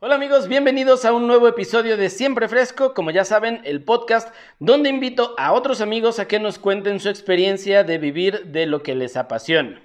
[0.00, 4.34] Hola amigos, bienvenidos a un nuevo episodio de Siempre Fresco, como ya saben, el podcast
[4.58, 8.82] donde invito a otros amigos a que nos cuenten su experiencia de vivir de lo
[8.82, 9.80] que les apasiona.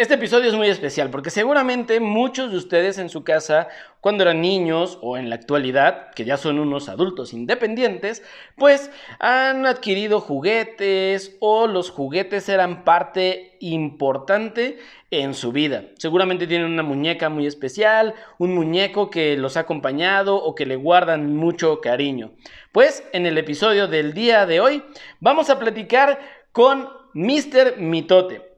[0.00, 3.68] Este episodio es muy especial porque seguramente muchos de ustedes en su casa,
[4.00, 8.22] cuando eran niños o en la actualidad, que ya son unos adultos independientes,
[8.56, 14.78] pues han adquirido juguetes o los juguetes eran parte importante
[15.10, 15.84] en su vida.
[15.98, 20.76] Seguramente tienen una muñeca muy especial, un muñeco que los ha acompañado o que le
[20.76, 22.32] guardan mucho cariño.
[22.72, 24.82] Pues en el episodio del día de hoy
[25.20, 26.20] vamos a platicar
[26.52, 27.76] con Mr.
[27.76, 28.49] Mitote.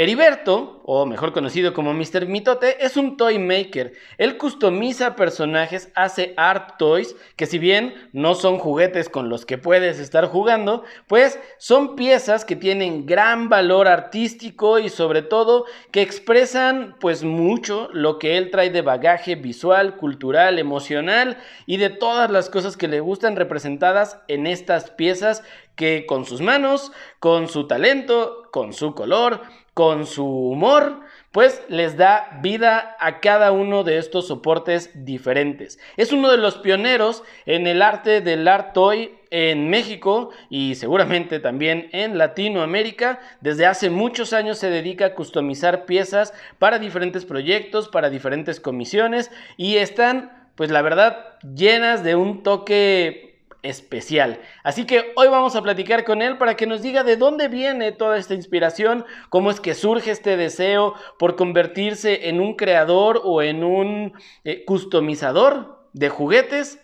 [0.00, 2.26] Heriberto, o mejor conocido como Mr.
[2.28, 3.94] Mitote, es un toy maker.
[4.16, 9.58] Él customiza personajes, hace art toys, que si bien no son juguetes con los que
[9.58, 16.00] puedes estar jugando, pues son piezas que tienen gran valor artístico y sobre todo que
[16.00, 22.30] expresan pues mucho lo que él trae de bagaje visual, cultural, emocional y de todas
[22.30, 25.42] las cosas que le gustan representadas en estas piezas
[25.74, 29.42] que con sus manos, con su talento, con su color,
[29.78, 35.78] con su humor, pues les da vida a cada uno de estos soportes diferentes.
[35.96, 41.38] Es uno de los pioneros en el arte del art toy en México y seguramente
[41.38, 43.20] también en Latinoamérica.
[43.40, 49.30] Desde hace muchos años se dedica a customizar piezas para diferentes proyectos, para diferentes comisiones
[49.56, 53.27] y están, pues la verdad, llenas de un toque
[53.62, 54.40] especial.
[54.62, 57.92] Así que hoy vamos a platicar con él para que nos diga de dónde viene
[57.92, 63.42] toda esta inspiración, cómo es que surge este deseo por convertirse en un creador o
[63.42, 64.12] en un
[64.44, 66.80] eh, customizador de juguetes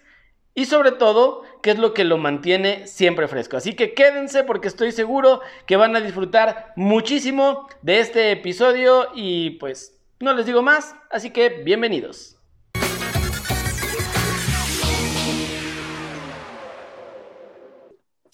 [0.54, 3.56] y sobre todo qué es lo que lo mantiene siempre fresco.
[3.56, 9.50] Así que quédense porque estoy seguro que van a disfrutar muchísimo de este episodio y
[9.58, 12.33] pues no les digo más, así que bienvenidos.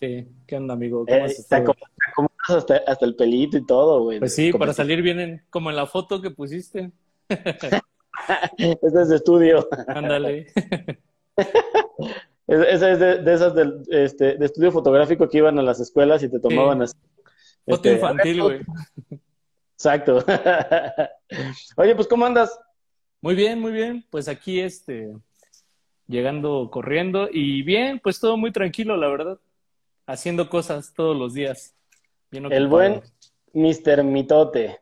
[0.01, 1.05] ¿Qué onda, amigo?
[1.05, 1.63] ¿Cómo eh, está
[2.49, 4.19] hasta, hasta, el pelito y todo, güey.
[4.19, 6.91] Pues sí, para salir bien, como en la foto que pusiste.
[8.59, 9.67] Es de estudio.
[9.89, 10.49] Ándale.
[12.47, 16.29] Esa es de, esas del, este, de estudio fotográfico que iban a las escuelas y
[16.29, 16.95] te tomaban así.
[17.65, 18.61] Foto este, infantil, güey.
[19.73, 20.23] Exacto.
[21.77, 22.59] Oye, pues, ¿cómo andas?
[23.23, 24.05] Muy bien, muy bien.
[24.11, 25.15] Pues aquí, este,
[26.07, 29.41] llegando corriendo y bien, pues todo muy tranquilo, la verdad
[30.11, 31.75] haciendo cosas todos los días.
[32.31, 33.03] el buen
[33.53, 34.03] Mr.
[34.05, 34.81] Mitote.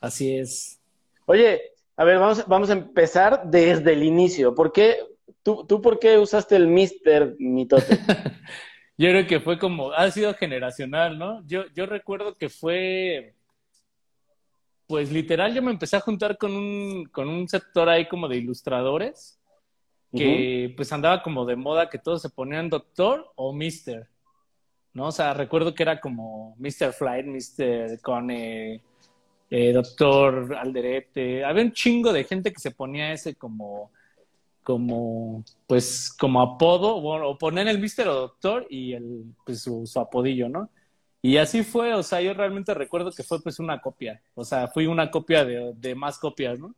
[0.00, 0.80] Así es.
[1.26, 1.60] Oye,
[1.96, 4.54] a ver, vamos, vamos a empezar desde el inicio.
[4.54, 4.98] ¿Por qué,
[5.42, 7.36] tú, tú por qué usaste el Mr.
[7.38, 7.98] Mitote?
[8.96, 11.46] yo creo que fue como, ha sido generacional, ¿no?
[11.46, 13.34] Yo, yo recuerdo que fue,
[14.86, 18.38] pues literal, yo me empecé a juntar con un, con un sector ahí como de
[18.38, 19.40] ilustradores
[20.12, 24.08] que pues andaba como de moda que todos se ponían doctor o mister.
[24.94, 25.06] ¿No?
[25.06, 26.92] O sea, recuerdo que era como Mr.
[26.92, 28.00] Flight, Mr.
[28.00, 28.82] Cone,
[29.50, 31.44] eh, Doctor Alderete.
[31.44, 33.90] Había un chingo de gente que se ponía ese como,
[34.62, 38.08] como, pues, como apodo, o poner el Mr.
[38.08, 40.70] o Doctor y el, pues, su, apodillo, ¿no?
[41.22, 44.68] Y así fue, o sea, yo realmente recuerdo que fue pues una copia, o sea,
[44.68, 46.74] fui una copia de, de más copias, ¿no?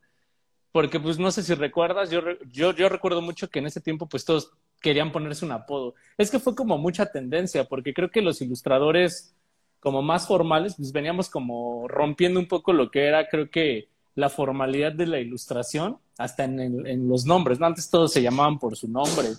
[0.73, 4.09] Porque pues no sé si recuerdas, yo, yo, yo recuerdo mucho que en ese tiempo
[4.09, 5.95] pues todos querían ponerse un apodo.
[6.19, 9.35] Es que fue como mucha tendencia, porque creo que los ilustradores
[9.81, 14.29] como más formales, pues veníamos como rompiendo un poco lo que era, creo que la
[14.29, 17.67] formalidad de la ilustración, hasta en, los nombres, ¿no?
[17.67, 19.31] Antes todos se llamaban por su nombre,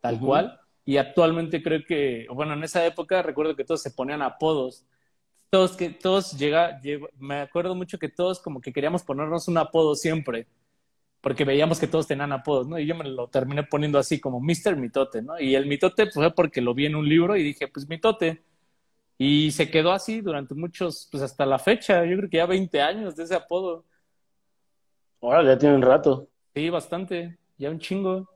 [0.00, 4.22] tal cual, y actualmente creo que, bueno, en esa época recuerdo que todos se ponían
[4.22, 4.84] apodos,
[5.50, 6.80] todos que todos llega,
[7.18, 10.46] me acuerdo mucho que todos como que queríamos ponernos un apodo siempre
[11.24, 12.78] porque veíamos que todos tenían apodos, ¿no?
[12.78, 14.76] Y yo me lo terminé poniendo así como Mr.
[14.76, 15.40] Mitote, ¿no?
[15.40, 18.44] Y el Mitote pues, fue porque lo vi en un libro y dije, pues Mitote.
[19.16, 22.78] Y se quedó así durante muchos, pues hasta la fecha, yo creo que ya 20
[22.82, 23.86] años de ese apodo.
[25.22, 26.28] Ahora ya tiene un rato.
[26.54, 28.28] Sí, bastante, ya un chingo.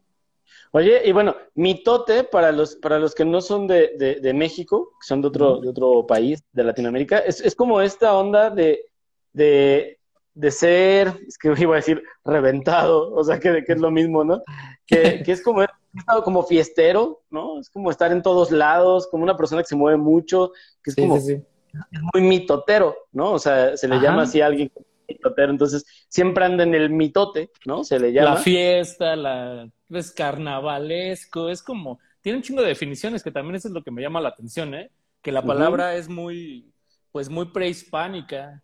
[0.70, 5.06] Oye, y bueno, mitote, para los, para los que no son de, de, México, que
[5.06, 8.87] son de otro, de otro país, de Latinoamérica, es, es como esta onda de,
[9.34, 9.98] de
[10.38, 14.25] de ser, es que iba a decir reventado, o sea, que, que es lo mismo,
[14.25, 14.43] ¿no?
[14.87, 15.64] Que, que es como,
[16.25, 17.58] como fiestero, ¿no?
[17.58, 20.52] Es como estar en todos lados, como una persona que se mueve mucho,
[20.82, 21.43] que es como es
[22.12, 23.32] muy mitotero, ¿no?
[23.32, 24.70] O sea, se le llama así a alguien
[25.08, 27.82] mitotero, entonces siempre anda en el mitote, ¿no?
[27.82, 28.34] Se le llama.
[28.34, 33.69] La fiesta, la, es carnavalesco, es como, tiene un chingo de definiciones que también eso
[33.69, 34.91] es lo que me llama la atención, ¿eh?
[35.20, 36.73] Que la palabra es muy,
[37.11, 38.62] pues muy prehispánica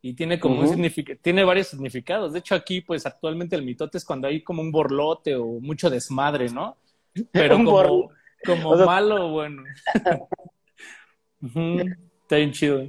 [0.00, 2.32] y tiene como un significado, tiene varios significados.
[2.32, 5.90] De hecho, aquí, pues actualmente el mitote es cuando hay como un borlote o mucho
[5.90, 6.76] desmadre, ¿no?
[7.32, 8.10] Pero como,
[8.44, 9.62] como malo, bueno.
[11.42, 12.88] Está bien chido.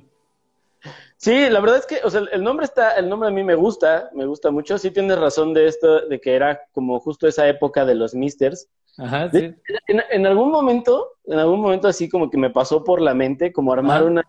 [1.17, 3.56] Sí, la verdad es que, o sea, el nombre está, el nombre a mí me
[3.56, 4.77] gusta, me gusta mucho.
[4.77, 8.69] Sí tienes razón de esto, de que era como justo esa época de los Misters.
[8.97, 9.53] Ajá, sí.
[9.88, 13.71] en, algún momento, en algún momento así como que me pasó por la mente como
[13.71, 14.23] armar una,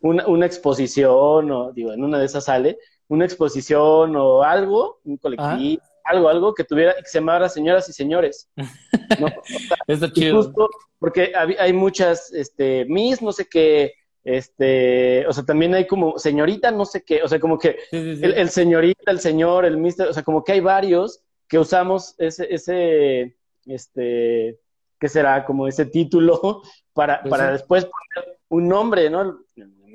[0.00, 2.78] una, una, exposición, o digo, en una de esas sale,
[3.08, 7.92] una exposición o algo, un colectivo, algo, algo que tuviera, que se llamara Señoras y
[7.92, 8.48] Señores.
[9.20, 9.28] ¿no?
[10.12, 10.36] Chido.
[10.36, 13.92] Justo porque hay, muchas, este, Miss, no sé qué,
[14.24, 18.48] este, o sea, también hay como señorita, no sé qué, o sea, como que El,
[18.48, 23.36] señorita, el señor, el mister, o sea, como que hay varios que usamos ese, ese,
[23.66, 24.58] este,
[24.98, 25.44] ¿qué será?
[25.44, 29.38] Como ese título para, pues para después poner un nombre, ¿no?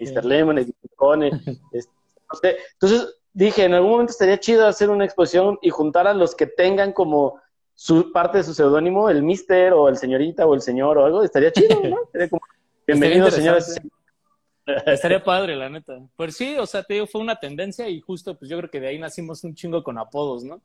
[0.02, 0.26] Mr.
[0.26, 0.66] Lemon, el
[1.72, 1.92] este,
[2.32, 2.58] no sé.
[2.74, 6.48] Entonces dije, en algún momento estaría chido hacer una exposición y juntar a los que
[6.48, 7.40] tengan como
[7.76, 11.24] su parte de su seudónimo, el Mister o el señorita o el señor o algo,
[11.24, 11.98] estaría chido, ¿no?
[12.12, 12.42] Sería como,
[12.86, 13.82] bienvenidos, señores.
[14.86, 16.00] Estaría padre, la neta.
[16.16, 18.80] Pues sí, o sea, te digo, fue una tendencia y justo, pues yo creo que
[18.80, 20.62] de ahí nacimos un chingo con apodos, ¿no?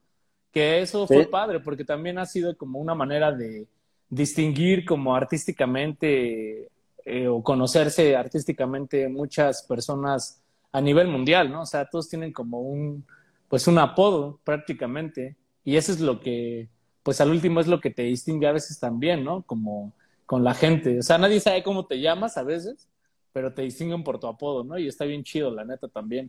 [0.53, 3.67] Que eso fue padre, porque también ha sido como una manera de
[4.09, 6.69] distinguir como artísticamente
[7.09, 10.43] eh, o conocerse artísticamente muchas personas
[10.73, 11.63] a nivel mundial, ¿no?
[11.63, 13.07] O sea, todos tienen como un,
[13.49, 15.37] pues un apodo prácticamente.
[15.63, 16.69] Y eso es lo que,
[17.05, 19.43] pues al último es lo que te distingue a veces también, ¿no?
[19.43, 19.93] Como
[20.27, 20.99] con la gente.
[20.99, 22.89] O sea, nadie sabe cómo te llamas a veces,
[23.33, 24.77] pero te distinguen por tu apodo, ¿no?
[24.77, 26.29] Y está bien chido, la neta, también.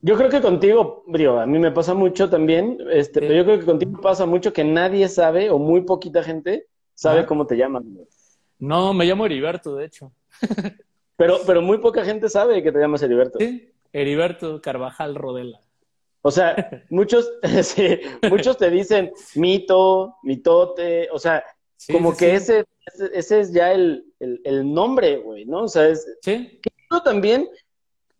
[0.00, 3.60] Yo creo que contigo, Brio, a mí me pasa mucho también, este, pero yo creo
[3.60, 7.84] que contigo pasa mucho que nadie sabe, o muy poquita gente sabe cómo te llaman.
[8.62, 10.12] No, me llamo Heriberto, de hecho.
[11.16, 13.40] pero, pero muy poca gente sabe que te llamas Heriberto.
[13.40, 15.60] Sí, Heriberto Carvajal Rodela.
[16.22, 16.54] O sea,
[16.88, 17.28] muchos,
[17.62, 17.98] sí,
[18.30, 21.44] muchos te dicen mito, mitote, o sea,
[21.90, 22.64] como que Ese,
[23.12, 25.64] ese, es ya el, el, nombre, güey, ¿no?
[25.64, 26.06] O sea, es...
[26.22, 26.60] Sí.
[27.04, 27.48] También,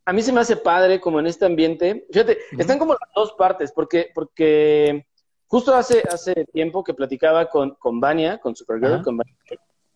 [0.04, 2.04] a mí se me hace padre como en este ambiente.
[2.10, 5.06] Fíjate, están como las dos partes, porque, porque
[5.46, 9.36] justo hace, hace tiempo que platicaba con, con Vania, con Supergirl, con Vania.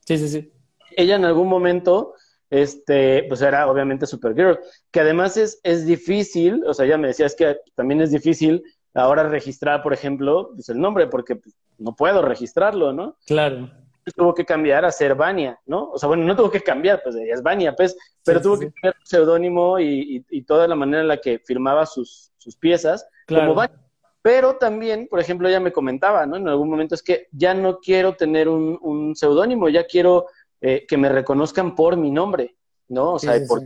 [0.06, 0.52] Sí, sí, sí.
[0.96, 2.14] Ella en algún momento,
[2.48, 4.60] este, pues era obviamente Supergirl,
[4.90, 8.62] que además es, es difícil, o sea, ella me decía, es que también es difícil
[8.94, 13.16] ahora registrar, por ejemplo, pues el nombre, porque pues, no puedo registrarlo, ¿no?
[13.26, 13.70] Claro.
[14.14, 15.90] Tuvo que cambiar a ser Vania, ¿no?
[15.90, 18.70] O sea, bueno, no tuvo que cambiar, pues ella es Vania, pues, pero tuvo que
[18.70, 23.06] cambiar su seudónimo y, y, toda la manera en la que firmaba sus, sus piezas
[23.26, 23.85] como Vania.
[24.26, 26.34] Pero también, por ejemplo, ella me comentaba, ¿no?
[26.34, 30.26] En algún momento es que ya no quiero tener un, un seudónimo, ya quiero
[30.60, 32.56] eh, que me reconozcan por mi nombre,
[32.88, 33.12] ¿no?
[33.12, 33.62] O sea, por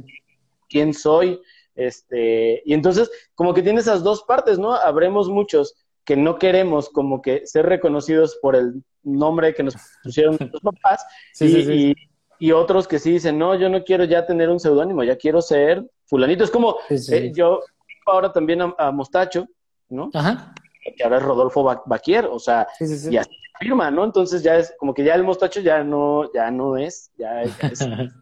[0.68, 1.40] quién soy.
[1.74, 4.74] Este, y entonces, como que tiene esas dos partes, ¿no?
[4.74, 10.36] Habremos muchos que no queremos como que ser reconocidos por el nombre que nos pusieron
[10.38, 11.06] nuestros papás
[11.40, 11.94] y,
[12.38, 15.40] y, otros que sí dicen, no, yo no quiero ya tener un seudónimo, ya quiero
[15.40, 16.44] ser fulanito.
[16.44, 17.60] Es como eh, yo
[18.04, 19.46] ahora también a, Mostacho,
[19.90, 20.10] ¿no?
[20.14, 20.54] Ajá.
[20.96, 24.04] Que ahora es Rodolfo Baquier, o sea, y así firma, ¿no?
[24.04, 27.42] Entonces ya es como que ya el Mostacho ya no, ya no es, ya,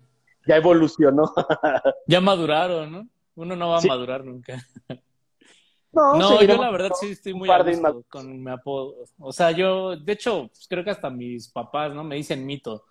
[0.46, 1.32] ya, evolucionó.
[2.06, 3.08] ya maduraron, ¿no?
[3.36, 4.60] Uno no va a madurar nunca.
[5.92, 7.64] No, yo la verdad sí estoy muy a
[8.08, 8.96] con mi apodo.
[9.18, 12.04] O sea, yo, de hecho, pues, creo que hasta mis papás, ¿no?
[12.04, 12.84] Me dicen mito.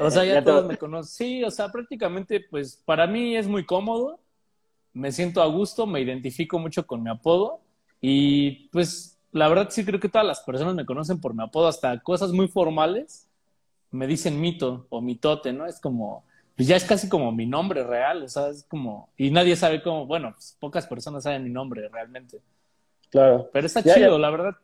[0.00, 1.12] O sea, ya, todos me conocen.
[1.12, 4.18] Sí, o sea, prácticamente, pues, para mí es muy cómodo.
[4.92, 7.60] Me siento a gusto, me identifico mucho con mi apodo.
[8.00, 11.68] Y, pues, la verdad sí creo que todas las personas me conocen por mi apodo.
[11.68, 13.28] Hasta cosas muy formales
[13.92, 15.66] me dicen mito o mitote, ¿no?
[15.66, 16.24] Es como,
[16.56, 19.82] pues ya es casi como mi nombre real, o sea, es como, y nadie sabe
[19.82, 22.40] cómo, bueno, pues pocas personas saben mi nombre realmente.
[23.10, 23.50] Claro.
[23.52, 24.56] Pero está chido, la verdad.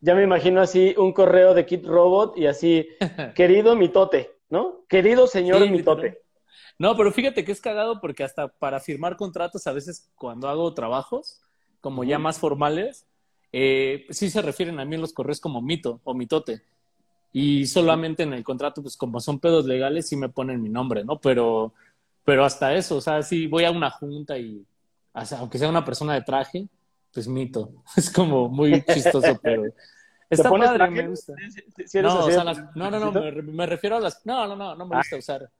[0.00, 2.88] Ya me imagino así un correo de Kit Robot y así,
[3.34, 4.80] querido mitote, ¿no?
[4.88, 6.19] Querido señor mitote.
[6.78, 10.72] No, pero fíjate que es cagado porque hasta para firmar contratos, a veces cuando hago
[10.74, 11.40] trabajos,
[11.80, 13.06] como ya más formales,
[13.52, 16.62] eh, sí se refieren a mí en los correos como mito o mitote.
[17.32, 21.04] Y solamente en el contrato, pues como son pedos legales, sí me ponen mi nombre,
[21.04, 21.20] ¿no?
[21.20, 21.72] Pero,
[22.24, 24.64] pero hasta eso, o sea, si voy a una junta y,
[25.38, 26.68] aunque sea una persona de traje,
[27.12, 27.72] pues mito.
[27.96, 29.64] Es como muy chistoso, pero
[30.28, 31.34] está padre, me gusta.
[32.74, 34.24] no, no, no, me, refiero a las...
[34.24, 35.50] No, no, no, no me gusta usar.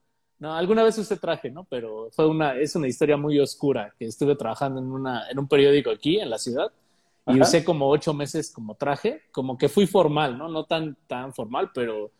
[0.40, 1.64] No, alguna vez usé traje, ¿no?
[1.64, 5.47] Pero fue una, es una historia muy oscura, que estuve trabajando en, una, en un
[5.47, 6.73] periódico aquí, en la ciudad,
[7.26, 10.49] y usé como ocho meses como traje, como que fui formal, ¿no?
[10.49, 12.11] No tan, tan formal, pero,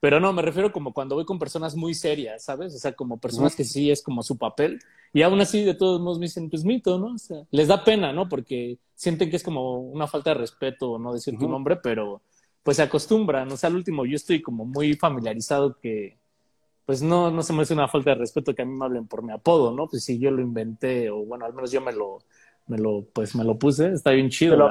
[0.00, 2.74] Pero no, me refiero como cuando voy con personas muy serias, ¿sabes?
[2.74, 4.78] O sea, como personas que sí es como su papel.
[5.12, 7.14] Y aún así, de todos modos, me dicen, pues mito, ¿no?
[7.14, 8.28] O sea, les da pena, ¿no?
[8.28, 12.22] Porque sienten que es como una falta de respeto no decir tu nombre, pero
[12.62, 13.50] pues se acostumbran.
[13.52, 16.16] O sea, al último, yo estoy como muy familiarizado que,
[16.86, 19.08] pues no, no se me hace una falta de respeto que a mí me hablen
[19.08, 19.88] por mi apodo, ¿no?
[19.88, 22.20] Pues si yo lo inventé, o bueno, al menos yo me lo,
[22.68, 24.52] me lo, pues me lo puse, está bien chido.
[24.52, 24.68] Te lo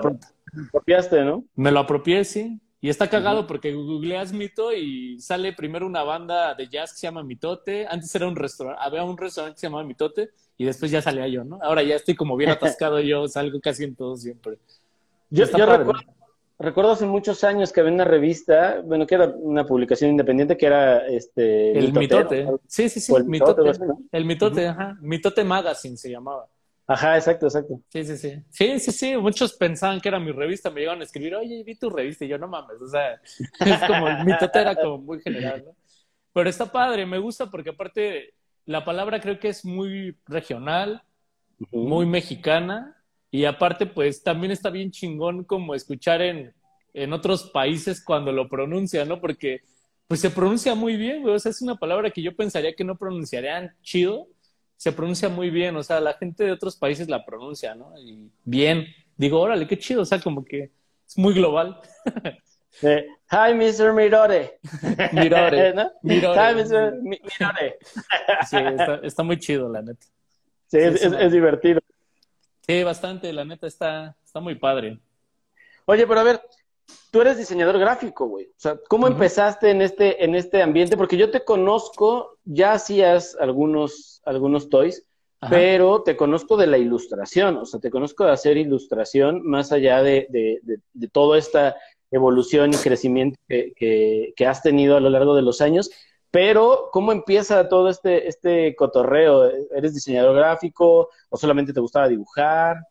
[0.68, 1.44] apropiaste, ¿no?
[1.56, 2.60] Me lo apropié, sí.
[2.80, 7.08] Y está cagado porque googleas mito y sale primero una banda de jazz que se
[7.08, 7.88] llama Mitote.
[7.88, 11.28] Antes era un restaurante, había un restaurante que se llamaba Mitote y después ya salía
[11.28, 11.60] yo, ¿no?
[11.64, 14.60] Ahora ya estoy como bien atascado yo, salgo casi en todo siempre.
[15.32, 15.94] Yo, recuerdo,
[16.58, 21.06] hace muchos años que había una revista, bueno, que era una publicación independiente que era
[21.08, 21.78] este...
[21.78, 22.48] El Mitote.
[22.68, 23.62] Sí, sí, sí, el Mitote.
[24.12, 24.98] El Mitote, ajá.
[25.02, 26.48] Mitote Magazine se llamaba.
[26.88, 27.82] Ajá, exacto, exacto.
[27.90, 28.44] Sí, sí, sí.
[28.50, 29.18] Sí, sí, sí.
[29.18, 32.28] Muchos pensaban que era mi revista, me llegaban a escribir, oye, vi tu revista, y
[32.28, 33.14] yo no mames, o sea,
[33.60, 35.76] es como, mi era como muy general, ¿no?
[36.32, 38.34] Pero está padre, me gusta porque aparte
[38.66, 41.02] la palabra creo que es muy regional,
[41.72, 42.95] muy mexicana,
[43.36, 46.54] y aparte pues también está bien chingón como escuchar en,
[46.94, 49.20] en otros países cuando lo pronuncian, ¿no?
[49.20, 49.62] Porque
[50.08, 52.84] pues se pronuncia muy bien, güey, o sea, es una palabra que yo pensaría que
[52.84, 54.28] no pronunciarían chido,
[54.78, 57.92] se pronuncia muy bien, o sea, la gente de otros países la pronuncia, ¿no?
[58.00, 58.86] Y bien,
[59.18, 60.72] digo, órale, qué chido, o sea, como que
[61.08, 61.80] es muy global.
[62.82, 63.94] Hi, Mr.
[63.94, 64.60] Mirore.
[65.12, 65.74] Mirore.
[66.04, 66.40] Mirore.
[66.40, 66.94] Hi, Mr.
[67.02, 67.78] Mirore.
[68.48, 68.58] sí,
[69.04, 70.06] está, muy chido, la neta.
[70.68, 71.80] Sí, es, divertido.
[72.68, 75.00] Sí, bastante, la neta está, está muy padre.
[75.86, 76.42] Oye, pero a ver,
[77.12, 78.46] tú eres diseñador gráfico, güey.
[78.46, 80.98] O sea, ¿cómo empezaste en este, en este ambiente?
[80.98, 85.06] Porque yo te conozco, ya hacías algunos, algunos toys,
[85.48, 90.02] pero te conozco de la ilustración, o sea, te conozco de hacer ilustración más allá
[90.02, 91.76] de, de, de, toda esta
[92.10, 95.92] evolución y crecimiento que, que, has tenido a lo largo de los años.
[96.36, 99.50] Pero, ¿cómo empieza todo este, este cotorreo?
[99.74, 102.86] ¿Eres diseñador gráfico o solamente te gustaba dibujar?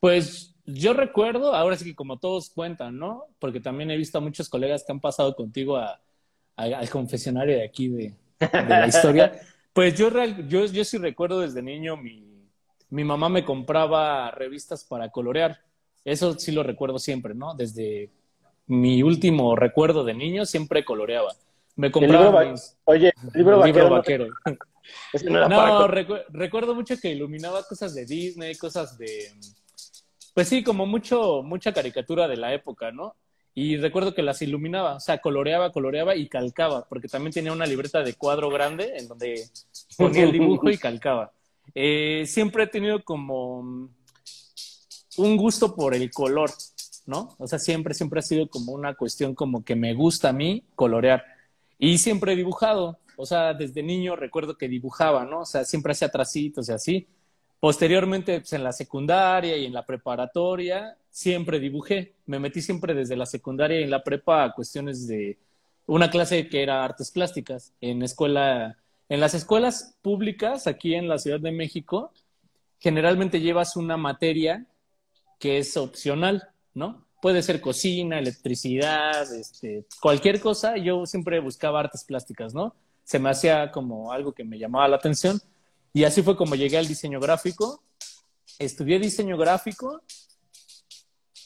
[0.00, 3.26] Pues yo recuerdo, ahora sí que como todos cuentan, ¿no?
[3.38, 5.80] Porque también he visto a muchos colegas que han pasado contigo
[6.56, 9.32] al confesionario de aquí de, la historia.
[9.72, 10.10] Pues yo,
[10.48, 12.48] yo, yo sí recuerdo desde niño, mi,
[12.88, 15.60] mi mamá me compraba revistas para colorear.
[16.04, 17.54] Eso sí lo recuerdo siempre, ¿no?
[17.54, 18.10] Desde
[18.66, 21.32] mi último recuerdo de niño siempre coloreaba.
[21.76, 22.54] Me compraba.
[22.84, 23.58] Oye, libro
[23.90, 24.28] vaquero.
[25.22, 29.30] No, recuerdo mucho que iluminaba cosas de Disney, cosas de
[30.34, 33.16] pues sí, como mucho, mucha caricatura de la época, ¿no?
[33.54, 37.66] Y recuerdo que las iluminaba, o sea, coloreaba, coloreaba y calcaba, porque también tenía una
[37.66, 39.44] libreta de cuadro grande en donde
[39.96, 41.32] ponía el dibujo y calcaba.
[41.74, 46.50] Eh, siempre he tenido como un gusto por el color,
[47.06, 47.34] ¿no?
[47.38, 50.64] O sea, siempre, siempre ha sido como una cuestión como que me gusta a mí
[50.76, 51.24] colorear.
[51.82, 55.40] Y siempre he dibujado, o sea, desde niño recuerdo que dibujaba, ¿no?
[55.40, 57.08] O sea, siempre hacía tracitos y así.
[57.58, 62.16] Posteriormente, pues, en la secundaria y en la preparatoria, siempre dibujé.
[62.26, 65.38] Me metí siempre desde la secundaria y en la prepa a cuestiones de
[65.86, 67.72] una clase que era artes plásticas.
[67.80, 68.76] En escuela,
[69.08, 72.12] en las escuelas públicas aquí en la Ciudad de México,
[72.78, 74.66] generalmente llevas una materia
[75.38, 77.06] que es opcional, ¿no?
[77.20, 80.76] Puede ser cocina, electricidad, este, cualquier cosa.
[80.76, 82.74] Yo siempre buscaba artes plásticas, ¿no?
[83.04, 85.40] Se me hacía como algo que me llamaba la atención
[85.92, 87.82] y así fue como llegué al diseño gráfico.
[88.58, 90.02] Estudié diseño gráfico,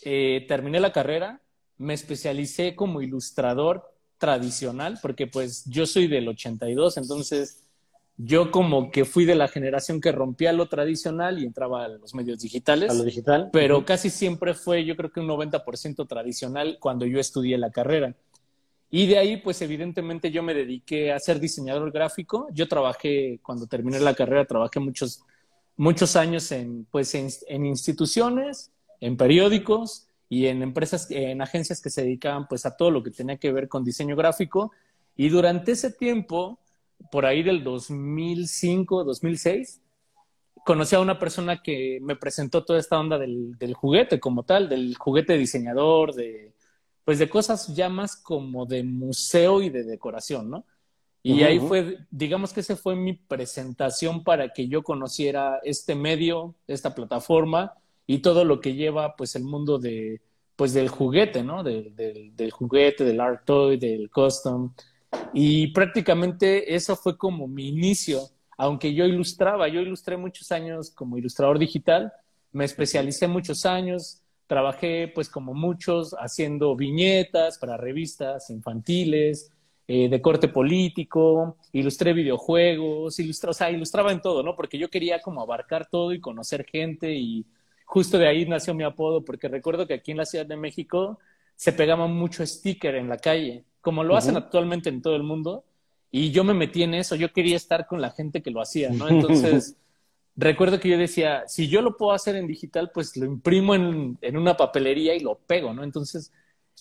[0.03, 1.41] eh, terminé la carrera,
[1.79, 7.64] me especialicé como ilustrador tradicional, porque pues yo soy del 82, entonces
[8.17, 12.15] yo como que fui de la generación que rompía lo tradicional y entraba a los
[12.15, 12.91] medios digitales.
[12.91, 13.51] A lo digital.
[13.53, 18.15] Pero casi siempre fue, yo creo que un 90% tradicional cuando yo estudié la carrera.
[18.89, 22.47] Y de ahí, pues evidentemente yo me dediqué a ser diseñador gráfico.
[22.53, 25.25] Yo trabajé, cuando terminé la carrera, trabajé muchos,
[25.77, 32.03] muchos años en, pues, en, instituciones, en periódicos y en empresas, en agencias que se
[32.03, 34.71] dedicaban pues a todo lo que tenía que ver con diseño gráfico.
[35.17, 36.61] Y durante ese tiempo,
[37.11, 39.83] por ahí del 2005, 2006,
[40.65, 44.69] conocí a una persona que me presentó toda esta onda del, del juguete como tal,
[44.69, 46.55] del juguete diseñador, de,
[47.05, 50.65] pues de cosas ya más como de museo y de decoración, ¿no?
[51.27, 56.55] Y ahí fue, digamos que esa fue mi presentación para que yo conociera este medio,
[56.67, 57.73] esta plataforma
[58.07, 60.21] y todo lo que lleva pues el mundo de,
[60.55, 61.63] pues del juguete, ¿no?
[61.63, 64.75] del, del juguete, del art toy, del custom.
[65.33, 68.21] Y prácticamente eso fue como mi inicio,
[68.57, 72.13] aunque yo ilustraba, yo ilustré muchos años como ilustrador digital,
[72.53, 79.51] me especialicé muchos años, Trabajé, pues como muchos, haciendo viñetas para revistas infantiles,
[79.89, 84.55] eh, de corte político, ilustré videojuegos, ilustré, o sea, ilustraba en todo, ¿no?
[84.55, 87.47] Porque yo quería como abarcar todo y conocer gente y
[87.87, 91.19] justo de ahí nació mi apodo, porque recuerdo que aquí en la Ciudad de México
[91.57, 95.65] se pegaba mucho sticker en la calle, como lo hacen actualmente en todo el mundo,
[96.11, 98.91] y yo me metí en eso, yo quería estar con la gente que lo hacía,
[98.91, 99.09] ¿no?
[99.09, 99.77] Entonces,
[100.35, 104.19] recuerdo que yo decía, si yo lo puedo hacer en digital, pues lo imprimo en,
[104.21, 105.85] en una papelería y lo pego, ¿no?
[105.85, 106.33] Entonces,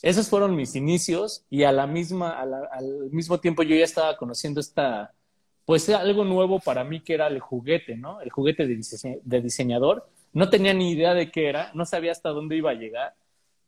[0.01, 4.59] esos fueron mis inicios y a la misma, al mismo tiempo yo ya estaba conociendo
[4.59, 5.13] esta,
[5.65, 8.19] pues algo nuevo para mí que era el juguete, ¿no?
[8.21, 10.09] El juguete de, diseñador.
[10.33, 13.15] No tenía ni idea de qué era, no sabía hasta dónde iba a llegar,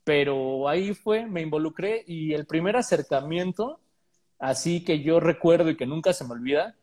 [0.05, 3.79] pero ahí fue, me involucré y el primer acercamiento,
[4.39, 6.75] así que yo recuerdo y que nunca se me olvida,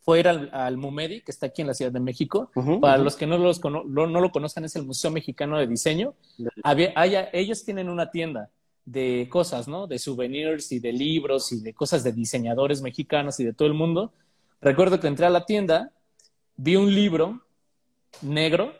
[0.00, 2.50] fue ir al, Mumedi, que está aquí en la Ciudad de México.
[2.80, 6.14] Para los que no, los no, lo conozcan, es el Museo Mexicano de Diseño.
[6.64, 6.92] Había,
[7.32, 8.50] ellos tienen una tienda
[8.86, 9.86] de cosas, ¿no?
[9.86, 13.74] De souvenirs y de libros y de cosas de diseñadores mexicanos y de todo el
[13.74, 14.12] mundo.
[14.62, 15.92] Recuerdo que entré a la tienda,
[16.56, 17.42] vi un libro
[18.22, 18.72] negro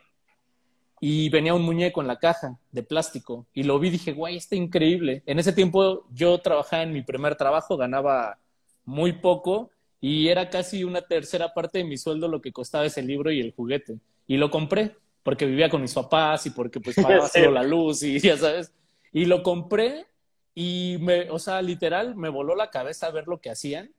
[1.01, 4.37] y venía un muñeco en la caja de plástico y lo vi y dije, guay,
[4.37, 5.23] está increíble.
[5.27, 8.39] En ese tiempo yo trabajaba en mi primer trabajo, ganaba
[8.85, 13.03] muy poco y era casi una tercera parte de mi sueldo lo que costaba ese
[13.03, 13.99] libro y el juguete.
[14.27, 18.03] Y lo compré porque vivía con mis papás y porque pues pagaba solo la luz
[18.03, 18.73] y ya sabes.
[19.13, 20.07] Y lo compré
[20.55, 23.93] y me, o sea, literal, me voló la cabeza ver lo que hacían.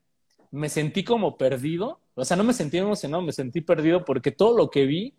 [0.51, 1.99] Me sentí como perdido.
[2.15, 5.13] O sea, no me sentí emocionado, me sentí perdido porque todo lo que vi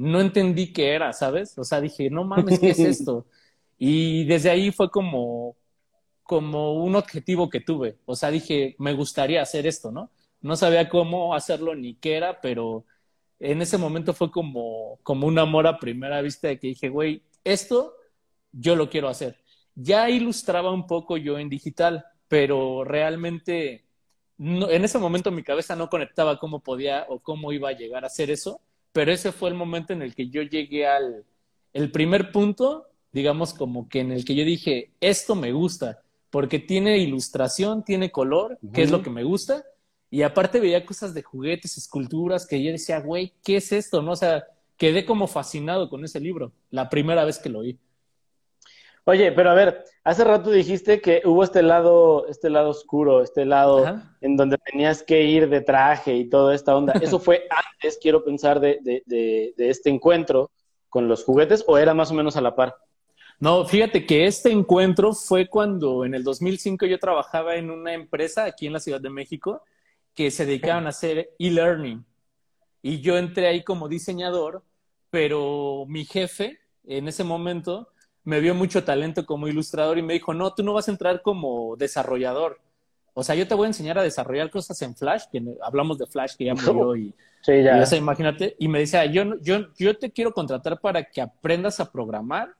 [0.00, 1.58] no entendí qué era, ¿sabes?
[1.58, 3.26] O sea, dije, no mames, ¿qué es esto?
[3.82, 5.56] Y desde ahí fue como,
[6.22, 7.96] como un objetivo que tuve.
[8.04, 10.10] O sea, dije, me gustaría hacer esto, ¿no?
[10.42, 12.84] No sabía cómo hacerlo ni qué era, pero
[13.38, 17.22] en ese momento fue como, como un amor a primera vista de que dije, güey,
[17.42, 17.94] esto
[18.52, 19.38] yo lo quiero hacer.
[19.74, 23.86] Ya ilustraba un poco yo en digital, pero realmente
[24.38, 28.08] en ese momento mi cabeza no conectaba cómo podía o cómo iba a llegar a
[28.08, 28.60] hacer eso,
[28.92, 31.24] pero ese fue el momento en el que yo llegué al
[31.72, 36.58] el primer punto, digamos como que en el que yo dije, esto me gusta, porque
[36.58, 39.64] tiene ilustración, tiene color, que es lo que me gusta,
[40.10, 44.02] y aparte veía cosas de juguetes, esculturas, que yo decía, güey, ¿qué es esto?
[44.02, 44.12] ¿No?
[44.12, 44.44] O sea,
[44.76, 47.78] quedé como fascinado con ese libro, la primera vez que lo vi.
[49.04, 53.44] Oye, pero a ver, hace rato dijiste que hubo este lado, este lado oscuro, este
[53.44, 56.92] lado en donde tenías que ir de traje y toda esta onda.
[57.00, 60.50] ¿Eso fue antes, quiero pensar, de, de, de, de, este encuentro
[60.88, 62.76] con los juguetes o era más o menos a la par?
[63.38, 68.44] No, fíjate que este encuentro fue cuando en el 2005 yo trabajaba en una empresa
[68.44, 69.62] aquí en la Ciudad de México
[70.14, 72.04] que se dedicaban a hacer e-learning.
[72.82, 74.62] Y yo entré ahí como diseñador,
[75.08, 77.88] pero mi jefe en ese momento
[78.30, 81.20] me vio mucho talento como ilustrador y me dijo, no, tú no vas a entrar
[81.20, 82.60] como desarrollador.
[83.12, 86.06] O sea, yo te voy a enseñar a desarrollar cosas en Flash, que hablamos de
[86.06, 87.12] Flash que ya murió y,
[87.42, 87.82] sí, ya.
[87.82, 91.90] y imagínate, y me decía, yo, yo, yo te quiero contratar para que aprendas a
[91.90, 92.54] programar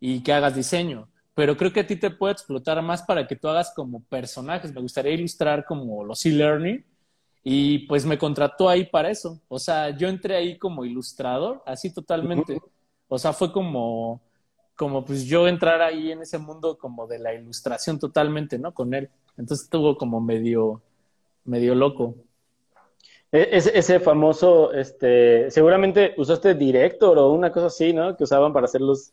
[0.00, 3.36] y que hagas diseño, pero creo que a ti te puede explotar más para que
[3.36, 4.72] tú hagas como personajes.
[4.72, 6.82] Me gustaría ilustrar como los e-learning
[7.42, 9.38] y pues me contrató ahí para eso.
[9.48, 12.58] O sea, yo entré ahí como ilustrador, así totalmente.
[13.06, 14.22] O sea, fue como
[14.76, 18.74] como pues yo entrar ahí en ese mundo como de la ilustración totalmente, ¿no?
[18.74, 19.08] Con él.
[19.36, 20.82] Entonces estuvo como medio,
[21.44, 22.16] medio loco.
[23.30, 28.16] E, ese, ese famoso, este, seguramente usaste Director o una cosa así, ¿no?
[28.16, 29.12] Que usaban para hacer los,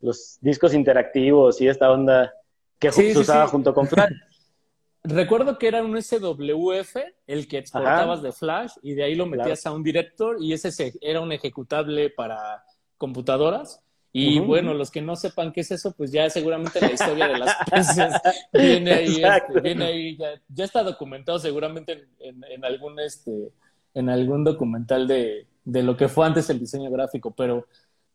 [0.00, 2.32] los discos interactivos y esta onda
[2.78, 4.12] que se usaba junto con Flash.
[5.04, 9.64] Recuerdo que era un SWF el que exportabas de Flash y de ahí lo metías
[9.64, 12.64] a un Director y ese era un ejecutable para
[12.98, 13.80] computadoras
[14.12, 17.38] y bueno, los que no sepan qué es eso, pues ya seguramente la historia de
[17.38, 18.14] las peces
[18.52, 23.52] viene ahí, este, viene ahí ya, ya, está documentado seguramente en, en, algún este,
[23.94, 27.66] en algún documental de, de, lo que fue antes el diseño gráfico, pero,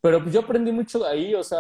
[0.02, 1.60] pero yo aprendí mucho ahí, o sea,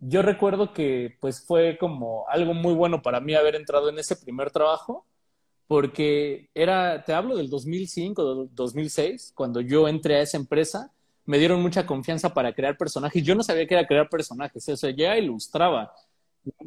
[0.00, 4.16] yo recuerdo que pues fue como algo muy bueno para mí haber entrado en ese
[4.16, 5.06] primer trabajo,
[5.68, 10.92] porque era, te hablo del 2005, 2006, cuando yo entré a esa empresa
[11.26, 13.22] me dieron mucha confianza para crear personajes.
[13.22, 15.92] Yo no sabía que era crear personajes, o sea, ya ilustraba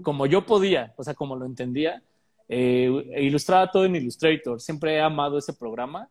[0.02, 2.02] como yo podía, o sea, como lo entendía.
[2.48, 6.10] Eh, ilustraba todo en Illustrator, siempre he amado ese programa.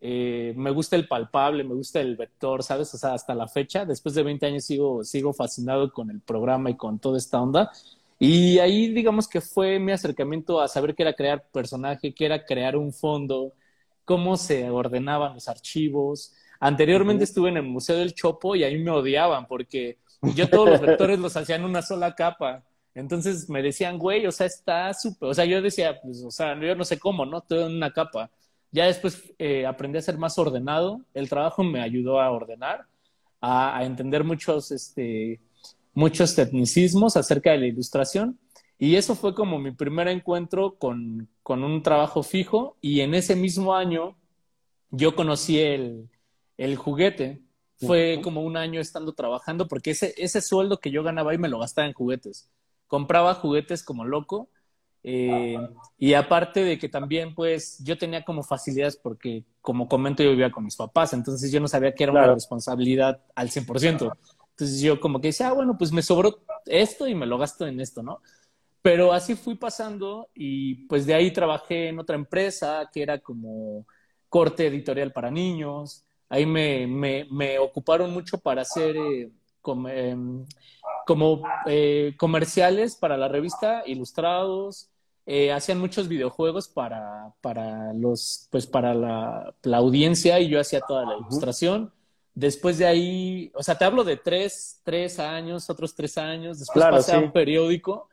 [0.00, 2.94] Eh, me gusta el palpable, me gusta el vector, ¿sabes?
[2.94, 6.70] O sea, hasta la fecha, después de 20 años sigo, sigo fascinado con el programa
[6.70, 7.70] y con toda esta onda.
[8.18, 12.44] Y ahí, digamos que fue mi acercamiento a saber qué era crear personaje, qué era
[12.44, 13.52] crear un fondo,
[14.04, 18.90] cómo se ordenaban los archivos, Anteriormente estuve en el Museo del Chopo y ahí me
[18.90, 19.96] odiaban porque
[20.34, 22.62] yo todos los vectores los hacía en una sola capa.
[22.94, 26.58] Entonces me decían, güey, o sea, está súper, o sea, yo decía, pues, o sea,
[26.60, 27.40] yo no sé cómo, ¿no?
[27.40, 28.30] Todo en una capa.
[28.72, 32.84] Ya después eh, aprendí a ser más ordenado, el trabajo me ayudó a ordenar,
[33.40, 35.40] a, a entender muchos, este,
[35.94, 38.38] muchos tecnicismos acerca de la ilustración.
[38.78, 42.76] Y eso fue como mi primer encuentro con, con un trabajo fijo.
[42.80, 44.16] Y en ese mismo año
[44.90, 46.08] yo conocí el,
[46.60, 47.42] el juguete.
[47.78, 51.48] Fue como un año estando trabajando porque ese, ese sueldo que yo ganaba ahí me
[51.48, 52.50] lo gastaba en juguetes.
[52.86, 54.50] Compraba juguetes como loco.
[55.02, 55.56] Eh,
[55.96, 60.50] y aparte de que también, pues, yo tenía como facilidades porque, como comento, yo vivía
[60.50, 64.12] con mis papás, entonces yo no sabía que era una responsabilidad al 100%.
[64.50, 67.66] Entonces yo como que decía, ah, bueno, pues me sobró esto y me lo gasto
[67.66, 68.20] en esto, ¿no?
[68.82, 73.86] Pero así fui pasando y pues de ahí trabajé en otra empresa que era como
[74.28, 76.04] corte editorial para niños.
[76.30, 79.30] Ahí me, me, me ocuparon mucho para hacer eh,
[79.88, 80.46] em,
[81.04, 84.88] como eh, comerciales para la revista, ilustrados.
[85.26, 90.80] Eh, hacían muchos videojuegos para, para, los, pues para la, la, audiencia y yo hacía
[90.80, 91.92] toda la ilustración.
[92.32, 96.60] Después de ahí, o sea, te hablo de tres, tres años, otros tres años.
[96.60, 98.08] Después pasé a un periódico,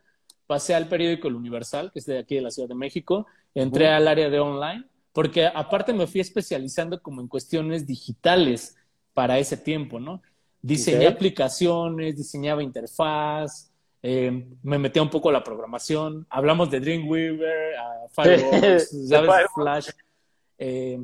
[0.48, 3.26] pasé al periódico El Universal, que es de aquí de la Ciudad de México.
[3.54, 8.76] Entré al área de online, porque aparte me fui especializando como en cuestiones digitales
[9.14, 10.22] para ese tiempo, ¿no?
[10.60, 13.70] Diseñé aplicaciones, diseñaba interfaz,
[14.02, 16.26] eh, me metí un poco a la programación.
[16.30, 17.74] Hablamos de Dreamweaver,
[18.10, 18.90] Fireworks,
[19.54, 19.88] Flash.
[20.58, 20.98] Eh,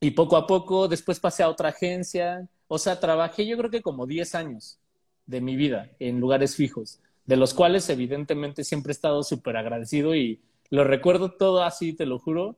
[0.00, 2.46] y poco a poco, después pasé a otra agencia.
[2.68, 4.78] O sea, trabajé yo creo que como 10 años
[5.26, 10.14] de mi vida en lugares fijos, de los cuales evidentemente siempre he estado súper agradecido
[10.14, 12.56] y lo recuerdo todo así, te lo juro.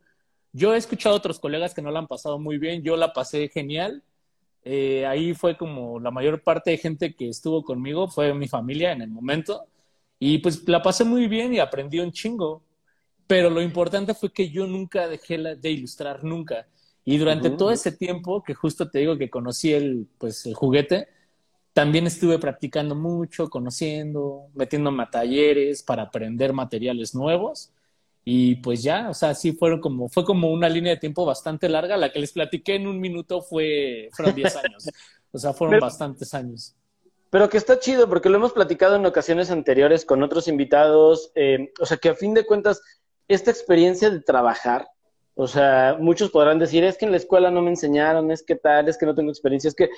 [0.57, 3.13] Yo he escuchado a otros colegas que no la han pasado muy bien, yo la
[3.13, 4.03] pasé genial.
[4.65, 8.93] Eh, ahí fue como la mayor parte de gente que estuvo conmigo, fue mi familia
[8.93, 9.67] en el momento.
[10.19, 12.63] Y pues la pasé muy bien y aprendí un chingo.
[13.27, 16.67] Pero lo importante fue que yo nunca dejé de ilustrar, nunca.
[17.05, 21.09] Y durante todo ese tiempo que justo te digo que conocí el, pues, el juguete,
[21.75, 27.73] también estuve practicando mucho, conociendo, metiéndome a talleres para aprender materiales nuevos.
[28.29, 31.69] Y pues ya, o sea, sí fueron como, fue como una línea de tiempo bastante
[31.69, 31.97] larga.
[31.97, 34.89] La que les platiqué en un minuto fue, fueron 10 años.
[35.31, 36.75] O sea, fueron bastantes años.
[37.31, 41.31] Pero que está chido, porque lo hemos platicado en ocasiones anteriores con otros invitados.
[41.37, 42.83] Eh, o sea, que a fin de cuentas,
[43.29, 44.89] esta experiencia de trabajar,
[45.35, 48.57] o sea, muchos podrán decir, es que en la escuela no me enseñaron, es que
[48.57, 49.89] tal, es que no tengo experiencia, es que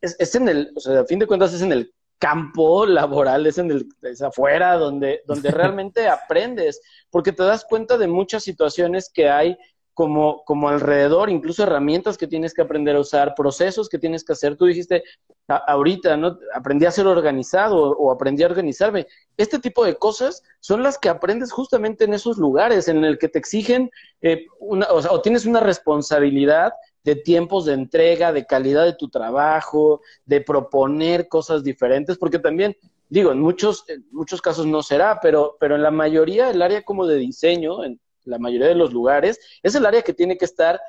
[0.00, 3.58] es, en el, o sea, a fin de cuentas es en el campo laboral, es
[3.58, 9.10] en el, es afuera donde, donde realmente aprendes, porque te das cuenta de muchas situaciones
[9.12, 9.56] que hay
[9.96, 14.34] como, como alrededor, incluso herramientas que tienes que aprender a usar, procesos que tienes que
[14.34, 14.54] hacer.
[14.54, 15.02] Tú dijiste
[15.48, 16.38] ahorita, ¿no?
[16.54, 19.06] Aprendí a ser organizado o, aprendí a organizarme.
[19.38, 23.30] Este tipo de cosas son las que aprendes justamente en esos lugares en el que
[23.30, 26.74] te exigen eh, una, o, sea, o tienes una responsabilidad
[27.06, 32.76] de tiempos de entrega, de calidad de tu trabajo, de proponer cosas diferentes, porque también
[33.08, 36.82] digo, en muchos, en muchos casos no será, pero, pero en la mayoría el área
[36.82, 40.44] como de diseño, en, la mayoría de los lugares, es el área que tiene que
[40.44, 40.80] estar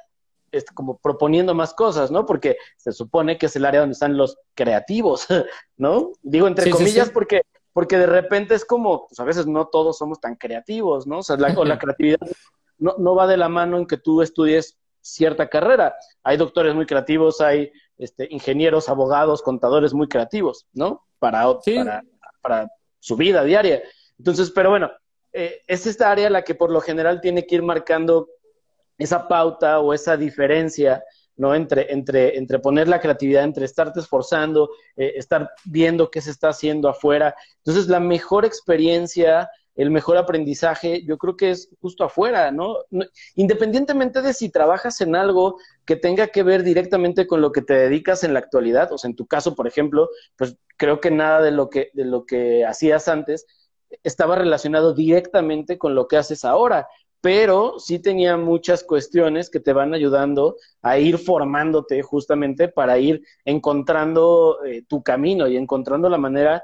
[0.73, 2.25] como proponiendo más cosas, ¿no?
[2.25, 5.27] Porque se supone que es el área donde están los creativos,
[5.77, 6.13] ¿no?
[6.23, 10.19] Digo entre comillas porque porque de repente es como, pues a veces no todos somos
[10.19, 11.19] tan creativos, ¿no?
[11.19, 12.17] O sea, la, la creatividad
[12.79, 14.79] no, no va de la mano en que tú estudies
[15.13, 15.95] cierta carrera.
[16.23, 21.05] Hay doctores muy creativos, hay este, ingenieros, abogados, contadores muy creativos, ¿no?
[21.19, 22.03] Para, para,
[22.41, 23.81] para su vida diaria.
[24.17, 24.91] Entonces, pero bueno,
[25.33, 28.27] eh, es esta área la que por lo general tiene que ir marcando
[28.97, 31.03] esa pauta o esa diferencia,
[31.35, 31.53] ¿no?
[31.53, 36.49] Entre, entre, entre poner la creatividad, entre estarte esforzando, eh, estar viendo qué se está
[36.49, 37.35] haciendo afuera.
[37.57, 42.77] Entonces, la mejor experiencia, el mejor aprendizaje, yo creo que es justo afuera, ¿no?
[43.35, 47.75] Independientemente de si trabajas en algo que tenga que ver directamente con lo que te
[47.75, 51.41] dedicas en la actualidad, o sea, en tu caso, por ejemplo, pues creo que nada
[51.41, 53.45] de lo que, de lo que hacías antes
[54.03, 56.87] estaba relacionado directamente con lo que haces ahora,
[57.21, 63.21] pero sí tenía muchas cuestiones que te van ayudando a ir formándote justamente para ir
[63.45, 66.63] encontrando eh, tu camino y encontrando la manera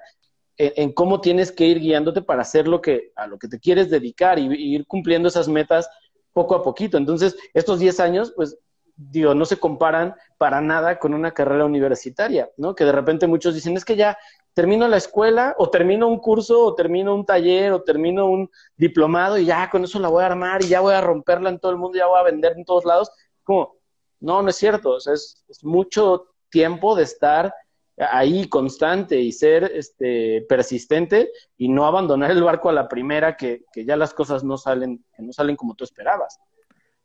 [0.58, 3.90] en, cómo tienes que ir guiándote para hacer lo que a lo que te quieres
[3.90, 5.90] dedicar y, ir cumpliendo esas metas
[6.32, 6.98] poco a poquito.
[6.98, 8.58] Entonces, estos 10 años, pues
[8.96, 12.76] digo, no se comparan para nada con una carrera universitaria, ¿no?
[12.76, 14.18] Que de repente muchos dicen, es que ya
[14.54, 19.38] termino la escuela o termino un curso o termino un taller o termino un diplomado
[19.40, 21.72] y ya con eso la voy a armar y ya voy a romperla en todo
[21.72, 23.10] el mundo, ya voy a vender en todos lados.
[23.44, 23.76] Como,
[24.20, 27.54] no, no es cierto, o sea, es mucho tiempo de estar
[27.98, 33.66] ahí constante y ser este, persistente y no abandonar el barco a la primera que,
[33.72, 36.40] que ya las cosas no salen, que no salen como tú esperabas.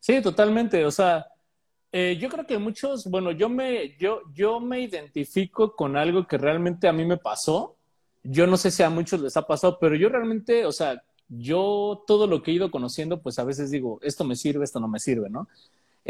[0.01, 0.85] Sí, totalmente.
[0.85, 1.27] O sea,
[1.93, 6.39] eh, yo creo que muchos, bueno, yo me, yo, yo me identifico con algo que
[6.39, 7.77] realmente a mí me pasó.
[8.23, 12.05] Yo no sé si a muchos les ha pasado, pero yo realmente, o sea, yo
[12.07, 14.89] todo lo que he ido conociendo, pues a veces digo, esto me sirve, esto no
[14.89, 15.49] me sirve, ¿no?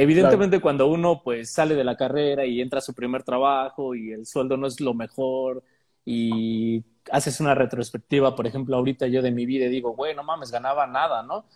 [0.01, 4.13] Evidentemente cuando uno pues sale de la carrera y entra a su primer trabajo y
[4.13, 5.65] el sueldo no es lo mejor
[6.05, 10.87] y haces una retrospectiva, por ejemplo, ahorita yo de mi vida digo, bueno, mames, ganaba
[10.87, 11.47] nada, ¿no?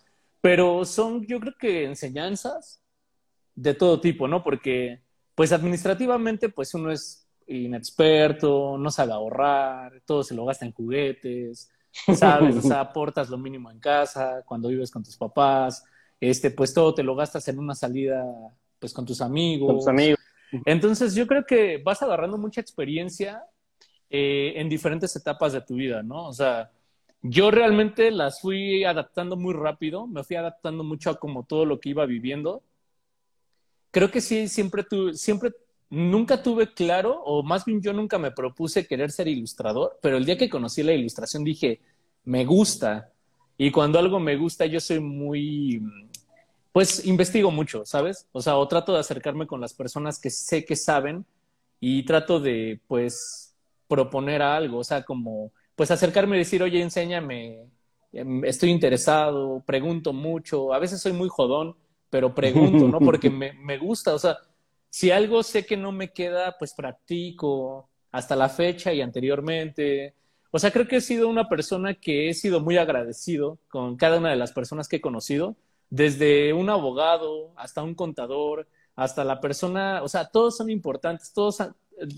[0.41, 2.81] Pero son, yo creo que enseñanzas
[3.55, 4.43] de todo tipo, ¿no?
[4.43, 5.01] Porque,
[5.35, 11.71] pues administrativamente, pues uno es inexperto, no sabe ahorrar, todo se lo gasta en juguetes,
[12.13, 12.57] ¿sabes?
[12.57, 15.85] O sea, aportas lo mínimo en casa, cuando vives con tus papás,
[16.29, 18.23] este, pues todo te lo gastas en una salida,
[18.79, 19.67] pues con tus amigos.
[19.67, 20.19] Con tus amigos.
[20.65, 23.43] Entonces, yo creo que vas agarrando mucha experiencia
[24.09, 26.27] eh, en diferentes etapas de tu vida, ¿no?
[26.27, 26.71] O sea,
[27.21, 31.79] yo realmente las fui adaptando muy rápido, me fui adaptando mucho a como todo lo
[31.79, 32.63] que iba viviendo.
[33.91, 35.51] Creo que sí, siempre tuve, siempre,
[35.89, 40.25] nunca tuve claro, o más bien yo nunca me propuse querer ser ilustrador, pero el
[40.25, 41.81] día que conocí la ilustración dije,
[42.23, 43.09] me gusta.
[43.57, 45.81] Y cuando algo me gusta, yo soy muy,
[46.73, 48.27] pues investigo mucho, ¿sabes?
[48.33, 51.25] O sea, o trato de acercarme con las personas que sé que saben
[51.79, 53.55] y trato de, pues,
[53.87, 57.67] proponer algo, o sea, como pues acercarme y decir, oye, enséñame,
[58.11, 61.75] em, estoy interesado, pregunto mucho, a veces soy muy jodón,
[62.09, 62.99] pero pregunto, ¿no?
[62.99, 64.37] Porque me, me gusta, o sea,
[64.89, 70.13] si algo sé que no me queda, pues practico hasta la fecha y anteriormente.
[70.51, 74.19] O sea, creo que he sido una persona que he sido muy agradecido con cada
[74.19, 75.55] una de las personas que he conocido,
[75.93, 81.59] desde un abogado hasta un contador, hasta la persona, o sea, todos son importantes, todos,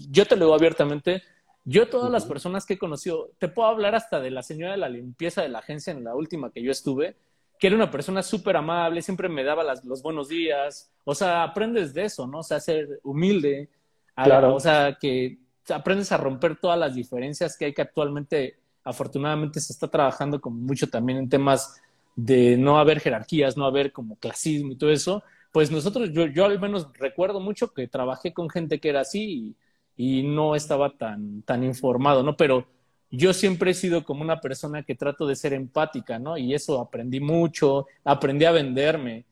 [0.09, 1.23] yo te lo digo abiertamente,
[1.65, 4.77] yo, todas las personas que he conocido, te puedo hablar hasta de la señora de
[4.77, 7.17] la limpieza de la agencia en la última que yo estuve,
[7.59, 10.89] que era una persona súper amable, siempre me daba los buenos días.
[11.03, 12.39] O sea, aprendes de eso, ¿no?
[12.39, 13.69] O sea, ser humilde.
[14.15, 14.55] claro.
[14.55, 19.73] o sea, que aprendes a romper todas las diferencias que hay que actualmente, afortunadamente, se
[19.73, 21.81] está trabajando como mucho también en temas
[22.15, 25.23] de no haber jerarquías, no haber como clasismo y todo eso.
[25.51, 29.55] Pues nosotros, yo, yo al menos recuerdo mucho que trabajé con gente que era así
[29.95, 32.35] y no estaba tan, tan informado, ¿no?
[32.37, 32.67] Pero
[33.11, 36.37] yo siempre he sido como una persona que trato de ser empática, ¿no?
[36.37, 39.25] Y eso aprendí mucho, aprendí a venderme.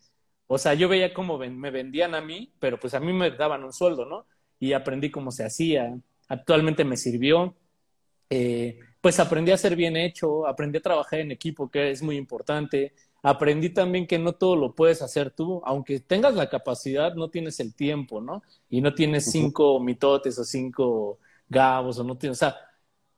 [0.48, 3.64] O sea, yo veía cómo me vendían a mí, pero pues a mí me daban
[3.64, 4.26] un sueldo, ¿no?
[4.60, 5.98] Y aprendí cómo se hacía.
[6.28, 7.56] Actualmente me sirvió.
[8.30, 12.18] Eh, pues aprendí a ser bien hecho, aprendí a trabajar en equipo, que es muy
[12.18, 17.30] importante aprendí también que no todo lo puedes hacer tú, aunque tengas la capacidad, no
[17.30, 18.44] tienes el tiempo, ¿no?
[18.70, 22.58] Y no tienes cinco mitotes o cinco gabos o no tienes, o sea,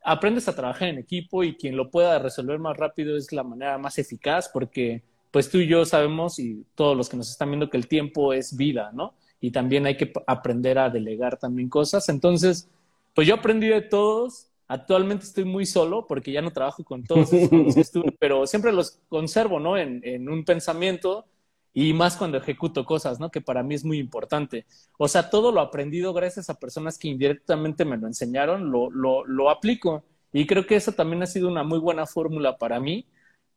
[0.03, 3.79] aprendes a trabajar en equipo y quien lo pueda resolver más rápido es la manera
[3.79, 7.69] más eficaz porque pues tú y yo sabemos y todos los que nos están viendo
[7.69, 9.15] que el tiempo es vida, ¿no?
[9.41, 12.07] Y también hay que aprender a delegar también cosas.
[12.09, 12.69] Entonces,
[13.15, 17.31] pues yo aprendí de todos Actualmente estoy muy solo porque ya no trabajo con todos
[17.31, 19.77] esos que estuve, pero siempre los conservo, ¿no?
[19.77, 21.25] En, en, un pensamiento
[21.71, 23.29] y más cuando ejecuto cosas, ¿no?
[23.29, 24.65] Que para mí es muy importante.
[24.97, 29.25] O sea, todo lo aprendido gracias a personas que indirectamente me lo enseñaron, lo, lo,
[29.25, 30.03] lo aplico.
[30.31, 33.05] Y creo que eso también ha sido una muy buena fórmula para mí,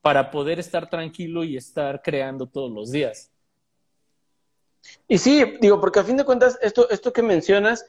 [0.02, 3.30] para poder estar tranquilo y estar creando todos los días.
[5.06, 7.86] Y sí, digo, porque a fin de cuentas, esto, esto que mencionas,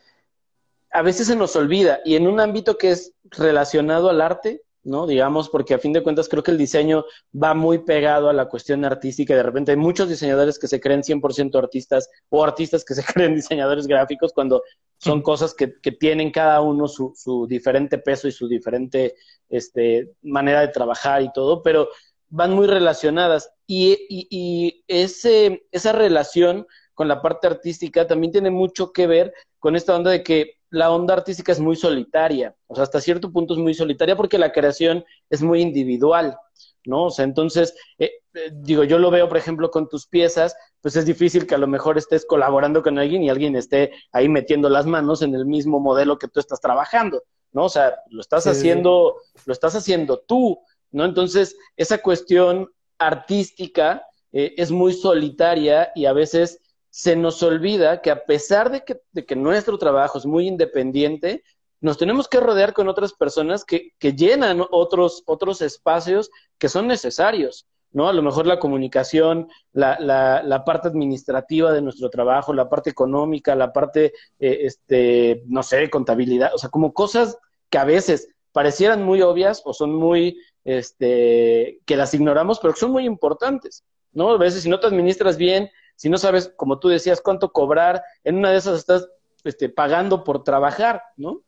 [0.91, 5.05] a veces se nos olvida y en un ámbito que es relacionado al arte, ¿no?
[5.05, 8.47] Digamos, porque a fin de cuentas creo que el diseño va muy pegado a la
[8.47, 9.35] cuestión artística.
[9.35, 13.35] De repente hay muchos diseñadores que se creen 100% artistas o artistas que se creen
[13.35, 14.63] diseñadores gráficos cuando
[14.97, 19.15] son cosas que, que tienen cada uno su, su, diferente peso y su diferente
[19.49, 21.89] este, manera de trabajar y todo, pero
[22.29, 23.51] van muy relacionadas.
[23.67, 29.33] Y, y, y ese, esa relación con la parte artística también tiene mucho que ver
[29.59, 33.31] con esta onda de que la onda artística es muy solitaria, o sea, hasta cierto
[33.31, 36.37] punto es muy solitaria porque la creación es muy individual,
[36.85, 37.05] ¿no?
[37.05, 40.95] O sea, entonces, eh, eh, digo, yo lo veo, por ejemplo, con tus piezas, pues
[40.95, 44.69] es difícil que a lo mejor estés colaborando con alguien y alguien esté ahí metiendo
[44.69, 47.65] las manos en el mismo modelo que tú estás trabajando, ¿no?
[47.65, 50.59] O sea, lo estás haciendo, lo estás haciendo tú,
[50.91, 51.05] ¿no?
[51.05, 58.11] Entonces, esa cuestión artística eh, es muy solitaria y a veces se nos olvida que
[58.11, 61.43] a pesar de que, nuestro trabajo es muy independiente,
[61.81, 67.67] nos tenemos que rodear con otras personas que, llenan otros, otros espacios que son necesarios.
[67.91, 68.07] ¿no?
[68.07, 73.73] A lo mejor la comunicación, la, parte administrativa de nuestro trabajo, la parte económica, la
[73.73, 77.37] parte, eh, este, no sé, contabilidad, o sea, como cosas
[77.69, 82.79] que a veces parecieran muy obvias o son muy, este, que las ignoramos, pero que
[82.79, 84.31] son muy importantes, ¿no?
[84.31, 85.69] A veces si no te administras bien,
[85.99, 89.09] si no sabes, como tú decías, cuánto cobrar, en una de esas estás
[89.43, 91.41] este, pagando por trabajar, ¿no?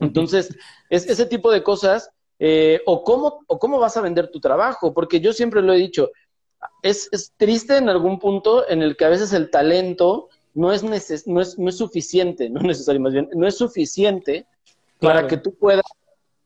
[0.00, 0.56] Entonces,
[0.88, 4.94] es ese tipo de cosas, eh, o, cómo, o cómo vas a vender tu trabajo,
[4.94, 6.12] porque yo siempre lo he dicho,
[6.80, 10.82] es, es triste en algún punto en el que a veces el talento no es,
[10.82, 14.46] neces no es, no es suficiente, no necesario más bien, no es suficiente
[14.98, 15.84] para que tú puedas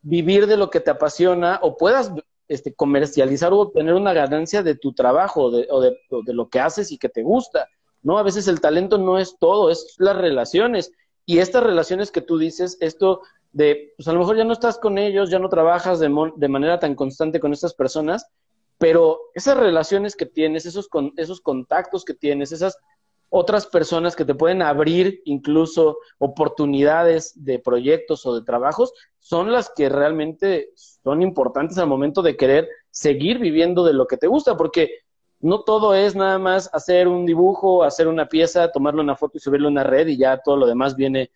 [0.03, 2.11] vivir de lo que te apasiona o puedas
[2.49, 5.97] este, comercializar o obtener una ganancia de tu trabajo o, de,
[6.33, 7.69] lo que haces y que te gusta,
[8.03, 8.19] ¿no?
[8.19, 10.93] A veces el talento no es todo, es las relaciones.
[11.27, 13.21] Y estas relaciones que tú dices, esto
[13.53, 16.49] de, pues a lo mejor ya no estás con ellos, ya no trabajas de, de
[16.49, 18.27] manera tan constante con estas personas,
[18.79, 22.79] pero esas relaciones que tienes, esos, con, esos contactos que tienes, esas
[23.31, 29.71] otras personas que te pueden abrir incluso oportunidades de proyectos o de trabajos, son las
[29.75, 34.57] que realmente son importantes al momento de querer seguir viviendo de lo que te gusta,
[34.57, 35.01] porque
[35.41, 39.41] no todo es nada más hacer un dibujo, hacer una pieza, tomarle una foto y
[39.41, 41.31] subirle a una red y ya todo lo demás viene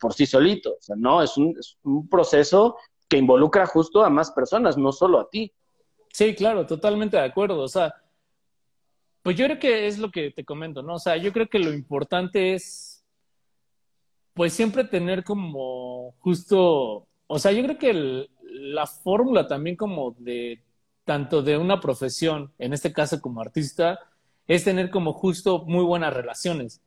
[0.00, 0.72] por sí solito.
[0.72, 2.76] O sea, no, es un, es un proceso
[3.08, 5.52] que involucra justo a más personas, no solo a ti.
[6.12, 7.60] Sí, claro, totalmente de acuerdo.
[7.60, 7.94] O sea,
[9.28, 10.94] pues yo creo que es lo que te comento, ¿no?
[10.94, 13.04] O sea, yo creo que lo importante es,
[14.32, 20.62] pues siempre tener como justo, o sea, yo creo que la fórmula también como de,
[21.04, 23.98] tanto de una profesión, en este caso como artista,
[24.46, 26.80] es tener como justo muy buenas relaciones.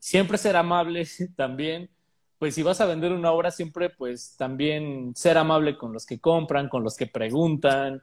[0.00, 1.06] Siempre ser amable
[1.36, 1.88] también,
[2.40, 6.18] pues si vas a vender una obra, siempre pues también ser amable con los que
[6.18, 8.02] compran, con los que preguntan,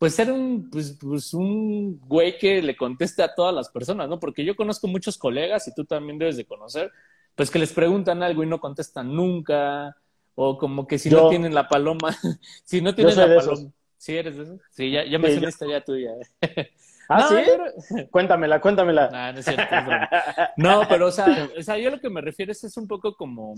[0.00, 4.18] pues ser un, pues, pues, un güey que le conteste a todas las personas, ¿no?
[4.18, 6.90] Porque yo conozco muchos colegas, y tú también debes de conocer,
[7.34, 9.94] pues que les preguntan algo y no contestan nunca,
[10.36, 12.16] o como que si no tienen la paloma,
[12.64, 13.70] si no tienen la paloma.
[13.98, 14.58] ¿Sí eres de eso?
[14.70, 16.12] Sí, ya, ya me sé la historia tuya.
[17.06, 17.28] ¿Ah,
[17.86, 18.04] sí?
[18.10, 19.10] Cuéntamela, cuéntamela.
[19.10, 19.76] No, no es cierto.
[20.56, 23.14] no, pero o sea, o sea, yo lo que me refiero es, es un poco
[23.16, 23.54] como,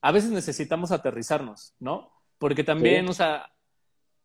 [0.00, 2.10] a veces necesitamos aterrizarnos, ¿no?
[2.38, 3.48] Porque también, o sea,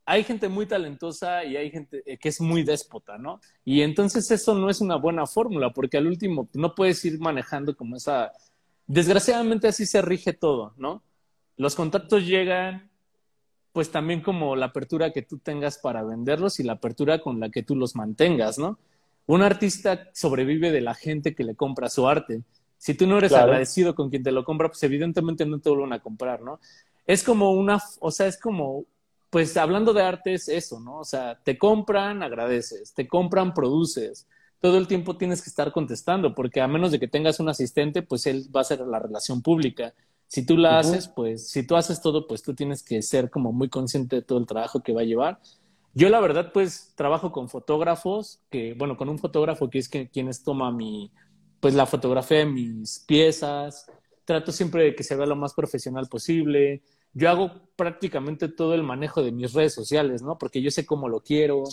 [0.06, 3.40] hay gente muy talentosa y hay gente eh, que es muy déspota, ¿no?
[3.64, 7.76] Y entonces eso no es una buena fórmula, porque al último no puedes ir manejando
[7.76, 8.32] como esa...
[8.88, 11.04] Desgraciadamente así se rige todo, ¿no?
[11.56, 12.90] Los contactos llegan,
[13.72, 17.50] pues también como la apertura que tú tengas para venderlos y la apertura con la
[17.50, 18.80] que tú los mantengas, ¿no?
[19.28, 22.42] Un artista sobrevive de la gente que le compra su arte.
[22.78, 25.94] Si tú no eres agradecido con quien te lo compra, pues evidentemente no te vuelven
[25.94, 26.60] a comprar, ¿no?
[27.06, 28.86] Es como una, o sea, es como
[29.32, 31.00] pues hablando de arte es eso, ¿no?
[31.00, 34.28] O sea, te compran, agradeces, te compran, produces.
[34.60, 38.02] Todo el tiempo tienes que estar contestando, porque a menos de que tengas un asistente,
[38.02, 39.94] pues él va a ser la relación pública.
[40.28, 43.54] Si tú la haces, pues si tú haces todo, pues tú tienes que ser como
[43.54, 45.40] muy consciente de todo el trabajo que va a llevar.
[45.94, 50.10] Yo la verdad, pues trabajo con fotógrafos, que bueno, con un fotógrafo que es que,
[50.10, 51.10] quienes toma mi,
[51.62, 53.90] pues la fotografía de mis piezas.
[54.26, 58.84] Trato siempre de que se vea lo más profesional posible yo hago prácticamente todo el
[58.84, 60.38] manejo de mis redes sociales, ¿no?
[60.38, 61.64] Porque yo sé cómo lo quiero.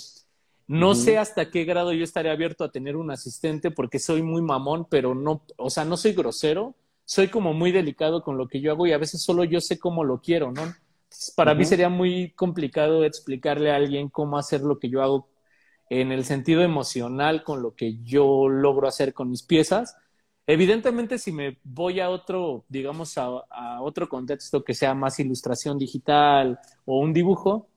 [0.67, 4.43] No sé hasta qué grado yo estaré abierto a tener un asistente porque soy muy
[4.43, 6.75] mamón, pero no, o sea, no soy grosero,
[7.05, 9.79] soy como muy delicado con lo que yo hago y a veces solo yo sé
[9.79, 10.63] cómo lo quiero, ¿no?
[11.35, 15.29] para mí sería muy complicado explicarle a alguien cómo hacer lo que yo hago
[15.91, 19.97] en el sentido emocional con lo que yo logro hacer con mis piezas
[20.51, 26.59] Evidentemente, si me voy a otro, digamos, a, otro contexto que sea más ilustración digital
[26.87, 27.69] o un dibujo,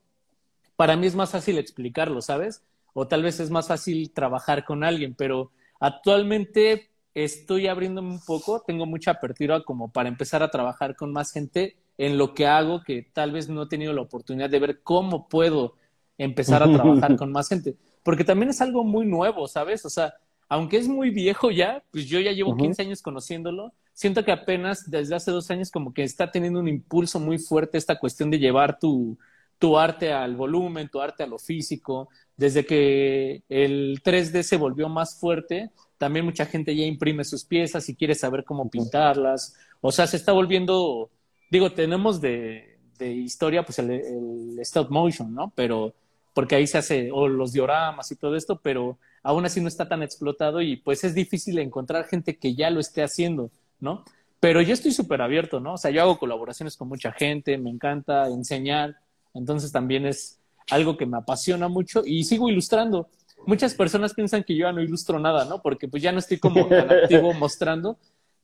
[0.78, 2.64] para mí es más fácil explicarlo, ¿sabes?
[2.94, 8.64] O tal vez es más fácil trabajar con alguien, pero actualmente estoy abriéndome un poco,
[8.66, 12.84] tengo mucha apertura como para empezar a trabajar con más gente en lo que hago,
[12.84, 15.76] que tal vez no he tenido la oportunidad de ver cómo puedo
[16.18, 19.84] empezar a trabajar con más gente, porque también es algo muy nuevo, ¿sabes?
[19.84, 20.14] O sea,
[20.52, 24.92] aunque es muy viejo ya, pues yo ya llevo 15 años conociéndolo, siento que apenas
[24.92, 28.38] desde hace dos años como que está teniendo un impulso muy fuerte esta cuestión de
[28.38, 29.18] llevar tu,
[29.58, 32.10] tu arte al volumen, tu arte a lo físico.
[32.36, 37.88] Desde que el 3D se volvió más fuerte, también mucha gente ya imprime sus piezas
[37.88, 39.56] y quiere saber cómo pintarlas.
[39.80, 41.12] O sea, se está volviendo,
[41.50, 45.54] digo, tenemos de, de historia pues el, el, stop motion, ¿no?
[45.56, 45.94] Pero
[46.34, 49.88] porque ahí se hace, o los dioramas y todo esto, pero aún así no está
[49.88, 54.04] tan explotado y pues es difícil encontrar gente que ya lo esté haciendo, ¿no?
[54.40, 55.74] Pero yo estoy súper abierto, ¿no?
[55.74, 58.98] O sea, yo hago colaboraciones con mucha gente, me encanta enseñar,
[59.34, 63.10] entonces también es, algo que me apasiona mucho y sigo ilustrando.
[63.46, 65.62] Muchas personas piensan que yo ya no ilustro nada, ¿no?
[65.62, 67.98] Porque pues ya no estoy como tan activo mostrando,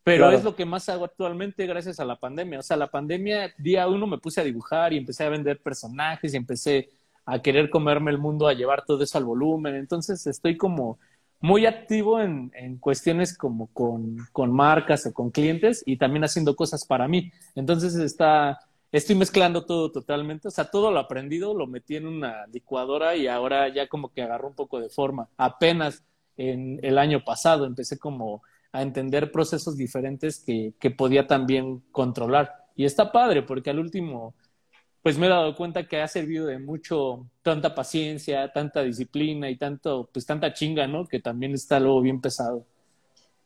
[0.03, 2.59] pero es lo que más hago actualmente gracias a la pandemia.
[2.59, 6.33] O sea, la pandemia, día uno me puse a dibujar y empecé a vender personajes
[6.33, 6.89] y empecé
[7.27, 9.75] a querer comerme el mundo, a llevar todo eso al volumen.
[9.75, 10.97] Entonces estoy como
[11.41, 16.55] muy activo en, en cuestiones como con, con, marcas o con clientes y también haciendo
[16.55, 17.29] cosas para mí.
[17.53, 18.59] Entonces está,
[18.93, 20.47] estoy mezclando todo totalmente.
[20.47, 24.21] O sea, todo lo aprendido lo metí en una licuadora y ahora ya como que
[24.21, 25.27] agarró un poco de forma.
[25.35, 26.03] Apenas
[26.37, 32.53] en el año pasado empecé como a entender procesos diferentes que, que podía también controlar.
[32.77, 34.33] Y está padre porque al último
[35.07, 39.55] pues me he dado cuenta que ha servido de mucho tanta paciencia, tanta disciplina y
[39.55, 41.07] tanto, pues tanta chinga, ¿no?
[41.07, 42.65] Que también está luego bien pesado.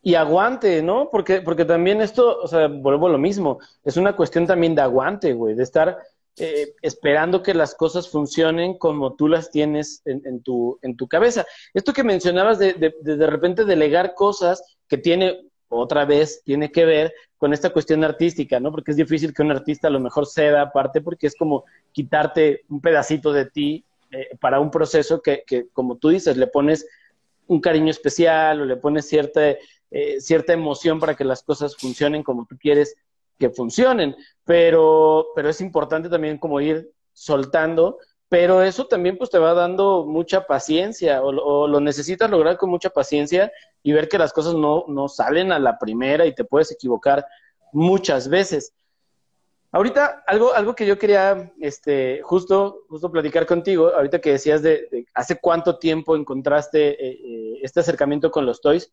[0.02, 1.10] Y aguante, ¿no?
[1.12, 4.82] Porque, porque también esto, o sea, vuelvo a lo mismo, es una cuestión también de
[4.82, 6.00] aguante, güey, de estar
[6.38, 11.46] eh, esperando que las cosas funcionen como tú las tienes en, tu, en tu cabeza.
[11.76, 16.86] Esto que mencionabas de, de, de repente delegar cosas que tiene otra vez tiene que
[16.86, 18.72] ver con esta cuestión artística, ¿no?
[18.72, 22.62] Porque es difícil que un artista a lo mejor ceda aparte porque es como quitarte
[22.70, 25.44] un pedacito de ti eh, para un proceso que,
[25.74, 26.86] como tú dices, le pones
[27.48, 32.24] un cariño especial o le pones cierta, eh, cierta emoción para que las cosas funcionen
[32.24, 32.96] como tú quieres
[33.40, 34.16] que funcionen.
[34.46, 37.98] Pero, pero es importante también como ir soltando
[38.32, 42.90] pero eso también pues te va dando mucha paciencia o, lo necesitas lograr con mucha
[42.90, 43.52] paciencia
[43.84, 47.26] y ver que las cosas no, no, salen a la primera y te puedes equivocar
[47.74, 48.74] muchas veces.
[49.72, 55.06] Ahorita, algo, algo que yo quería este, justo, justo platicar contigo, ahorita que decías de,
[55.14, 58.92] hace cuánto tiempo encontraste eh, eh, este acercamiento con los toys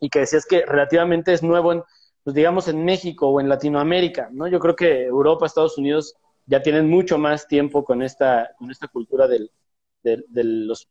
[0.00, 1.82] y que decías que relativamente es nuevo en,
[2.24, 4.48] pues digamos, en México o en Latinoamérica, ¿no?
[4.48, 6.14] Yo creo que Europa, Estados Unidos
[6.46, 9.50] ya tienen mucho más tiempo con esta, con esta cultura del,
[10.02, 10.88] de, los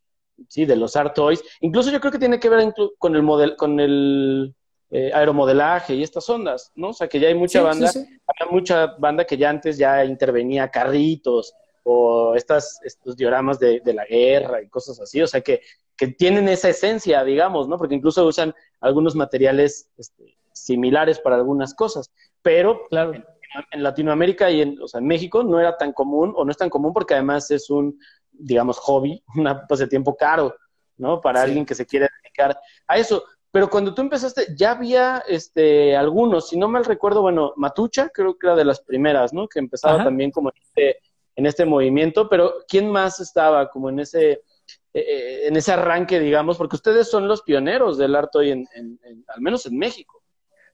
[0.48, 1.42] sí, de los art toys.
[1.60, 4.54] Incluso yo creo que tiene que ver con el model, con el
[4.90, 6.88] eh, aeromodelaje y estas ondas, ¿no?
[6.88, 10.70] O sea que ya hay mucha banda, Hay mucha banda que ya antes ya intervenía
[10.70, 15.62] carritos o estas, estos dioramas de, de, la guerra y cosas así, o sea que,
[15.96, 17.78] que tienen esa esencia, digamos, ¿no?
[17.78, 22.10] Porque incluso usan algunos materiales este, similares para algunas cosas,
[22.42, 23.12] pero claro
[23.72, 26.56] en Latinoamérica y en, o sea, en México no era tan común, o no es
[26.56, 27.98] tan común porque además es un,
[28.40, 30.54] digamos, hobby, un pasatiempo caro,
[30.96, 31.20] ¿no?
[31.20, 33.24] Para alguien que se quiere dedicar a eso.
[33.52, 38.38] Pero cuando tú empezaste, ya había este, algunos, si no mal recuerdo, bueno, Matucha creo
[38.38, 39.48] que era de las primeras, ¿no?
[39.48, 41.00] Que empezaba también como en este,
[41.34, 44.40] en este movimiento, pero ¿quién más estaba como en ese, eh,
[44.94, 46.58] eh, en ese arranque, digamos?
[46.58, 48.68] Porque ustedes son los pioneros del arte hoy, en,
[49.26, 50.22] al menos en México.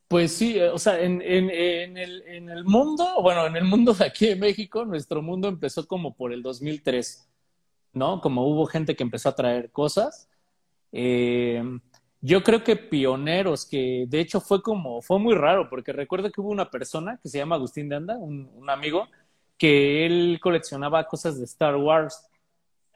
[0.08, 3.64] Pues sí, eh, o sea, en, en, en, el, en el mundo, bueno, en el
[3.64, 7.28] mundo de aquí de México, nuestro mundo empezó como por el 2003,
[7.96, 8.20] ¿no?
[8.20, 10.28] Como hubo gente que empezó a traer cosas.
[10.92, 11.62] Eh,
[12.20, 16.40] yo creo que pioneros, que de hecho fue como, fue muy raro, porque recuerdo que
[16.40, 19.08] hubo una persona que se llama Agustín de Anda, un, un amigo,
[19.56, 22.28] que él coleccionaba cosas de Star Wars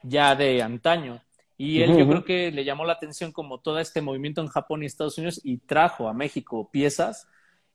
[0.03, 1.21] ya de antaño.
[1.57, 4.81] Y él yo creo que le llamó la atención como todo este movimiento en Japón
[4.81, 7.27] y Estados Unidos y trajo a México piezas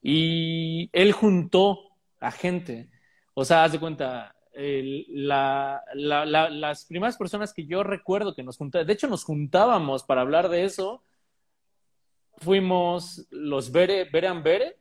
[0.02, 1.78] y él juntó
[2.20, 2.88] a gente.
[3.34, 8.56] O sea, haz de cuenta, la, la, las primeras personas que yo recuerdo que nos
[8.56, 11.02] juntábamos, de hecho nos juntábamos para hablar de eso,
[12.38, 14.76] fuimos los Bere, Bere and Bere,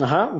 [0.00, 0.32] Ajá,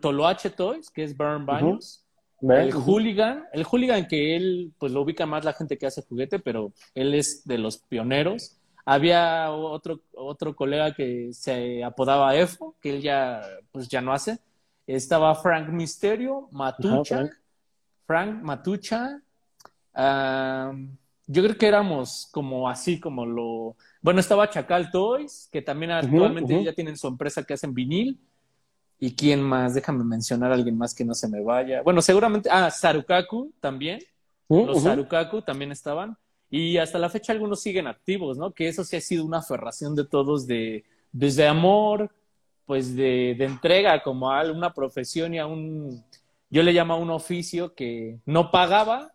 [0.00, 2.04] Toloache Toys, que es Burn Baños,
[2.42, 6.38] el hooligan, el hooligan que él, pues lo ubica más la gente que hace juguete,
[6.38, 8.58] pero él es de los pioneros.
[8.84, 14.38] Había otro, otro colega que se apodaba Efo, que él ya, pues ya no hace.
[14.86, 17.32] Estaba Frank Misterio, Matucha, Frank.
[18.42, 19.20] Matucha.
[19.94, 23.76] yo creo que éramos como así, como lo...
[24.00, 28.18] Bueno, estaba Chacal Toys, que también actualmente ya tienen su empresa que hacen vinil.
[29.00, 29.74] ¿Y quién más?
[29.74, 31.82] Déjame mencionar a alguien más que no se me vaya.
[31.82, 32.48] Bueno, seguramente.
[32.50, 34.00] Ah, Sarukaku también.
[34.48, 36.16] Uh, Los Sarukaku también estaban.
[36.50, 38.52] Y hasta la fecha algunos siguen activos, ¿no?
[38.52, 42.10] Que eso sí ha sido una aferración de todos de desde amor,
[42.66, 46.02] pues de, de entrega como a una profesión y a un,
[46.50, 49.12] yo le llamo a un oficio que no pagaba,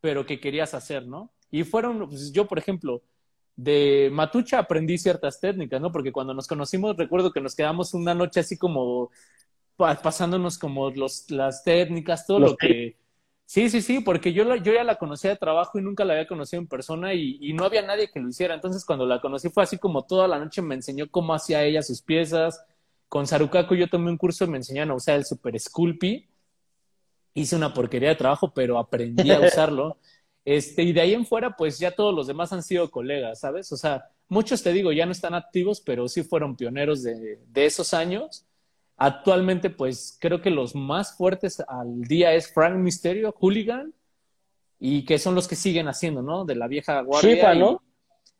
[0.00, 1.32] pero que querías hacer, ¿no?
[1.50, 3.02] Y fueron, pues yo, por ejemplo,
[3.56, 5.92] de Matucha aprendí ciertas técnicas, ¿no?
[5.92, 9.10] Porque cuando nos conocimos recuerdo que nos quedamos una noche así como
[9.76, 12.96] pasándonos como los, las técnicas, todo lo que...
[13.46, 16.26] Sí, sí, sí, porque yo, yo ya la conocía de trabajo y nunca la había
[16.26, 18.54] conocido en persona y, y, no había nadie que lo hiciera.
[18.54, 21.82] Entonces cuando la conocí fue así como toda la noche me enseñó cómo hacía ella
[21.82, 22.64] sus piezas.
[23.06, 26.26] Con Sarukaku yo tomé un curso y me enseñaron a usar el Super Sculpey.
[27.34, 29.98] Hice una porquería de trabajo, pero aprendí a usarlo.
[30.46, 33.72] Este, y de ahí en fuera, pues ya todos los demás han sido colegas, ¿sabes?
[33.72, 37.64] O sea, muchos te digo, ya no están activos, pero sí fueron pioneros de, de
[37.64, 38.44] esos años.
[38.98, 43.94] Actualmente, pues creo que los más fuertes al día es Frank Misterio, Hooligan,
[44.78, 46.44] y que son los que siguen haciendo, ¿no?
[46.44, 47.34] De la vieja guardia.
[47.34, 47.82] Shifa, ¿no?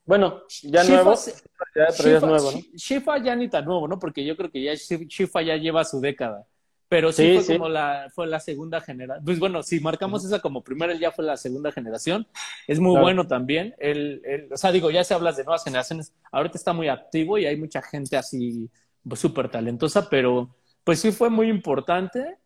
[0.04, 2.58] Bueno, ya nuevo, ya, pero ya nuevo, ¿no?
[2.74, 3.98] Shifa ya ni tan nuevo, ¿no?
[3.98, 6.46] Porque yo creo que ya Shifa ya lleva su década.
[6.94, 9.24] Pero sí, fue como la, fue la segunda generación.
[9.24, 12.24] Pues bueno, si marcamos esa como primera, él ya fue la segunda generación.
[12.68, 13.74] Es muy bueno también.
[13.78, 14.22] Él,
[14.52, 16.14] o sea, digo, ya se hablas de nuevas generaciones.
[16.30, 18.70] Ahorita está muy activo y hay mucha gente así
[19.16, 22.38] súper talentosa, pero pues sí fue muy importante.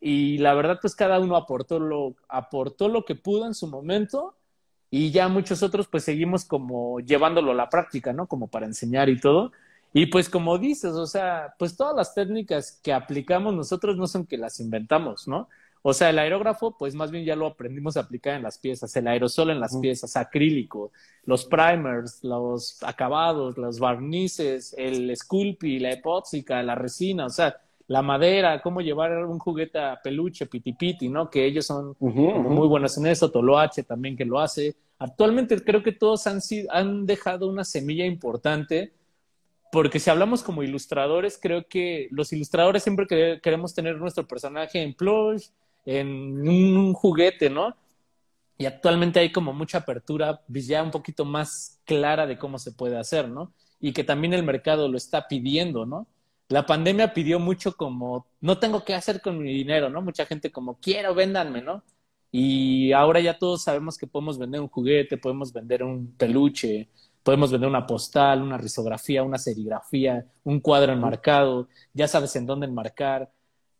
[0.00, 4.36] Y la verdad, pues cada uno aportó lo, aportó lo que pudo en su momento.
[4.88, 8.28] Y ya muchos otros, pues seguimos como llevándolo a la práctica, ¿no?
[8.28, 9.50] Como para enseñar y todo.
[9.92, 14.26] Y pues como dices, o sea, pues todas las técnicas que aplicamos nosotros no son
[14.26, 15.48] que las inventamos, ¿no?
[15.88, 18.94] O sea, el aerógrafo, pues más bien ya lo aprendimos a aplicar en las piezas,
[18.96, 20.90] el aerosol en las piezas, acrílico,
[21.24, 27.56] los primers, los acabados, los barnices, el sculpey, la epóxica, la resina, o sea,
[27.86, 31.30] la madera, cómo llevar un juguete a peluche, pitipiti, ¿no?
[31.30, 34.74] Que ellos son muy buenos en eso, Toloache también que lo hace.
[34.98, 38.92] Actualmente creo que todos han, han dejado una semilla importante
[39.72, 43.06] porque si hablamos como ilustradores, creo que los ilustradores siempre
[43.42, 45.48] queremos tener nuestro personaje en plush,
[45.84, 47.76] en un juguete, ¿no?
[48.58, 52.72] Y actualmente hay como mucha apertura pues, ya un poquito más clara de cómo se
[52.72, 53.52] puede hacer, ¿no?
[53.80, 56.06] Y que también el mercado lo está pidiendo, ¿no?
[56.48, 60.00] La pandemia pidió mucho como, no tengo qué hacer con mi dinero, ¿no?
[60.00, 61.82] Mucha gente como, quiero, véndanme, ¿no?
[62.30, 66.88] Y ahora ya todos sabemos que podemos vender un juguete, podemos vender un peluche,
[67.26, 72.66] Podemos vender una postal, una risografía, una serigrafía, un cuadro enmarcado, ya sabes en dónde
[72.66, 73.32] enmarcar,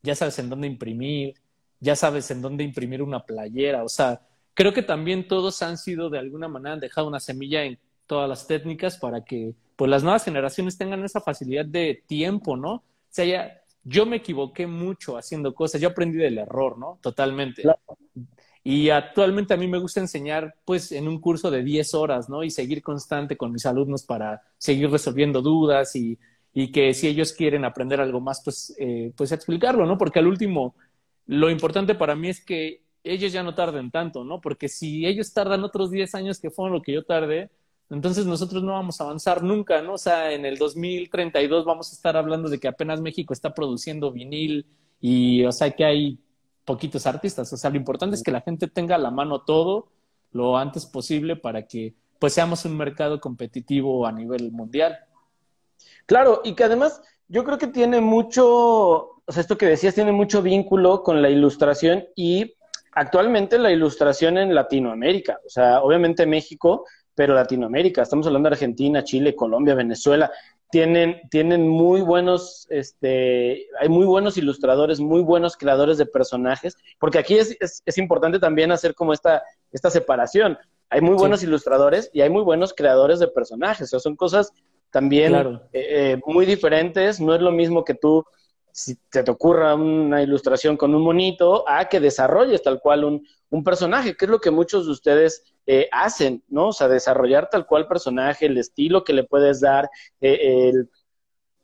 [0.03, 1.35] ya sabes en dónde imprimir,
[1.79, 3.85] ya sabes en dónde imprimir una playera.
[3.85, 4.21] O sea,
[4.53, 7.79] creo que también todos han sido de alguna manera, han dejado una semilla en
[8.09, 12.73] todas las técnicas para que pues las nuevas generaciones tengan esa facilidad de tiempo, ¿no?
[12.73, 16.99] O sea, ya, yo me equivoqué mucho haciendo cosas, yo aprendí del error, ¿no?
[17.01, 17.63] Totalmente.
[18.69, 22.43] Y actualmente a mí me gusta enseñar pues en un curso de 10 horas, ¿no?
[22.43, 26.19] Y seguir constante con mis alumnos para seguir resolviendo dudas y,
[26.53, 29.97] y que si ellos quieren aprender algo más, pues, eh, pues explicarlo, ¿no?
[29.97, 30.75] Porque al último,
[31.27, 34.41] lo importante para mí es que ellos ya no tarden tanto, ¿no?
[34.41, 37.51] Porque si ellos tardan otros 10 años que fueron lo que yo tardé,
[37.89, 39.93] entonces nosotros no vamos a avanzar nunca, ¿no?
[39.93, 44.11] O sea, en el 2032 vamos a estar hablando de que apenas México está produciendo
[44.11, 44.67] vinil
[45.01, 46.19] y, o sea, que hay
[46.67, 47.51] poquitos artistas.
[47.53, 49.89] O sea, lo importante es que la gente tenga a la mano todo
[50.33, 54.99] lo antes posible para que pues seamos un mercado competitivo a nivel mundial.
[56.05, 60.13] Claro, y que además yo creo que tiene mucho, o sea, esto que decías tiene
[60.13, 62.55] mucho vínculo con la ilustración y
[62.93, 69.05] actualmente la ilustración en Latinoamérica, o sea, obviamente México, pero Latinoamérica, estamos hablando de Argentina,
[69.05, 70.31] Chile, Colombia, Venezuela,
[70.71, 77.19] tienen, tienen muy buenos, este, hay muy buenos ilustradores, muy buenos creadores de personajes, porque
[77.19, 79.43] aquí es, es, importante también hacer como esta,
[79.73, 80.59] esta separación.
[80.91, 84.53] Hay muy buenos ilustradores y hay muy buenos creadores de personajes, o sea, son cosas
[84.91, 88.25] también eh, eh, muy diferentes, no es lo mismo que tú,
[88.73, 93.27] si te, te ocurra una ilustración con un monito, a que desarrolles tal cual un,
[93.51, 96.69] un personaje, que es lo que muchos de ustedes eh, hacen, ¿no?
[96.69, 99.91] O sea, desarrollar tal cual personaje, el estilo que le puedes dar,
[100.21, 100.73] eh,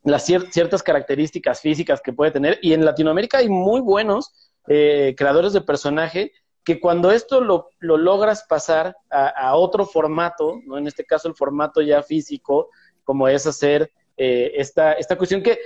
[0.02, 2.58] las ciertas características físicas que puede tener.
[2.62, 4.32] Y en Latinoamérica hay muy buenos
[4.66, 6.32] eh, creadores de personaje
[6.64, 10.78] que cuando esto lo, logras pasar a, otro formato, ¿no?
[10.78, 12.70] En este caso el formato ya físico,
[13.04, 15.58] como es hacer esta, esta cuestión que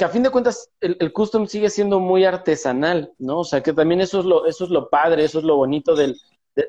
[0.00, 3.40] que a fin de cuentas el, custom sigue siendo muy artesanal, ¿no?
[3.40, 5.94] O sea, que también eso es lo, eso es lo padre, eso es lo bonito
[5.94, 6.16] del,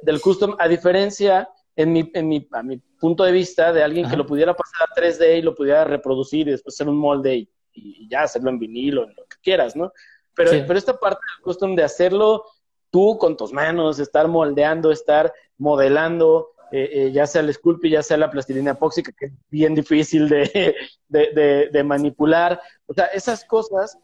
[0.01, 4.09] del custom, a diferencia, en mi, en mi, a mi punto de vista, de alguien
[4.09, 7.47] que lo pudiera pasar a 3D y lo pudiera reproducir y después hacer un molde
[7.73, 9.93] y, ya hacerlo en vinilo, en lo que quieras, ¿no?
[10.35, 12.43] Pero, pero esta parte del custom de hacerlo
[12.89, 18.01] tú con tus manos, estar moldeando, estar modelando, eh, eh, ya sea el Sculpey, ya
[18.01, 20.75] sea la plastilina epóxica, que es bien difícil de,
[21.09, 22.61] de, manipular.
[22.85, 23.97] O sea, esas cosas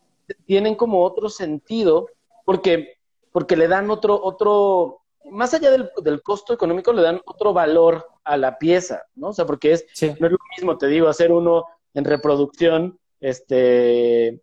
[0.46, 2.08] tienen como otro sentido
[2.44, 2.98] porque,
[3.32, 5.02] porque le dan otro, otro,
[5.32, 9.30] más allá del, del, costo económico, le dan otro valor a la pieza, ¿no?
[9.30, 9.86] O sea, porque es,
[10.20, 14.42] no es lo mismo, te digo, hacer uno en reproducción, este,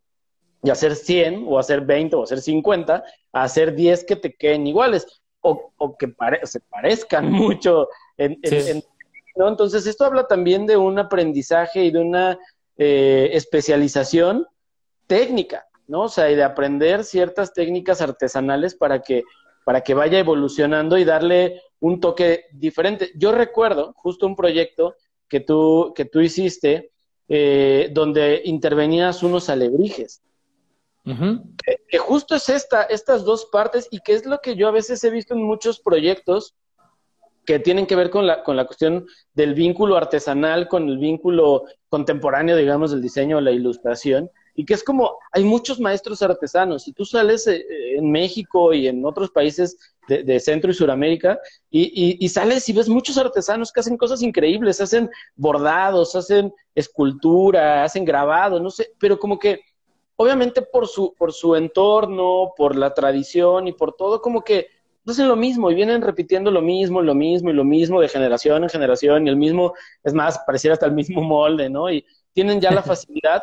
[0.63, 4.67] y hacer 100 o hacer 20 o hacer 50, a hacer 10 que te queden
[4.67, 5.07] iguales
[5.41, 6.13] o, o que
[6.45, 7.89] se parezcan mucho
[9.37, 9.49] ¿no?
[9.49, 12.39] Entonces, esto habla también de un aprendizaje y de una
[12.77, 14.47] eh, especialización
[15.07, 16.03] técnica, ¿no?
[16.03, 19.25] O sea, y de aprender ciertas técnicas artesanales para que
[19.65, 23.11] para que vaya evolucionando y darle un toque diferente.
[23.17, 24.95] Yo recuerdo justo un proyecto
[25.29, 26.93] que tú, que tú hiciste
[27.29, 30.23] eh, donde intervenías unos alebrijes.
[31.89, 35.03] que, justo es esta, estas dos partes y que es lo que yo a veces
[35.05, 36.55] he visto en muchos proyectos
[37.45, 41.65] que tienen que ver con la, con la cuestión del vínculo artesanal, con el vínculo
[41.89, 46.87] contemporáneo, digamos, del diseño o la ilustración, y que es como, hay muchos maestros artesanos,
[46.87, 47.65] y tú sales eh,
[47.97, 49.77] en México y en otros países
[50.07, 51.39] de, Centro y Suramérica,
[51.71, 58.05] y, sales y ves muchos artesanos que hacen cosas increíbles, hacen bordados, hacen escultura, hacen
[58.05, 59.61] grabado, no sé, pero como que
[60.17, 64.69] obviamente por su, por su entorno, por la tradición y por todo, como que
[65.07, 68.63] hacen lo mismo y vienen repitiendo lo mismo, lo mismo y lo mismo de generación
[68.63, 71.91] en generación y el mismo, es más, pareciera hasta el mismo molde, ¿no?
[71.91, 73.43] Y tienen ya la facilidad,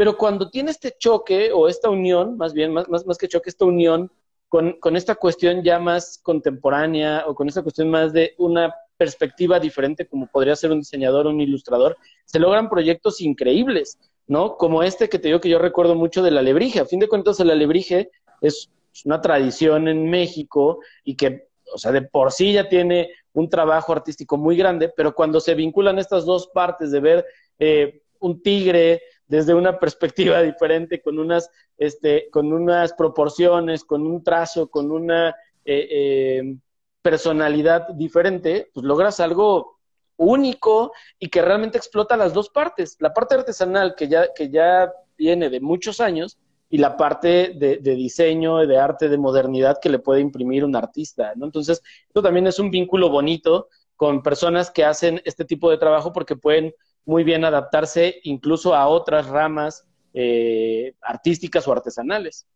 [0.00, 3.66] pero cuando tiene este choque o esta unión, más bien, más, más, que choque, esta
[3.66, 4.10] unión
[4.48, 9.60] con, con esta cuestión ya más contemporánea o con esta cuestión más de una perspectiva
[9.60, 14.56] diferente, como podría ser un diseñador o un ilustrador, se logran proyectos increíbles, ¿no?
[14.56, 16.80] Como este que te digo que yo recuerdo mucho de la alebrije.
[16.80, 18.08] A fin de cuentas, el alebrije
[18.40, 18.70] es
[19.04, 23.92] una tradición en México y que, o sea, de por sí ya tiene un trabajo
[23.92, 27.26] artístico muy grande, pero cuando se vinculan estas dos partes de ver
[27.58, 34.22] eh, un tigre desde una perspectiva diferente, con unas, este, con unas proporciones, con un
[34.22, 35.30] trazo, con una
[35.64, 36.56] eh, eh,
[37.00, 39.78] personalidad diferente, pues logras algo
[40.16, 42.96] único y que realmente explota las dos partes.
[42.98, 46.36] La parte artesanal que ya, que ya viene de muchos años
[46.68, 50.76] y la parte de, de, diseño, de arte, de modernidad que le puede imprimir un
[50.76, 51.46] artista, ¿no?
[51.46, 56.12] Entonces, esto también es un vínculo bonito con personas que hacen este tipo de trabajo
[56.12, 56.74] porque pueden
[57.04, 62.46] muy bien adaptarse incluso a otras ramas eh, artísticas o artesanales.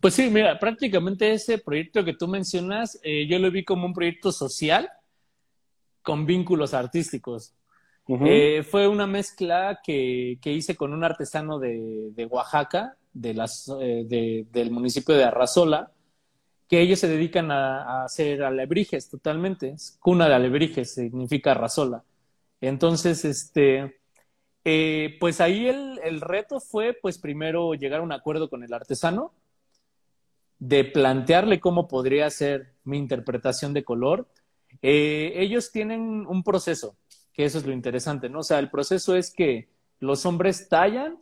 [0.00, 3.94] Pues sí, mira, prácticamente ese proyecto que tú mencionas, eh, yo lo vi como un
[3.94, 4.88] proyecto social
[6.02, 7.54] con vínculos artísticos.
[8.24, 15.14] Eh, fue una mezcla que, hice con un artesano de, Oaxaca, de las, del municipio
[15.14, 15.92] de Arrazola,
[16.68, 19.74] que ellos se dedican a, a, hacer alebrijes totalmente.
[20.00, 22.02] Cuna de alebrijes significa Arrazola.
[22.60, 24.00] Entonces, este,
[24.64, 29.32] eh, pues ahí el, reto fue, pues primero llegar a un acuerdo con el artesano,
[30.58, 34.28] de plantearle cómo podría ser mi interpretación de color.
[34.82, 36.96] Eh, ellos tienen un proceso,
[37.32, 38.40] que eso es lo interesante, ¿no?
[38.40, 39.68] O sea, el proceso es que
[40.00, 41.16] los hombres tallan,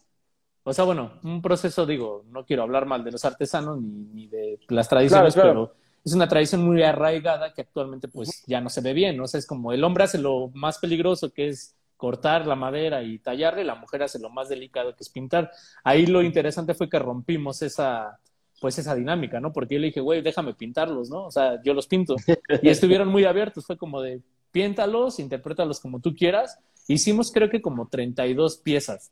[0.62, 4.58] o sea, bueno, un proceso, digo, no quiero hablar mal de los artesanos ni, de
[4.68, 5.74] las tradiciones, pero
[6.06, 9.24] es una tradición muy arraigada que actualmente pues ya no se ve bien, ¿no?
[9.24, 13.02] O sea, es como el hombre hace lo más peligroso que es cortar la madera
[13.02, 15.50] y tallarle, la mujer hace lo más delicado que es pintar.
[15.82, 18.20] Ahí lo interesante fue que rompimos esa,
[18.60, 19.52] pues esa dinámica, ¿no?
[19.52, 21.24] Porque yo le dije, güey, déjame pintarlos, ¿no?
[21.24, 22.14] O sea, yo los pinto.
[22.62, 26.56] Y estuvieron muy abiertos, fue como de, piéntalos, interprétalos como tú quieras.
[26.86, 29.10] Hicimos creo que como 32 piezas.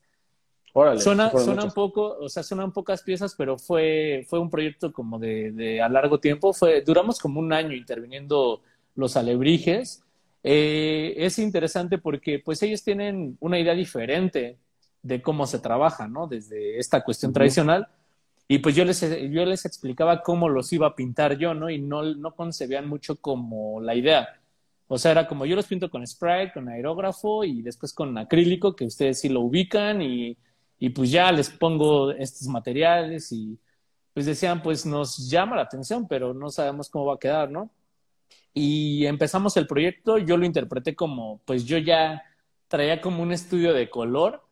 [0.77, 4.93] Órale, suena, suena un poco, o sea, suenan pocas piezas, pero fue, fue un proyecto
[4.93, 6.53] como de, de, a largo tiempo.
[6.53, 8.61] Fue, duramos como un año interviniendo
[8.97, 10.03] los alebrijes.
[10.43, 14.59] Eh, es interesante porque pues ellos tienen una idea diferente
[15.01, 16.27] de cómo se trabaja, ¿no?
[16.27, 17.87] Desde esta cuestión tradicional.
[18.49, 21.71] Y pues yo les, yo les explicaba cómo los iba a pintar yo, ¿no?
[21.71, 24.41] Y no, no concebían mucho como la idea.
[24.89, 28.75] O sea, era como yo los pinto con spray, con aerógrafo y después con acrílico,
[28.75, 30.37] que ustedes sí lo ubican y
[30.85, 33.59] y pues ya les pongo estos materiales y
[34.13, 37.71] pues decían, pues nos llama la atención, pero no sabemos cómo va a quedar, ¿no?
[38.53, 42.23] Y empezamos el proyecto, yo lo interpreté como, pues yo ya
[42.69, 44.43] traía como un estudio de color,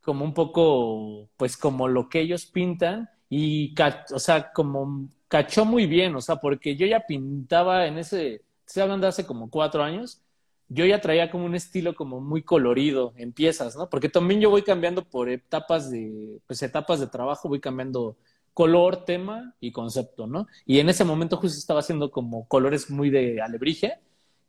[0.00, 3.74] como un poco, pues como lo que ellos pintan y,
[4.10, 8.84] o sea, como cachó muy bien, o sea, porque yo ya pintaba en ese, estoy
[8.84, 10.22] hablando de hace como cuatro años,
[10.68, 13.90] yo ya traía como un estilo como muy colorido en piezas, ¿no?
[13.90, 18.16] Porque también yo voy cambiando por etapas de, pues etapas de trabajo, voy cambiando
[18.54, 20.46] color, tema y concepto, ¿no?
[20.66, 23.98] Y en ese momento justo estaba haciendo como colores muy de alebrije,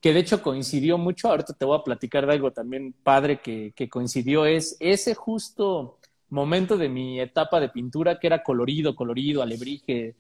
[0.01, 3.72] que de hecho coincidió mucho, ahorita te voy a platicar de algo también padre que,
[3.76, 5.97] que coincidió, es ese justo
[6.30, 10.16] momento de mi etapa de pintura que era colorido, colorido, alebrije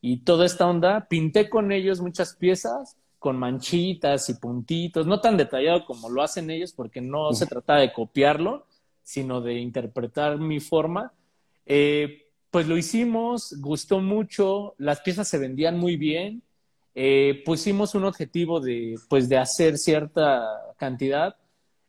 [0.00, 5.36] y toda esta onda, pinté con ellos muchas piezas con manchitas y puntitos, no tan
[5.36, 8.66] detallado como lo hacen ellos, porque no se trata de copiarlo,
[9.02, 11.12] sino de interpretar mi forma.
[11.66, 16.42] Eh, pues lo hicimos, gustó mucho, las piezas se vendían muy bien,
[16.94, 20.44] eh, pusimos un objetivo de, pues, de hacer cierta
[20.76, 21.36] cantidad.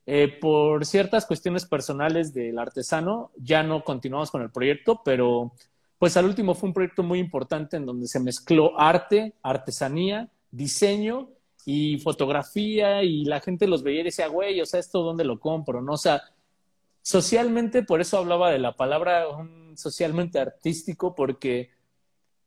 [0.06, 5.52] Eh, por ciertas cuestiones personales del artesano, ya no continuamos con el proyecto, pero
[6.00, 11.30] pues al último fue un proyecto muy importante en donde se mezcló arte, artesanía, diseño
[11.66, 15.40] y fotografía y la gente los veía y decía, güey, o sea, ¿esto dónde lo
[15.40, 15.82] compro?
[15.82, 15.94] ¿No?
[15.94, 16.24] O sea,
[17.02, 19.26] socialmente, por eso hablaba de la palabra
[19.76, 21.72] socialmente artístico, porque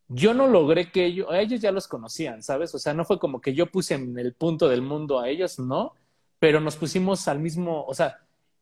[0.08, 2.74] yo no logré que ellos, ellos ya los conocían, ¿sabes?
[2.74, 5.58] O sea, no fue como que yo puse en el punto del mundo a ellos,
[5.58, 5.94] no,
[6.38, 8.18] pero nos pusimos al mismo, o sea,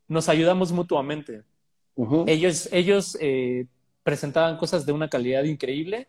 [0.08, 1.42] nos ayudamos mutuamente.
[2.26, 3.66] Ellos, ellos eh,
[4.02, 6.08] presentaban cosas de una calidad increíble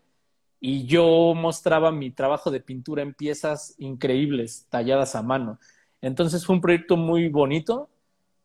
[0.64, 5.60] y yo mostraba mi trabajo de pintura en piezas increíbles, talladas a mano.
[6.02, 7.90] Entonces fue un proyecto muy bonito,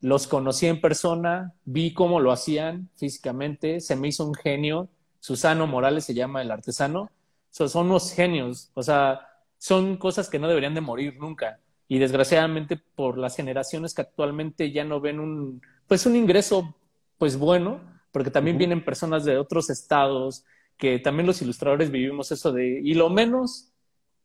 [0.01, 4.89] los conocí en persona, vi cómo lo hacían físicamente, se me hizo un genio,
[5.21, 7.11] Susano Morales se llama el artesano,
[7.51, 9.21] son unos genios, o sea,
[9.59, 11.61] son cosas que no deberían de morir nunca.
[11.89, 16.75] Y desgraciadamente por las generaciones que actualmente ya no ven un pues un ingreso
[17.17, 20.45] pues bueno porque también vienen personas de otros estados
[20.77, 23.73] que también los ilustradores vivimos eso de y lo menos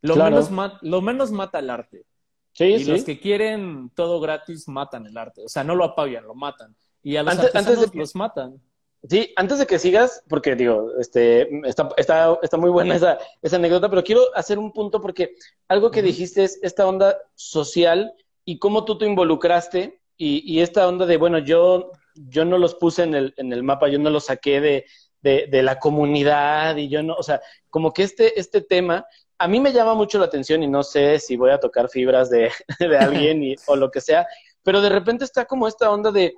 [0.01, 0.49] lo menos
[0.81, 2.05] lo menos mata el arte
[2.53, 6.25] sí, y los que quieren todo gratis matan el arte o sea no lo apagan
[6.25, 6.75] lo matan.
[7.03, 8.61] Y a los antes, los matan.
[9.09, 13.55] Sí, antes de que sigas, porque digo, este, está, está, está muy buena esa, esa
[13.55, 15.33] anécdota, pero quiero hacer un punto porque
[15.67, 18.13] algo que dijiste es esta onda social
[18.45, 22.75] y cómo tú te involucraste y, y, esta onda de, bueno, yo, yo no los
[22.75, 24.85] puse en el, en el mapa, yo no los saqué de,
[25.21, 29.05] de, de, la comunidad y yo no, o sea, como que este, este tema
[29.41, 32.29] a mí me llama mucho la atención y no sé si voy a tocar fibras
[32.29, 34.27] de, de alguien y, o lo que sea,
[34.61, 36.35] pero de repente está como esta onda de,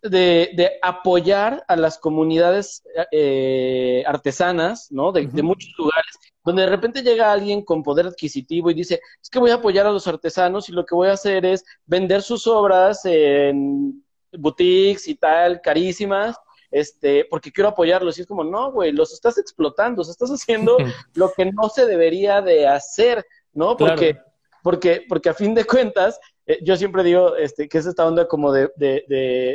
[0.00, 5.12] de, apoyar a las comunidades eh, artesanas, ¿no?
[5.12, 9.38] De, muchos lugares, donde de repente llega alguien con poder adquisitivo y dice, es que
[9.38, 12.46] voy a apoyar a los artesanos y lo que voy a hacer es vender sus
[12.46, 14.02] obras en
[14.32, 16.36] boutiques y tal, carísimas,
[16.72, 18.18] este, porque quiero apoyarlos.
[18.18, 20.76] Y es como, no, güey, los estás explotando, o estás haciendo
[21.14, 23.76] lo que no se debería de hacer, ¿no?
[23.76, 24.18] Porque,
[24.62, 28.26] porque, porque a fin de cuentas, eh, yo siempre digo este, que es esta onda
[28.26, 29.04] como de, de,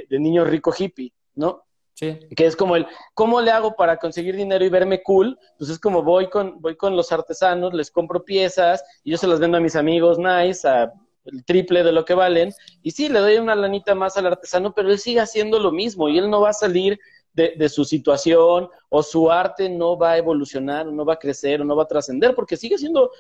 [0.08, 1.64] de, niño rico hippie, ¿no?
[1.94, 2.20] Sí.
[2.36, 5.38] Que es como el, ¿cómo le hago para conseguir dinero y verme cool?
[5.58, 9.26] Pues es como voy con, voy con los artesanos, les compro piezas y yo se
[9.26, 10.94] las vendo a mis amigos nice, a
[11.32, 12.54] el triple de lo que valen.
[12.82, 16.10] Y sí, le doy una lanita más al artesano, pero él sigue haciendo lo mismo
[16.10, 17.00] y él no va a salir
[17.34, 21.62] de, de su situación o su arte no va a evolucionar, no va a crecer,
[21.62, 23.12] o no va a trascender, porque sigue siendo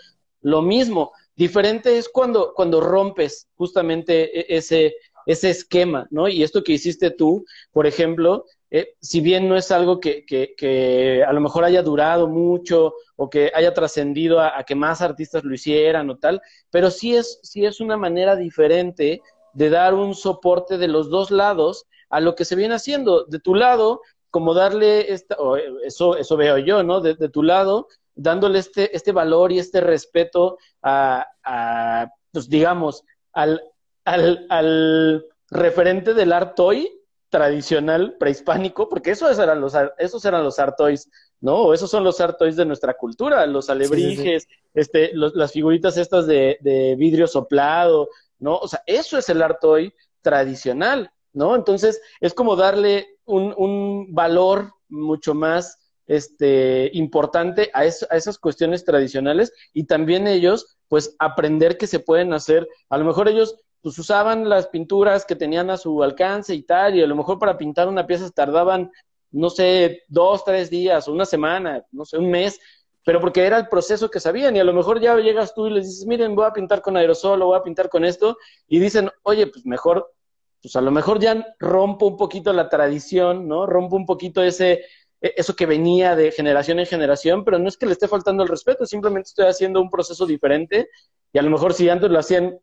[0.41, 1.11] lo mismo.
[1.35, 4.95] Diferente es cuando, cuando rompes justamente e, ese,
[5.25, 6.27] ese esquema, ¿no?
[6.27, 11.23] Y esto que hiciste tú, por ejemplo, eh, si bien no es algo que, que,
[11.25, 15.53] a lo mejor haya durado mucho o que haya trascendido a, que más artistas lo
[15.53, 19.21] hicieran o tal, pero sí es, sí es una manera diferente
[19.53, 23.25] de dar un soporte de los dos lados a lo que se viene haciendo.
[23.25, 25.37] De tu lado, como darle esta,
[25.83, 26.99] eso, eso veo yo, ¿no?
[26.99, 27.87] de tu lado,
[28.17, 33.61] dándole este, este valor y este respeto a, a pues digamos, al,
[34.03, 36.96] al, al referente del art toy
[37.29, 41.09] tradicional prehispánico, porque esos eran los, esos eran los art toys,
[41.41, 41.73] ¿no?
[41.73, 46.57] Esos son los art toys de nuestra cultura, los alebrijes, este, las figuritas estas de,
[46.61, 48.09] de, vidrio soplado,
[48.39, 48.57] ¿no?
[48.57, 51.55] O sea, eso es el art toy tradicional, ¿no?
[51.55, 59.53] Entonces, es como darle un, un valor mucho más este, importante a, esas cuestiones tradicionales
[59.73, 64.47] y también ellos, pues, aprender que se pueden hacer, a lo mejor ellos, pues, usaban
[64.49, 67.87] las pinturas que tenían a su alcance y tal, y a lo mejor para pintar
[67.87, 68.91] una pieza tardaban,
[69.31, 72.59] no sé, dos, tres días, o una semana, no sé, un mes,
[73.05, 75.71] pero porque era el proceso que sabían, y a lo mejor ya llegas tú y
[75.71, 78.79] les dices, miren, voy a pintar con aerosol o voy a pintar con esto, y
[78.79, 80.13] dicen, oye, pues mejor
[80.61, 83.65] pues a lo mejor ya rompo un poquito la tradición, ¿no?
[83.65, 84.83] Rompo un poquito ese,
[85.21, 88.43] e-, eso que venía de generación en generación, pero no es que le esté faltando
[88.43, 90.89] el respeto, simplemente estoy haciendo un proceso diferente
[91.33, 92.59] y a lo mejor si antes lo hacían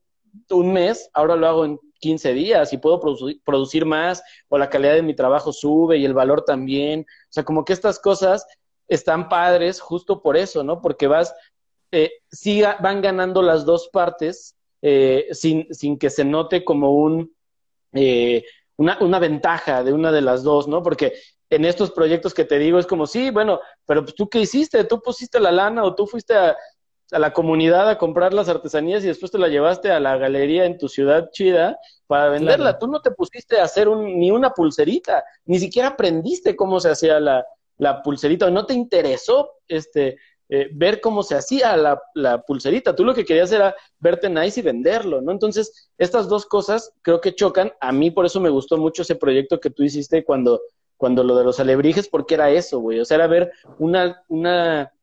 [0.51, 3.01] un mes, ahora lo hago en 15 días y puedo
[3.45, 7.01] producir, más o la calidad de mi trabajo sube y el valor también.
[7.01, 8.47] O sea, como que estas cosas
[8.89, 10.81] están padres justo por eso, ¿no?
[10.81, 11.35] Porque vas,
[11.93, 12.11] eh,
[12.81, 17.35] van ganando las dos partes eh, sin, sin que se note como un...
[17.93, 18.45] Eh,
[18.77, 20.83] una, una, ventaja de una de las dos, ¿no?
[20.83, 21.13] Porque
[21.49, 24.83] en estos proyectos que te digo es como, sí, bueno, pero pues, tú qué hiciste,
[24.83, 26.57] tú pusiste la lana o tú fuiste a,
[27.11, 30.79] la comunidad a comprar las artesanías y después te la llevaste a la galería en
[30.79, 32.79] tu ciudad chida para venderla.
[32.79, 36.91] Tú no te pusiste a hacer un, ni una pulserita, ni siquiera aprendiste cómo se
[36.91, 37.45] hacía la,
[37.79, 40.17] la pulserita, o no te interesó este,
[40.49, 42.95] eh, ver cómo se hacía la, la, pulserita.
[42.95, 45.33] Tú lo que querías era verte nice y venderlo, ¿no?
[45.33, 47.73] Entonces, estas dos cosas creo que chocan.
[47.81, 50.61] A mí por eso me gustó mucho ese proyecto que tú hiciste cuando
[50.97, 53.01] cuando lo de los alebrijes, porque era eso, güey.
[53.01, 54.94] O sea, era ver una, una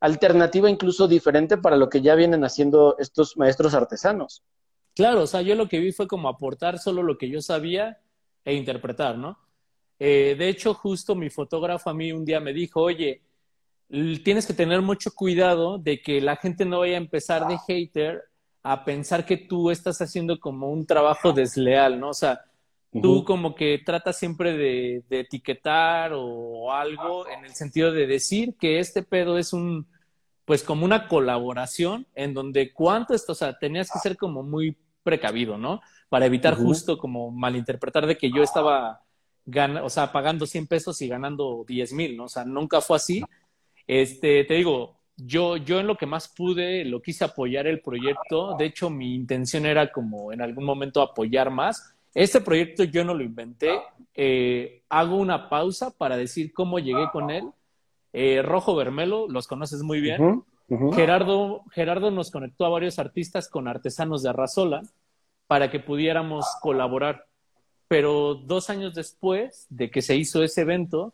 [0.00, 4.42] alternativa incluso diferente para lo que ya vienen haciendo estos maestros artesanos.
[4.94, 8.00] Claro, o sea, yo lo que vi fue como aportar solo lo que yo sabía
[8.44, 9.38] e interpretar, ¿no?
[9.98, 13.22] Eh, de hecho, justo mi fotógrafo a mí un día me dijo, oye,
[14.24, 18.22] tienes que tener mucho cuidado de que la gente no vaya a empezar de hater
[18.62, 22.10] a pensar que tú estás haciendo como un trabajo desleal, ¿no?
[22.10, 22.40] O sea,
[22.92, 28.78] tú como que tratas siempre de, etiquetar o, algo en el sentido de decir que
[28.78, 29.86] este pedo es un,
[30.44, 34.76] pues como una colaboración en donde cuánto esto, o sea, tenías que ser como muy
[35.02, 35.80] precavido, ¿no?
[36.08, 39.02] Para evitar justo como malinterpretar de que yo estaba,
[39.82, 42.24] o sea, pagando 100 pesos y ganando 10 mil, ¿no?
[42.24, 43.22] O sea, nunca fue así.
[43.86, 48.56] Este, te digo, yo, yo en lo que más pude, lo quise apoyar el proyecto.
[48.56, 51.94] De hecho, mi intención era como en algún momento apoyar más.
[52.14, 53.80] Este proyecto yo no lo inventé.
[54.14, 57.44] Eh, hago una pausa para decir cómo llegué con él.
[58.12, 60.44] Eh, Rojo Bermelo, los conoces muy bien.
[60.92, 64.82] Gerardo, Gerardo nos conectó a varios artistas con artesanos de Arrazola
[65.46, 67.26] para que pudiéramos colaborar.
[67.88, 71.12] Pero dos años después de que se hizo ese evento,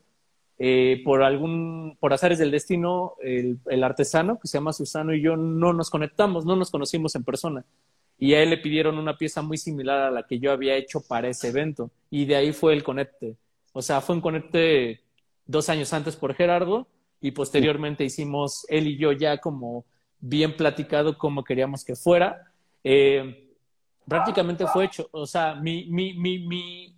[0.59, 5.23] eh, por algún, por azares del destino, el, el, artesano que se llama Susano y
[5.23, 7.65] yo no nos conectamos, no nos conocimos en persona.
[8.19, 11.01] Y a él le pidieron una pieza muy similar a la que yo había hecho
[11.01, 11.91] para ese evento.
[12.11, 13.37] Y de ahí fue el conecte.
[13.73, 15.03] O sea, fue un conecte
[15.45, 16.87] dos años antes por Gerardo
[17.21, 19.85] y posteriormente hicimos él y yo ya como
[20.19, 22.53] bien platicado cómo queríamos que fuera.
[22.83, 23.51] Eh,
[24.07, 25.09] prácticamente fue hecho.
[25.13, 26.97] O sea, mi, mi, mi, mi,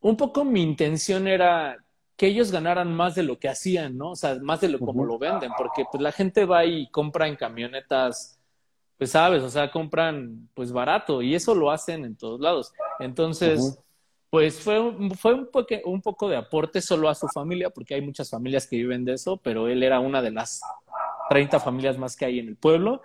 [0.00, 1.76] un poco mi intención era
[2.16, 4.12] que ellos ganaran más de lo que hacían, ¿no?
[4.12, 7.28] O sea, más de lo como lo venden, porque pues la gente va y compra
[7.28, 8.35] en camionetas,
[8.98, 12.72] pues sabes, o sea, compran pues barato y eso lo hacen en todos lados.
[12.98, 13.78] Entonces,
[14.30, 14.80] pues fue,
[15.16, 15.50] fue un,
[15.84, 19.14] un poco de aporte solo a su familia, porque hay muchas familias que viven de
[19.14, 20.60] eso, pero él era una de las
[21.28, 23.02] 30 familias más que hay en el pueblo.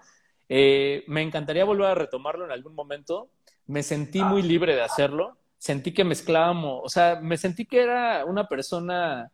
[0.49, 3.29] Eh, me encantaría volver a retomarlo en algún momento.
[3.67, 8.25] Me sentí muy libre de hacerlo sentí que mezclábamos, o sea, me sentí que era
[8.25, 9.31] una persona,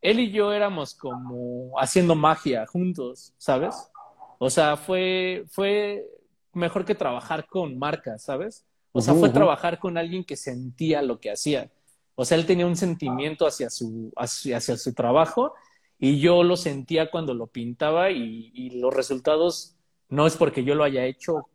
[0.00, 3.90] él y yo éramos como haciendo magia juntos, ¿sabes?
[4.44, 6.04] O sea, fue, fue
[6.52, 8.66] mejor que trabajar con marcas, ¿sabes?
[8.92, 11.70] O sea, fue trabajar con alguien que sentía lo que hacía.
[12.14, 15.54] O sea, él tenía un sentimiento hacia su, hacia, su trabajo
[15.98, 19.76] y yo lo sentía cuando lo pintaba y, y, los resultados
[20.10, 21.48] no es porque yo lo haya hecho,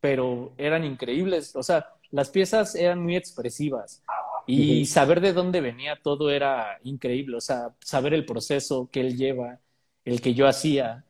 [0.00, 1.54] pero eran increíbles.
[1.54, 4.02] O sea, las piezas eran muy expresivas
[4.48, 9.16] y saber de dónde venía todo era increíble, o sea, saber el proceso que él
[9.16, 9.60] lleva,
[10.04, 11.04] el que yo hacía,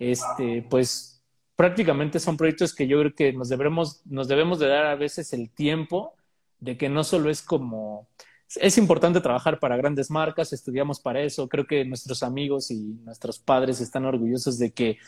[0.00, 1.22] este, pues
[1.54, 5.32] prácticamente son proyectos que yo creo que nos debemos, nos debemos de dar a veces
[5.34, 6.14] el tiempo
[6.58, 8.08] de que no solo es como,
[8.56, 13.38] es importante trabajar para grandes marcas, estudiamos para eso, creo que nuestros amigos y nuestros
[13.38, 14.98] padres están orgullosos de que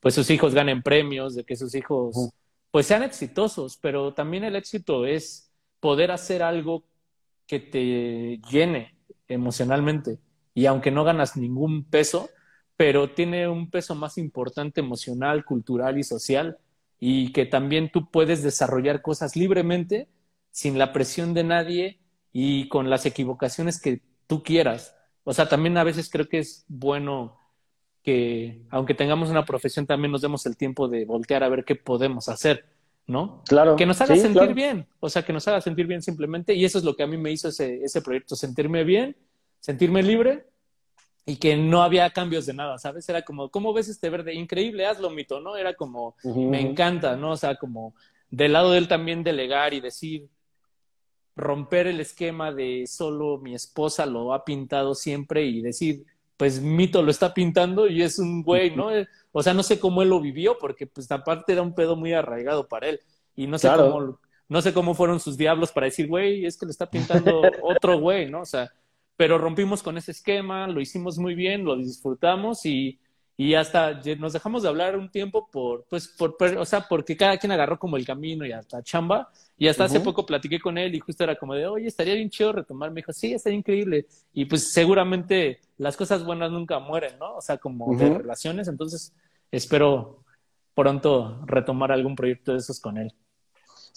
[0.00, 2.30] pues sus hijos ganen premios, de que sus hijos
[2.70, 6.84] pues sean exitosos, pero también el éxito es poder hacer algo
[7.46, 8.94] que te llene
[9.28, 10.18] emocionalmente.
[10.54, 12.30] Y aunque no ganas ningún peso,
[12.78, 16.58] pero tiene un peso más importante emocional, cultural y social,
[17.00, 20.06] y que también tú puedes desarrollar cosas libremente,
[20.52, 21.98] sin la presión de nadie
[22.32, 24.94] y con las equivocaciones que tú quieras.
[25.24, 27.36] O sea, también a veces creo que es bueno
[28.04, 31.74] que aunque tengamos una profesión también nos demos el tiempo de voltear a ver qué
[31.74, 32.64] podemos hacer,
[33.08, 33.42] ¿no?
[33.48, 33.74] Claro.
[33.74, 36.78] Que nos haga sentir bien, o sea, que nos haga sentir bien simplemente, y eso
[36.78, 39.16] es lo que a mí me hizo ese, ese proyecto, sentirme bien,
[39.58, 40.46] sentirme libre
[41.28, 43.06] y que no había cambios de nada, ¿sabes?
[43.06, 44.32] Era como, ¿cómo ves este verde?
[44.32, 45.56] Increíble, hazlo, mito, ¿no?
[45.56, 47.32] Era como, me encanta, ¿no?
[47.32, 47.94] O sea, como
[48.30, 50.26] del lado de él también delegar y decir,
[51.36, 56.06] romper el esquema de solo mi esposa lo ha pintado siempre y decir,
[56.38, 58.88] pues Mito lo está pintando y es un güey, ¿no?
[59.32, 62.14] O sea, no sé cómo él lo vivió, porque pues aparte era un pedo muy
[62.14, 63.00] arraigado para él.
[63.36, 64.18] Y no sé cómo,
[64.48, 68.00] no sé cómo fueron sus diablos para decir, güey, es que le está pintando otro
[68.00, 68.40] güey, ¿no?
[68.40, 68.72] O sea,
[69.18, 73.00] pero rompimos con ese esquema, lo hicimos muy bien, lo disfrutamos y,
[73.36, 77.36] y hasta nos dejamos de hablar un tiempo por, pues, por, o sea, porque cada
[77.36, 79.28] quien agarró como el camino y hasta chamba.
[79.56, 82.30] Y hasta hace poco platiqué con él y justo era como de, oye, estaría bien
[82.30, 82.92] chido retomar.
[82.92, 84.06] Me dijo, sí, estaría increíble.
[84.32, 87.38] Y pues seguramente las cosas buenas nunca mueren, ¿no?
[87.38, 88.68] O sea, como de relaciones.
[88.68, 89.12] Entonces,
[89.50, 90.22] espero
[90.76, 93.12] pronto retomar algún proyecto de esos con él.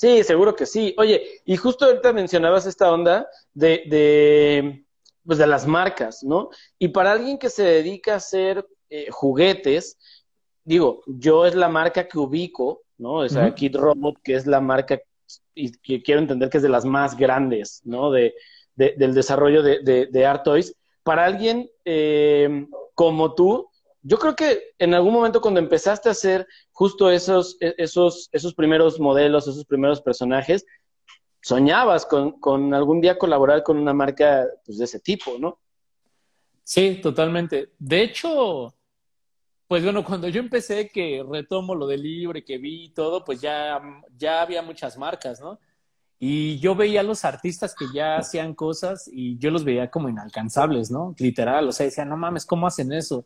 [0.02, 0.96] Sí, seguro que sí.
[0.98, 4.84] Oye, y justo ahorita mencionabas esta onda de, de,
[5.26, 6.50] pues de las marcas, ¿no?
[6.80, 9.98] Y para alguien que se dedica a hacer eh, juguetes,
[10.64, 13.16] digo, yo es la marca que ubico, ¿no?
[13.16, 15.00] O sea, Kid Robot, que es la marca
[15.56, 18.12] y que quiero entender que es de las más grandes, ¿no?
[18.12, 18.34] De,
[18.76, 20.76] del desarrollo de, de, de Art Toys.
[21.04, 23.70] Para alguien eh, como tú,
[24.04, 28.54] yo creo que en algún momento cuando empezaste a hacer justo esos, e, esos, esos
[28.54, 30.66] primeros modelos, esos primeros personajes,
[31.42, 35.60] soñabas con, con algún día colaborar con una marca pues, de ese tipo, ¿no?
[36.64, 37.72] Sí, totalmente.
[37.80, 38.74] De hecho,
[39.68, 43.82] pues bueno, cuando yo empecé que retomo lo del libre, que vi todo, pues ya,
[44.18, 45.60] ya había muchas marcas, ¿no?
[46.20, 50.08] Y yo veía a los artistas que ya hacían cosas y yo los veía como
[50.08, 51.16] inalcanzables, ¿no?
[51.18, 53.26] Literal, o sea, decía, no mames, ¿cómo hacen eso?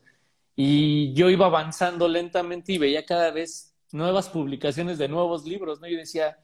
[0.56, 5.88] Y yo iba avanzando lentamente y veía cada vez nuevas publicaciones de nuevos libros, ¿no?
[5.88, 6.38] Y decía,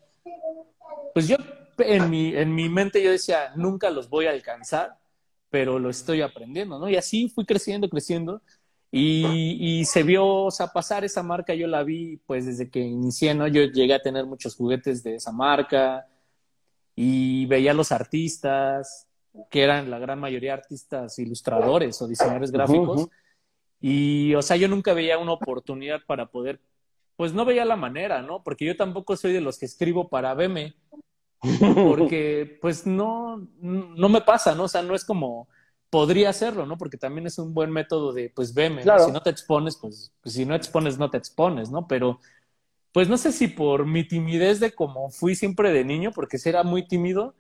[1.14, 1.38] pues yo
[1.78, 4.98] en mi, en mi mente yo decía, nunca los voy a alcanzar,
[5.50, 6.90] pero lo estoy aprendiendo, ¿no?
[6.90, 8.42] Y así fui creciendo, creciendo.
[8.94, 12.80] Y, y, se vio, o sea, pasar esa marca, yo la vi pues desde que
[12.80, 13.48] inicié, ¿no?
[13.48, 16.08] Yo llegué a tener muchos juguetes de esa marca
[16.94, 19.08] y veía a los artistas,
[19.50, 23.08] que eran la gran mayoría artistas ilustradores o diseñadores gráficos.
[23.80, 26.60] Y, o sea, yo nunca veía una oportunidad para poder,
[27.22, 28.42] pues no veía la manera, ¿no?
[28.42, 30.74] Porque yo tampoco soy de los que escribo para verme,
[31.88, 34.64] porque pues no, no me pasa, ¿no?
[34.64, 35.48] O sea, no es como,
[35.92, 36.80] podría hacerlo, ¿no?
[36.80, 40.34] Porque también es un buen método de, pues veme, si no te expones, pues, pues,
[40.34, 41.88] si no expones, no te expones, ¿no?
[41.88, 42.20] Pero,
[42.92, 46.64] pues no sé si por mi timidez de como fui siempre de niño, porque era
[46.64, 47.36] muy tímido,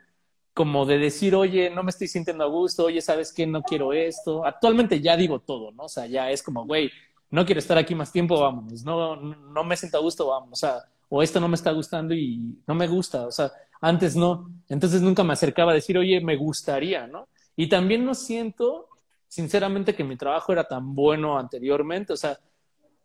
[0.54, 3.48] como de decir, oye, no me estoy sintiendo a gusto, oye, ¿sabes qué?
[3.48, 4.46] No quiero esto.
[4.46, 5.86] Actualmente ya digo todo, ¿no?
[5.86, 6.92] O sea, ya es como, güey,
[7.32, 10.56] no quiero estar aquí más tiempo, vámonos, no, no me siento a gusto, vamos, o
[10.56, 13.52] sea, o esto no me está gustando y no me gusta, o sea,
[13.82, 17.28] antes no, entonces nunca me acercaba a decir, oye, me gustaría, ¿no?
[17.56, 18.88] Y también no siento,
[19.28, 22.38] sinceramente, que mi trabajo era tan bueno anteriormente, o sea,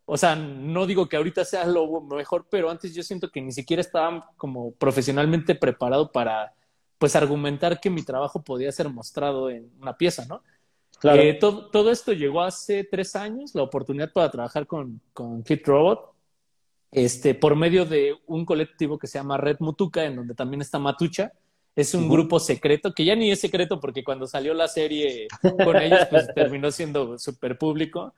[0.04, 3.50] o sea, no digo que ahorita sea lo mejor, pero antes yo siento que ni
[3.50, 6.54] siquiera estaba como profesionalmente preparado para
[6.98, 10.42] pues argumentar que mi trabajo podía ser mostrado en una pieza, ¿no?
[10.98, 11.22] Claro.
[11.22, 15.66] Eh, todo, todo, esto llegó hace tres años, la oportunidad para trabajar con, con Kit
[15.66, 16.16] Robot,
[16.90, 20.78] este, por medio de un colectivo que se llama Red Mutuca, en donde también está
[20.78, 21.32] Matucha.
[21.74, 25.76] Es un grupo secreto, que ya ni es secreto porque cuando salió la serie con
[25.76, 28.14] ellos, pues terminó siendo súper público.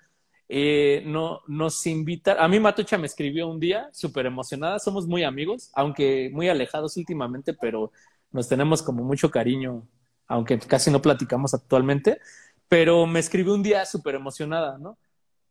[0.48, 5.24] Eh, no, nos invita, a mí Matucha me escribió un día, súper emocionada, somos muy
[5.24, 7.90] amigos, aunque muy alejados últimamente, pero
[8.30, 9.86] nos tenemos como mucho cariño,
[10.26, 12.20] aunque casi no platicamos actualmente,
[12.68, 14.98] pero me escribió un día súper emocionada, ¿no?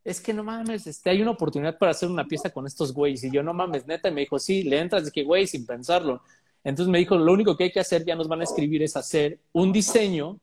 [0.03, 3.23] Es que no mames, este, hay una oportunidad para hacer una pieza con estos güeyes.
[3.25, 5.65] Y yo, no mames, neta, y me dijo, sí, le entras de que, güey, sin
[5.65, 6.21] pensarlo.
[6.63, 8.95] Entonces me dijo, lo único que hay que hacer, ya nos van a escribir, es
[8.95, 10.39] hacer un diseño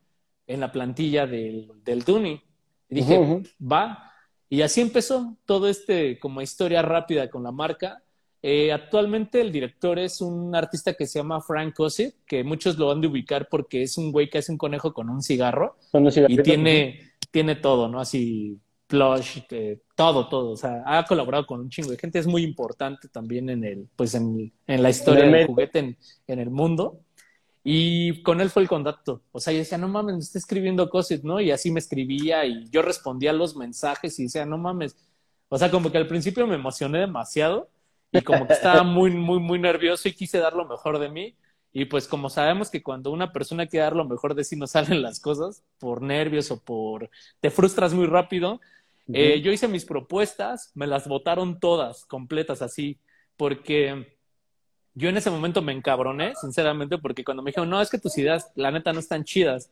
[0.47, 2.43] en la plantilla del, del Tuni.
[2.91, 4.13] Y dije, va.
[4.51, 8.04] Y así empezó todo este como historia rápida con la marca.
[8.47, 12.89] Eh, actualmente el director es un artista que se llama Frank Cosset, que muchos lo
[12.89, 15.79] van de ubicar porque es un güey que hace un conejo con un cigarro.
[16.29, 18.01] y tiene, tiene todo, ¿no?
[18.01, 20.51] Así, plush, eh, todo, todo.
[20.51, 22.19] O sea, ha colaborado con un chingo de gente.
[22.19, 26.39] Es muy importante también en el, pues en, en la historia del juguete en, en,
[26.39, 27.01] el mundo.
[27.65, 29.23] Y con él fue el contacto.
[29.33, 31.41] O sea, yo decía, no mames, me está escribiendo Cosset, ¿no?
[31.41, 34.99] Y así me escribía y yo respondía a los mensajes y decía, no mames.
[35.49, 37.71] O sea, como que al principio me emocioné demasiado
[38.15, 41.37] y como que estaba muy, muy, muy nervioso y quise dar lo mejor de mí.
[41.73, 44.69] Y pues como sabemos que cuando una persona quiere dar lo mejor de sí no
[44.69, 47.11] salen las cosas por nervios o por...
[47.41, 48.61] te frustras muy rápido.
[49.13, 52.99] eh, yo hice mis propuestas, me las votaron todas, completas así,
[53.37, 54.17] porque
[54.95, 58.17] yo en ese momento me encabroné, sinceramente, porque cuando me dijeron, no, es que tus
[58.17, 59.71] ideas, la neta, no están chidas.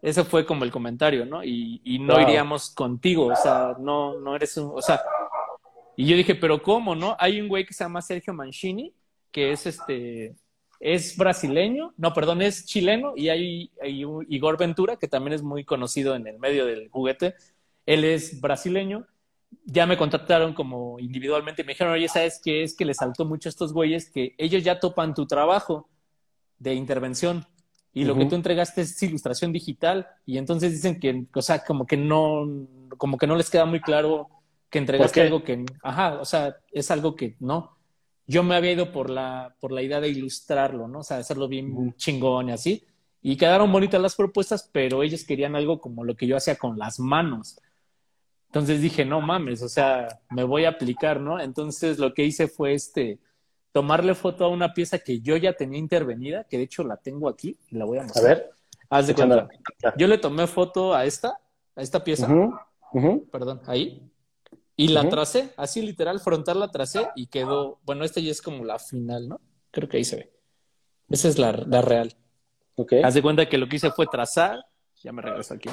[0.00, 1.42] Ese fue como el comentario, ¿no?
[1.44, 2.22] Y, y no wow.
[2.22, 5.00] iríamos contigo, o sea, no, no eres un, o sea,
[5.96, 7.16] y yo dije, pero ¿cómo, no?
[7.18, 8.94] Hay un güey que se llama Sergio Mancini,
[9.30, 10.34] que es este,
[10.80, 15.42] es brasileño, no, perdón, es chileno, y hay, hay un Igor Ventura, que también es
[15.42, 17.34] muy conocido en el medio del juguete.
[17.86, 19.06] Él es brasileño.
[19.64, 22.62] Ya me contactaron como individualmente y me dijeron, oye, ¿sabes qué?
[22.62, 25.88] Es que le saltó mucho a estos güeyes que ellos ya topan tu trabajo
[26.58, 27.46] de intervención
[27.92, 28.06] y uh -huh.
[28.08, 31.96] lo que tú entregaste es ilustración digital y entonces dicen que, o sea, como que
[31.96, 32.46] no,
[32.96, 34.28] como que no les queda muy claro
[34.72, 37.76] que entregaste algo que, ajá, o sea, es algo que no.
[38.26, 41.00] Yo me había ido por la, por la idea de ilustrarlo, ¿no?
[41.00, 41.96] O sea, hacerlo bien uh -huh.
[41.96, 42.86] chingón y así.
[43.20, 46.78] Y quedaron bonitas las propuestas, pero ellos querían algo como lo que yo hacía con
[46.78, 47.60] las manos.
[48.46, 51.38] Entonces dije, no mames, o sea, me voy a aplicar, ¿no?
[51.38, 53.18] Entonces lo que hice fue este,
[53.72, 57.28] tomarle foto a una pieza que yo ya tenía intervenida, que de hecho la tengo
[57.28, 58.24] aquí y la voy a mostrar.
[58.24, 58.50] A ver.
[58.88, 59.48] Haz de cuenta.
[59.98, 61.38] Yo le tomé foto a esta,
[61.76, 62.60] a esta pieza, uh -huh.
[62.94, 63.30] Uh -huh.
[63.30, 64.11] perdón, ahí,
[64.82, 65.10] y la uh -huh.
[65.10, 69.28] tracé, así literal, frontal la tracé y quedó, bueno, esta ya es como la final,
[69.28, 69.40] ¿no?
[69.70, 70.32] Creo que ahí se ve.
[71.08, 72.14] Esa es la, la real.
[72.74, 73.02] Okay.
[73.02, 74.64] Haz de cuenta que lo que hice fue trazar,
[75.02, 75.68] ya me regreso aquí.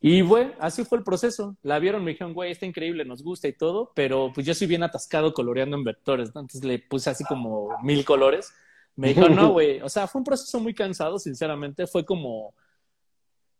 [0.00, 1.56] Y bueno, así fue el proceso.
[1.62, 4.66] La vieron, me dijeron, güey, está increíble, nos gusta y todo, pero pues yo soy
[4.66, 6.42] bien atascado coloreando en vectores, ¿no?
[6.42, 8.52] Entonces le puse así como mil colores.
[8.94, 12.54] Me dijo, no, güey, o sea, fue un proceso muy cansado, sinceramente, fue como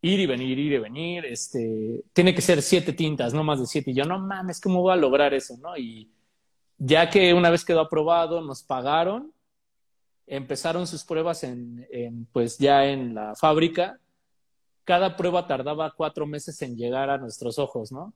[0.03, 3.67] ir y venir, ir y venir, este, tiene que ser siete tintas, no más de
[3.67, 3.93] siete.
[3.93, 5.77] Y yo, no mames, ¿cómo voy a lograr eso, no?
[5.77, 6.11] Y
[6.77, 9.33] ya que una vez quedó aprobado, nos pagaron
[10.27, 13.99] empezaron sus pruebas en, pues ya en la fábrica.
[14.85, 18.13] Cada prueba tardaba cuatro meses en llegar a nuestros ojos, ¿no?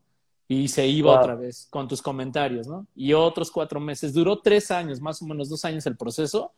[0.49, 2.87] Y se iba otra vez con tus comentarios, ¿no?
[2.95, 4.15] Y otros cuatro meses.
[4.15, 6.53] Duró tres años, más o menos dos años el proceso.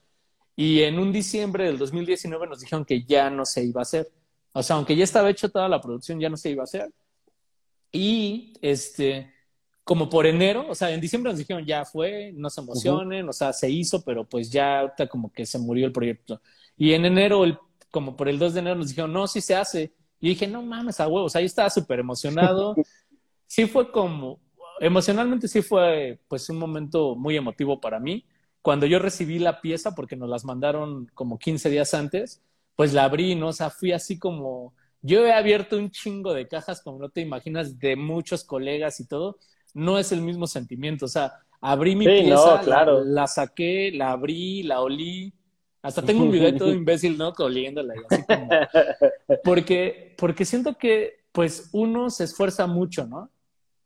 [0.55, 4.09] Y en un diciembre del 2019 nos dijeron que ya no se iba a hacer.
[4.53, 6.91] O sea, aunque ya estaba hecho toda la producción, ya no se iba a hacer.
[7.93, 9.33] Y este,
[9.85, 13.33] como por enero, o sea, en diciembre nos dijeron ya fue, no se emocionen, o
[13.33, 16.41] sea, se hizo, pero pues ya ahorita como que se murió el proyecto.
[16.77, 17.59] Y en enero, el,
[17.91, 19.93] como por el 2 de enero nos dijeron, no, sí se hace.
[20.21, 22.75] Y dije, no mames, a huevos, o sea, yo estaba súper emocionado.
[23.47, 24.41] sí fue como,
[24.81, 28.27] emocionalmente sí fue pues un momento muy emotivo para mí.
[28.61, 32.43] Cuando yo recibí la pieza, porque nos las mandaron como 15 días antes,
[32.79, 33.49] pues la abrí, ¿no?
[33.49, 34.73] O sea, fui así como,
[35.03, 39.09] yo he abierto un chingo de cajas, como no te imaginas, de muchos colegas y
[39.09, 39.37] todo,
[39.75, 41.07] no es el mismo sentimiento.
[41.07, 45.35] O sea, abrí mi pieza, la, saqué, la abrí, la olí.
[45.83, 47.31] Hasta tengo un video todo imbécil, ¿no?
[47.31, 48.49] Oliéndola y así como...
[49.43, 53.29] Porque, porque siento que, pues, uno se esfuerza mucho, ¿no?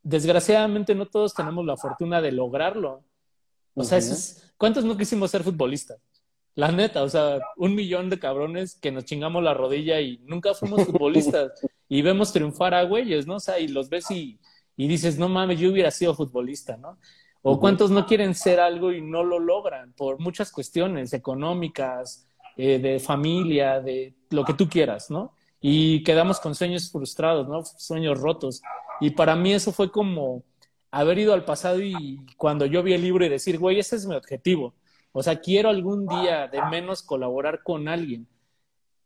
[0.02, 3.02] Desgraciadamente no todos tenemos la fortuna de lograrlo.
[3.72, 4.00] O sea,
[4.58, 5.98] ¿cuántos no quisimos ser futbolistas?
[6.54, 10.54] La neta, o sea, un millón de cabrones que nos chingamos la rodilla y nunca
[10.54, 11.52] fuimos futbolistas.
[11.88, 13.36] y vemos triunfar a güeyes, ¿no?
[13.36, 14.38] O sea, y los ves y
[14.76, 16.98] y dices, no mames, yo hubiera sido futbolista, ¿no?
[17.42, 22.78] O cuántos no quieren ser algo y no lo logran por muchas cuestiones económicas, eh,
[22.78, 25.34] de familia, de lo que tú quieras, ¿no?
[25.60, 27.64] Y quedamos con sueños frustrados, ¿no?
[27.64, 28.62] Sueños rotos.
[29.00, 30.44] Y para mí eso fue como
[30.90, 34.06] haber ido al pasado y cuando yo vi el libro y decir, güey, ese es
[34.06, 34.74] mi objetivo.
[35.12, 38.26] O sea, quiero algún día de menos colaborar con alguien.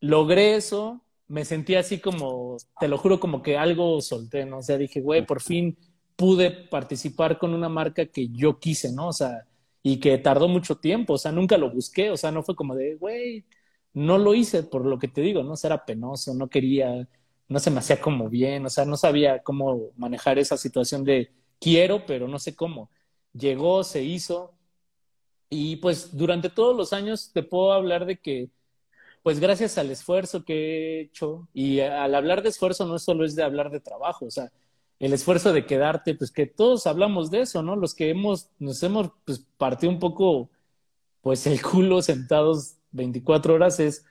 [0.00, 4.58] Logré eso, me sentí así como, te lo juro, como que algo solté, ¿no?
[4.58, 5.76] O sea, dije, güey, por fin
[6.16, 9.08] pude participar con una marca que yo quise, ¿no?
[9.08, 9.46] O sea,
[9.82, 12.74] y que tardó mucho tiempo, o sea, nunca lo busqué, o sea, no fue como
[12.74, 13.44] de, güey,
[13.94, 15.52] no lo hice por lo que te digo, ¿no?
[15.52, 17.08] O sea, era penoso, no quería,
[17.48, 21.32] no se me hacía como bien, o sea, no sabía cómo manejar esa situación de
[21.60, 22.90] quiero, pero no sé cómo.
[23.32, 24.55] Llegó, se hizo,
[25.48, 28.50] y pues durante todos los años te puedo hablar de que
[29.26, 33.34] pues gracias al esfuerzo que he hecho, y al hablar de esfuerzo no solo es
[33.34, 34.52] de hablar de trabajo, o sea,
[35.00, 37.74] el esfuerzo de quedarte, pues que todos hablamos de eso, ¿no?
[37.74, 40.48] Los que hemos, nos hemos pues, partido un poco,
[41.22, 44.04] pues el culo sentados 24 horas es,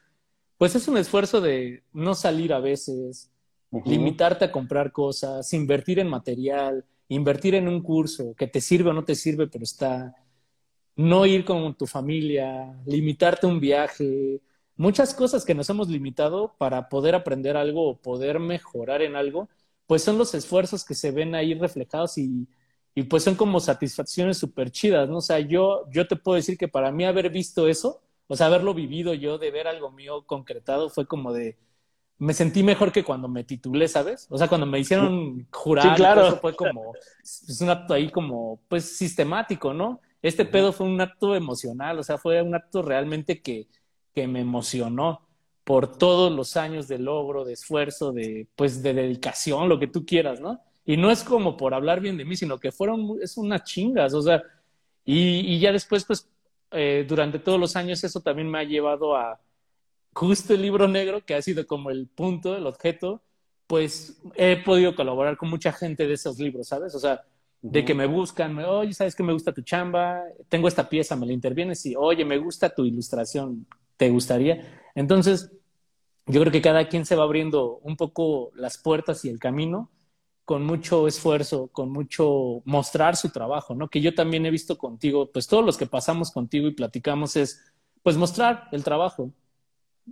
[0.58, 3.32] pues es un esfuerzo de no salir a veces,
[3.86, 8.94] limitarte a comprar cosas, invertir en material, invertir en un curso que te sirve o
[8.94, 10.14] no te sirve, pero está,
[10.96, 14.41] no ir con tu familia, limitarte a un viaje,
[14.78, 19.50] muchas cosas que nos hemos limitado para poder aprender algo o poder mejorar en algo,
[19.88, 22.48] pues son los esfuerzos que se ven ahí reflejados y,
[22.93, 25.18] y pues son como satisfacciones súper chidas, ¿no?
[25.18, 28.48] O sea, yo, yo te puedo decir que para mí haber visto eso, o sea,
[28.48, 31.58] haberlo vivido yo, de ver algo mío concretado, fue como de,
[32.18, 34.28] me sentí mejor que cuando me titulé, ¿sabes?
[34.30, 36.28] O sea, cuando me hicieron jurar, sí, claro.
[36.28, 40.02] eso fue como, es un acto ahí como, pues, sistemático, ¿no?
[40.22, 43.68] Este pedo fue un acto emocional, o sea, fue un acto realmente que,
[44.13, 45.22] que me emocionó
[45.63, 50.05] por todos los años de logro, de esfuerzo, de, pues, de dedicación, lo que tú
[50.05, 50.61] quieras, ¿no?
[50.86, 54.13] Y no es como por hablar bien de mí, sino que fueron, es unas chingas,
[54.13, 54.43] o sea,
[55.03, 56.30] y, y ya después, pues,
[56.72, 59.39] eh, durante todos los años eso también me ha llevado a
[60.13, 63.21] justo el libro negro, que ha sido como el punto, el objeto,
[63.67, 66.96] pues he podido colaborar con mucha gente de esos libros, ¿sabes?
[66.96, 67.24] O sea,
[67.71, 70.21] de que me buscan, oye, ¿sabes que me gusta tu chamba?
[70.50, 73.66] Tengo esta pieza, me la intervienes y, oye, me gusta tu ilustración,
[73.97, 74.82] te gustaría.
[74.93, 75.51] Entonces,
[76.28, 79.89] yo creo que cada quien se va abriendo un poco las puertas y el camino
[80.43, 83.87] con mucho esfuerzo, con mucho mostrar su trabajo, ¿no?
[83.87, 87.74] Que yo también he visto contigo, pues todos los que pasamos contigo y platicamos es,
[88.04, 89.32] pues mostrar el trabajo.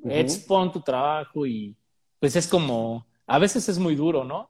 [0.05, 1.75] Expon tu trabajo y
[2.19, 4.49] pues es como, a veces es muy duro, ¿no?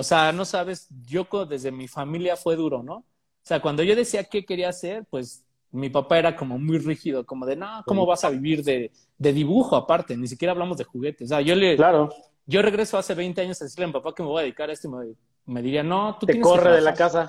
[0.00, 2.94] O sea, no sabes, yo desde mi familia fue duro, ¿no?
[2.94, 3.04] O
[3.42, 7.44] sea, cuando yo decía qué quería hacer, pues mi papá era como muy rígido, como
[7.44, 10.16] de, no, ¿cómo vas a vivir de, de, dibujo aparte?
[10.16, 11.26] Ni siquiera hablamos de juguetes.
[11.26, 11.76] O sea, yo le...
[11.76, 12.08] Claro.
[12.46, 14.70] Yo regreso hace 20 años a decirle a mi papá que me voy a dedicar
[14.70, 15.14] a esto y me
[15.50, 17.28] me diría, no, tú Te corre de la casa.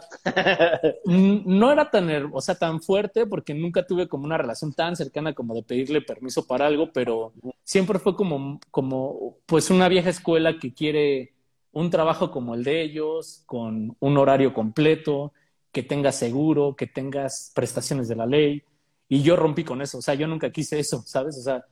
[1.05, 5.33] no era tan, o sea, tan fuerte porque nunca tuve como una relación tan cercana
[5.33, 7.33] como de pedirle permiso para algo, pero
[7.63, 11.33] siempre fue como, como pues una vieja escuela que quiere
[11.71, 15.33] un trabajo como el de ellos, con un horario completo,
[15.71, 18.63] que tengas seguro, que tengas prestaciones de la ley.
[19.07, 21.37] Y yo rompí con eso, o sea, yo nunca quise eso, ¿sabes?
[21.37, 21.65] O sea,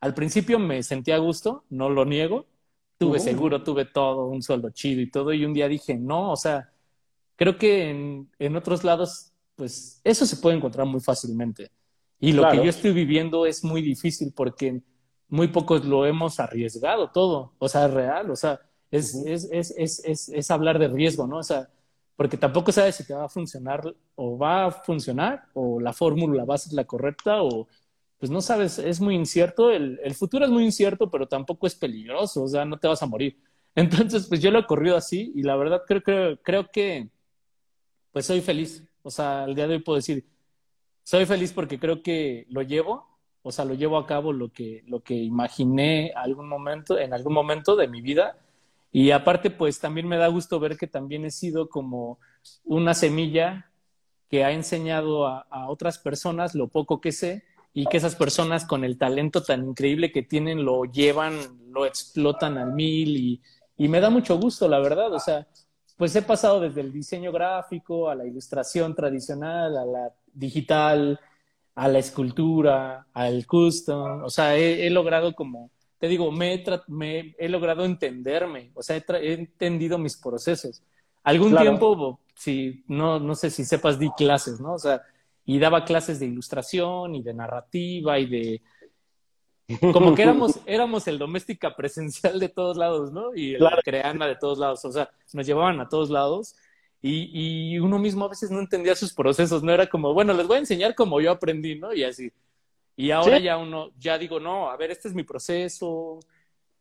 [0.00, 2.46] al principio me sentía a gusto, no lo niego,
[2.98, 6.36] tuve seguro, tuve todo, un sueldo chido y todo, y un día dije, no, o
[6.36, 6.70] sea,
[7.36, 11.70] creo que en, en otros lados, pues eso se puede encontrar muy fácilmente.
[12.20, 14.80] Y lo que yo estoy viviendo es muy difícil porque
[15.28, 18.60] muy pocos lo hemos arriesgado todo, o sea, es real, o sea,
[18.92, 21.38] es, es, es, es, es hablar de riesgo, ¿no?
[21.38, 21.68] O sea,
[22.14, 23.82] porque tampoco sabes si te va a funcionar
[24.14, 27.66] o va a funcionar o la fórmula va a ser la correcta o
[28.18, 31.74] pues no sabes, es muy incierto, el, el, futuro es muy incierto, pero tampoco es
[31.74, 33.36] peligroso, o sea, no te vas a morir.
[33.74, 37.08] Entonces, pues yo lo he corrido así y la verdad creo, creo, creo que
[38.12, 40.24] pues soy feliz, o sea, al día de hoy puedo decir,
[41.02, 43.08] soy feliz porque creo que lo llevo,
[43.42, 47.32] o sea, lo llevo a cabo lo que, lo que imaginé algún momento, en algún
[47.32, 48.36] momento de mi vida
[48.92, 52.18] y aparte, pues también me da gusto ver que también he sido como
[52.62, 53.70] una semilla
[54.28, 58.84] que ha enseñado a, otras personas lo poco que sé y que esas personas con
[58.84, 61.38] el talento tan increíble que tienen lo llevan,
[61.70, 63.42] lo explotan al mil y,
[63.78, 65.10] y me da mucho gusto, la verdad.
[65.14, 65.46] O sea,
[65.96, 71.18] pues he pasado desde el diseño gráfico a la ilustración tradicional, a la digital,
[71.74, 74.22] a la escultura, al custom.
[74.24, 75.70] O sea, he logrado como
[76.02, 76.64] te digo, me
[77.38, 80.82] he, logrado entenderme, o sea, he, entendido mis procesos.
[81.22, 84.72] Algún tiempo, si, no, no sé si sepas, di clases, ¿no?
[84.72, 85.02] O sea,
[85.44, 88.62] y daba clases de ilustración y de narrativa y de...
[89.92, 93.32] Como que éramos, éramos el doméstica presencial de todos lados, ¿no?
[93.32, 96.56] Y el creana de todos lados, o sea, nos llevaban a todos lados
[97.00, 100.48] y, y uno mismo a veces no entendía sus procesos, no era como, bueno, les
[100.48, 101.94] voy a enseñar como yo aprendí, ¿no?
[101.94, 102.32] Y así.
[103.02, 106.20] Y ahora ya uno, ya digo, no, a ver, este es mi proceso,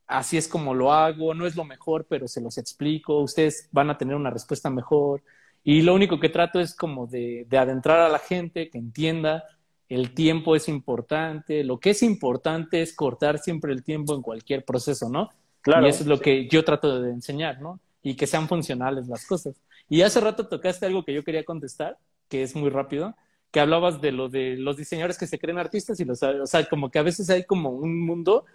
[0.06, 3.89] así es como lo hago, no es lo mejor, pero se los explico, ustedes van
[3.89, 5.23] a tener una respuesta mejor.
[5.64, 9.45] Y lo único que trato es como de, de adentrar a la gente, que entienda,
[9.89, 14.64] el tiempo es importante, lo que es importante es cortar siempre el tiempo en cualquier
[14.64, 15.31] proceso, ¿no?
[15.61, 15.88] Claro.
[15.88, 17.80] Y eso es lo que yo trato de enseñar, ¿no?
[18.03, 19.60] Y que sean funcionales las cosas.
[19.89, 21.98] Y hace rato tocaste algo que yo quería contestar,
[22.30, 23.15] que es muy rápido,
[23.52, 26.68] que hablabas de lo de los diseñadores que se creen artistas y los, o sea,
[26.69, 28.45] como que a veces hay como un mundo,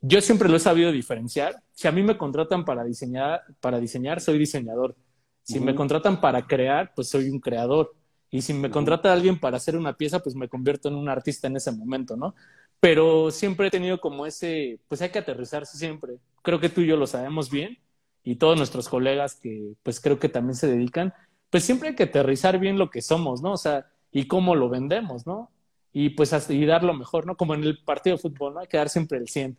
[0.00, 1.62] yo siempre lo he sabido diferenciar.
[1.72, 4.96] Si a mí me contratan para diseñar, para diseñar, soy diseñador.
[5.42, 7.94] Si me contratan para crear, pues soy un creador.
[8.30, 11.46] Y si me contrata alguien para hacer una pieza, pues me convierto en un artista
[11.46, 12.34] en ese momento, ¿no?
[12.80, 16.14] Pero siempre he tenido como ese, pues hay que aterrizarse siempre.
[16.42, 17.78] Creo que tú y yo lo sabemos bien
[18.22, 21.14] y todos nuestros colegas que pues creo que también se dedican,
[21.50, 23.52] pues siempre hay que aterrizar bien lo que somos, ¿no?
[23.52, 25.50] O sea, y cómo lo vendemos, ¿no?
[25.92, 27.36] Y pues y dar lo mejor, ¿no?
[27.36, 28.60] Como en el partido de fútbol, ¿no?
[28.60, 29.58] Hay que dar siempre el 100.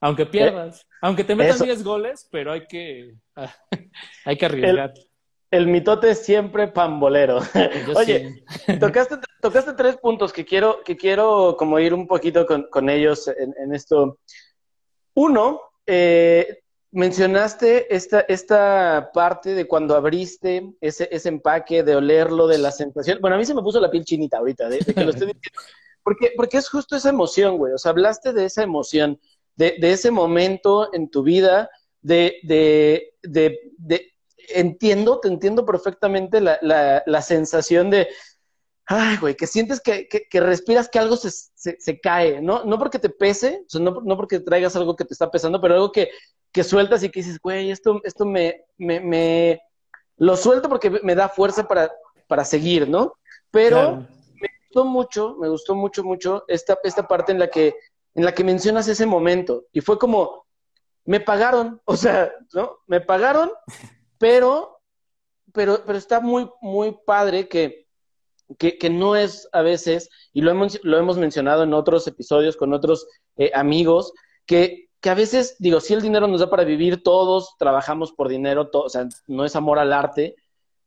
[0.00, 3.14] Aunque pierdas, aunque te metan 10 goles, pero hay que,
[4.24, 4.92] hay que arriesgar.
[5.52, 7.38] El, mitote es siempre pambolero.
[7.96, 8.44] Oye,
[8.80, 13.28] tocaste, tocaste tres puntos que quiero, que quiero como ir un poquito con, con ellos
[13.28, 14.18] en, en, esto.
[15.14, 16.61] Uno, eh,
[16.92, 23.18] mencionaste esta, esta parte de cuando abriste ese, ese empaque, de olerlo, de la sensación.
[23.20, 25.60] Bueno, a mí se me puso la piel chinita ahorita, de, que lo estoy diciendo.
[26.02, 27.72] Porque, porque es justo esa emoción, güey.
[27.72, 29.18] O sea, hablaste de esa emoción,
[29.56, 31.70] de, de ese momento en tu vida,
[32.02, 34.12] de, de, de,
[34.54, 38.08] entiendo, te entiendo perfectamente la, la, la sensación de,
[38.86, 42.64] ay, güey, que sientes que, que, respiras que algo se, se, cae, ¿no?
[42.64, 45.60] No porque te pese, o sea, no, no, porque traigas algo que te está pesando,
[45.60, 46.10] pero algo que,
[46.52, 49.62] que sueltas y que dices, güey, esto, esto me, me, me,
[50.16, 51.90] lo suelto porque me da fuerza para,
[52.28, 53.14] para seguir, ¿no?
[53.50, 54.06] Pero
[54.40, 57.74] me gustó mucho, me gustó mucho, mucho esta, esta parte en la que,
[58.14, 59.64] en la que mencionas ese momento.
[59.72, 60.46] Y fue como,
[61.04, 62.78] me pagaron, o sea, ¿no?
[62.86, 63.50] Me pagaron,
[64.18, 64.80] pero,
[65.52, 67.81] pero, pero está muy, muy padre que,
[68.58, 72.72] que, no es a veces, y lo hemos, lo hemos mencionado en otros episodios con
[72.72, 73.06] otros
[73.36, 74.12] eh, amigos,
[74.46, 78.28] que, que a veces, digo, si el dinero nos da para vivir, todos trabajamos por
[78.28, 80.36] dinero, o sea, no es amor al arte,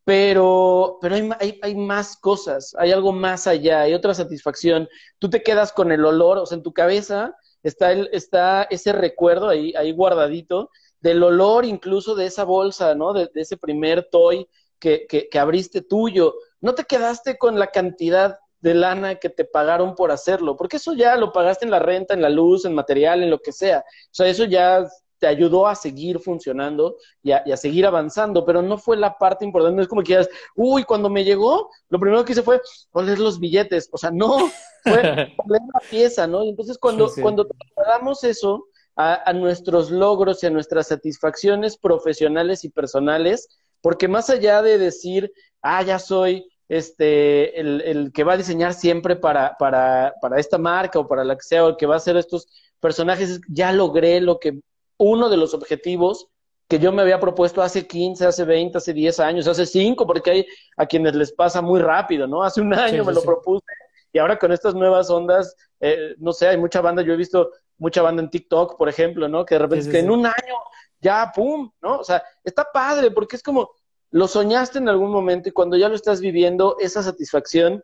[0.05, 4.87] pero, pero hay, hay, hay, más cosas, hay algo más allá, hay otra satisfacción.
[5.17, 8.93] Tú te quedas con el olor, o sea, en tu cabeza está, el, está ese
[8.93, 10.69] recuerdo ahí, ahí guardadito
[11.01, 13.13] del olor incluso de esa bolsa, ¿no?
[13.13, 14.47] De, ese primer toy
[14.79, 16.35] que, que abriste tuyo.
[16.65, 20.93] No te quedaste con la cantidad de lana que te pagaron por hacerlo, porque eso
[20.93, 23.81] ya lo pagaste en la renta, en la luz, en material, en lo que sea.
[23.81, 24.83] O sea, eso ya
[25.19, 29.75] te ayudó a seguir funcionando y a, seguir avanzando, pero no fue la parte importante.
[29.75, 32.59] No es como que quieras, uy, cuando me llegó, lo primero que hice fue
[32.93, 33.87] oler los billetes.
[33.91, 34.49] O sea, no,
[34.81, 34.93] fue
[35.45, 36.43] oler la pieza, ¿no?
[36.43, 38.65] Y entonces cuando, cuando trasladamos eso
[38.95, 43.47] a, a nuestros logros y a nuestras satisfacciones profesionales y personales,
[43.81, 45.31] porque más allá de decir,
[45.61, 50.57] ah, ya soy este, el, el, que va a diseñar siempre para, para, para, esta
[50.57, 52.47] marca o para la que sea, o el que va a hacer estos
[52.79, 54.59] personajes, ya logré lo que,
[54.97, 56.27] uno de los objetivos
[56.67, 60.31] que yo me había propuesto hace 15, hace 20, hace 10 años, hace 5, porque
[60.31, 60.45] hay
[60.77, 62.41] a quienes les pasa muy rápido, ¿no?
[62.43, 63.65] Hace un año me lo propuse
[64.15, 67.51] y ahora con estas nuevas ondas, eh, no sé, hay mucha banda, yo he visto
[67.77, 69.45] mucha banda en TikTok, por ejemplo, ¿no?
[69.45, 70.55] Que de repente es que en un año
[71.01, 71.69] ya, ¡pum!
[71.81, 71.99] ¿no?
[71.99, 73.71] O sea, está padre porque es como,
[74.15, 77.83] lo soñaste en algún momento y cuando ya lo estás viviendo, esa satisfacción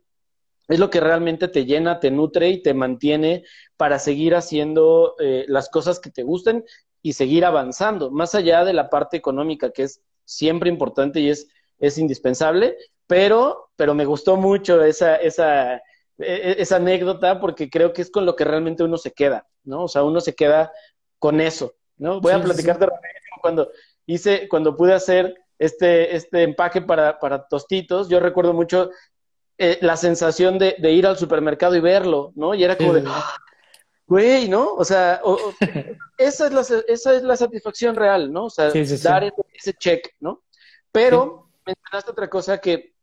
[0.69, 3.43] es lo que realmente te llena, te nutre y te mantiene
[3.75, 6.63] para seguir haciendo eh, las cosas que te gusten
[7.01, 11.49] y seguir avanzando, más allá de la parte económica, que es siempre importante y es,
[11.79, 12.77] es indispensable,
[13.07, 15.81] pero, pero me gustó mucho esa, esa, e,
[16.17, 19.83] e, esa anécdota porque creo que es con lo que realmente uno se queda, ¿no?
[19.83, 20.71] O sea, uno se queda
[21.19, 22.21] con eso, ¿no?
[22.21, 22.87] Voy a platicarte
[23.41, 23.69] cuando
[24.05, 28.89] hice, cuando pude hacer este, este empaque para, para tostitos, yo recuerdo mucho
[29.59, 32.55] eh, la sensación de, de, ir al supermercado y verlo, ¿no?
[32.55, 33.35] Y era como de, ¡ah!
[34.07, 34.73] güey, ¿no?
[34.73, 35.21] O sea,
[36.17, 38.45] esa, es la, esa es la satisfacción real, ¿no?
[38.45, 38.71] O sea,
[39.03, 40.41] dar ese, check, ¿no?
[40.91, 42.95] Pero mencionaste otra cosa que,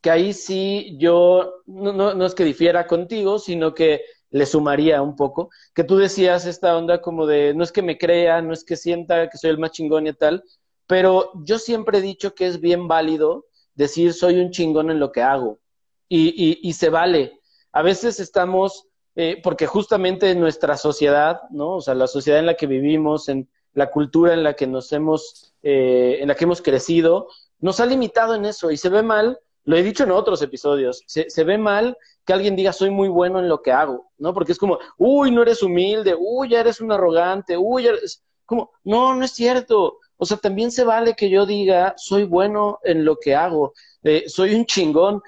[0.00, 5.02] que ahí sí yo, no, no, no es que difiera contigo, sino que le sumaría
[5.02, 8.52] un poco, que tú decías esta onda como de, no es que me crea, no
[8.52, 10.44] es que sienta que soy el más chingón y tal,
[10.90, 13.46] pero yo siempre he dicho que es bien válido
[13.76, 15.60] decir soy un chingón en lo que hago
[16.08, 17.38] y, y, se vale.
[17.70, 21.76] A veces estamos, eh, porque justamente en nuestra sociedad, ¿no?
[21.76, 24.90] O sea, la sociedad en la que vivimos, en la cultura en la que nos
[24.90, 27.28] hemos, eh, en la que hemos crecido,
[27.60, 31.04] nos ha limitado en eso y se ve mal, lo he dicho en otros episodios,
[31.06, 34.34] se, se ve mal que alguien diga soy muy bueno en lo que hago, ¿no?
[34.34, 38.24] Porque es como, uy, no eres humilde, uy, ya eres un arrogante, uy, ya eres...
[38.44, 40.00] como, no, no es cierto.
[40.20, 43.72] O sea, también se vale que yo diga, soy bueno en lo que hago,
[44.02, 45.22] eh, soy un chingón,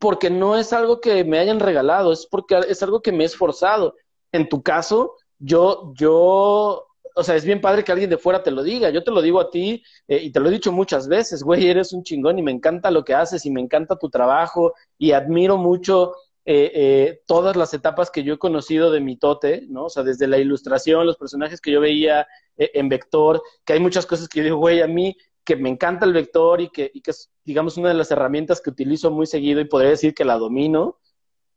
[0.00, 3.26] porque no es algo que me hayan regalado, es porque es algo que me he
[3.26, 3.94] esforzado.
[4.32, 8.50] En tu caso, yo, yo, o sea, es bien padre que alguien de fuera te
[8.50, 8.90] lo diga.
[8.90, 11.68] Yo te lo digo a ti eh, y te lo he dicho muchas veces, güey,
[11.68, 15.12] eres un chingón y me encanta lo que haces y me encanta tu trabajo y
[15.12, 16.14] admiro mucho
[16.44, 19.84] eh, todas las etapas que yo he conocido de mi tote, ¿no?
[19.84, 22.26] O sea, desde la ilustración, los personajes que yo veía
[22.56, 26.06] en vector, que hay muchas cosas que yo digo, güey, a mí que me encanta
[26.06, 29.26] el vector y que, y que es, digamos, una de las herramientas que utilizo muy
[29.26, 30.98] seguido y podría decir que la domino.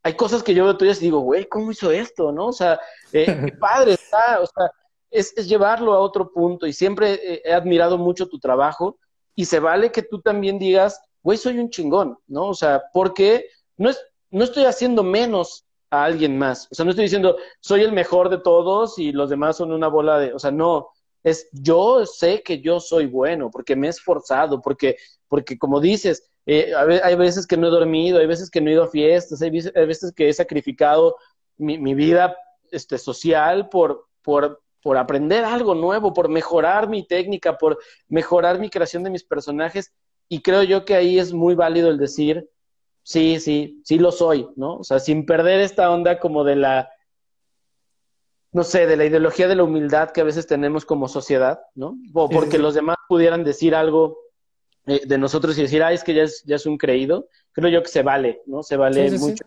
[0.03, 2.31] Hay cosas que yo veo tuyas y digo, güey, ¿cómo hizo esto?
[2.31, 2.47] ¿No?
[2.47, 2.79] O sea,
[3.11, 4.71] qué padre está, o sea,
[5.11, 8.97] es, es llevarlo a otro punto y siempre he admirado mucho tu trabajo
[9.35, 12.47] y se vale que tú también digas, güey, soy un chingón, ¿no?
[12.47, 13.47] O sea, porque
[13.77, 13.99] no es,
[14.29, 15.64] no estoy haciendo menos
[16.01, 16.67] a alguien más.
[16.71, 19.87] O sea, no estoy diciendo soy el mejor de todos y los demás son una
[19.87, 20.33] bola de.
[20.33, 20.89] O sea, no.
[21.23, 24.95] Es yo sé que yo soy bueno porque me he esforzado, porque,
[25.27, 28.73] porque como dices, eh, hay veces que no he dormido, hay veces que no he
[28.73, 31.15] ido a fiestas, hay veces, que he sacrificado
[31.57, 32.37] mi, mi vida
[32.71, 38.69] este, social por, por, por aprender algo nuevo, por mejorar mi técnica, por mejorar mi
[38.69, 39.91] creación de mis personajes.
[40.29, 42.47] Y creo yo que ahí es muy válido el decir,
[43.05, 44.77] sí, sí, sí lo soy, ¿no?
[44.77, 46.89] O sea, sin perder esta onda como de la,
[48.51, 51.95] no sé, de la ideología de la humildad que a veces tenemos como sociedad, ¿no?
[52.13, 54.17] O porque los demás pudieran decir algo
[54.87, 57.29] eh, de nosotros y decir, ah, es que ya es, ya es un creído.
[57.51, 58.63] Creo yo que se vale, ¿no?
[58.63, 59.45] Se vale mucho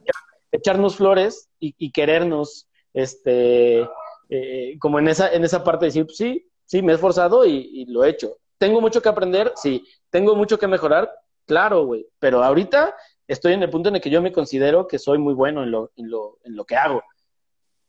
[0.53, 3.87] echarnos flores y, querernos, este,
[4.31, 7.45] eh, como en esa, en esa parte de decir, pues sí, sí, me he esforzado
[7.45, 8.39] y, y lo he hecho.
[8.57, 9.53] ¿Tengo mucho que aprender?
[9.57, 9.85] Sí.
[10.11, 11.13] ¿Tengo mucho que mejorar?
[11.45, 12.07] Claro, güey.
[12.19, 12.95] Pero ahorita
[13.29, 15.71] estoy en el punto en el que yo me considero que soy muy bueno en
[15.71, 17.03] lo, en lo, en lo que hago.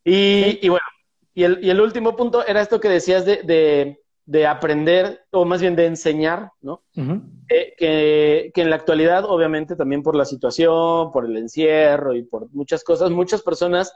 [0.04, 0.86] Y, y bueno,
[1.34, 5.46] y el, y el, último punto era esto que decías de, de, de aprender, o
[5.46, 6.84] más bien de enseñar, ¿no?
[7.50, 12.24] Eh, que, que, en la actualidad, obviamente, también por la situación, por el encierro y
[12.24, 13.94] por muchas cosas, muchas personas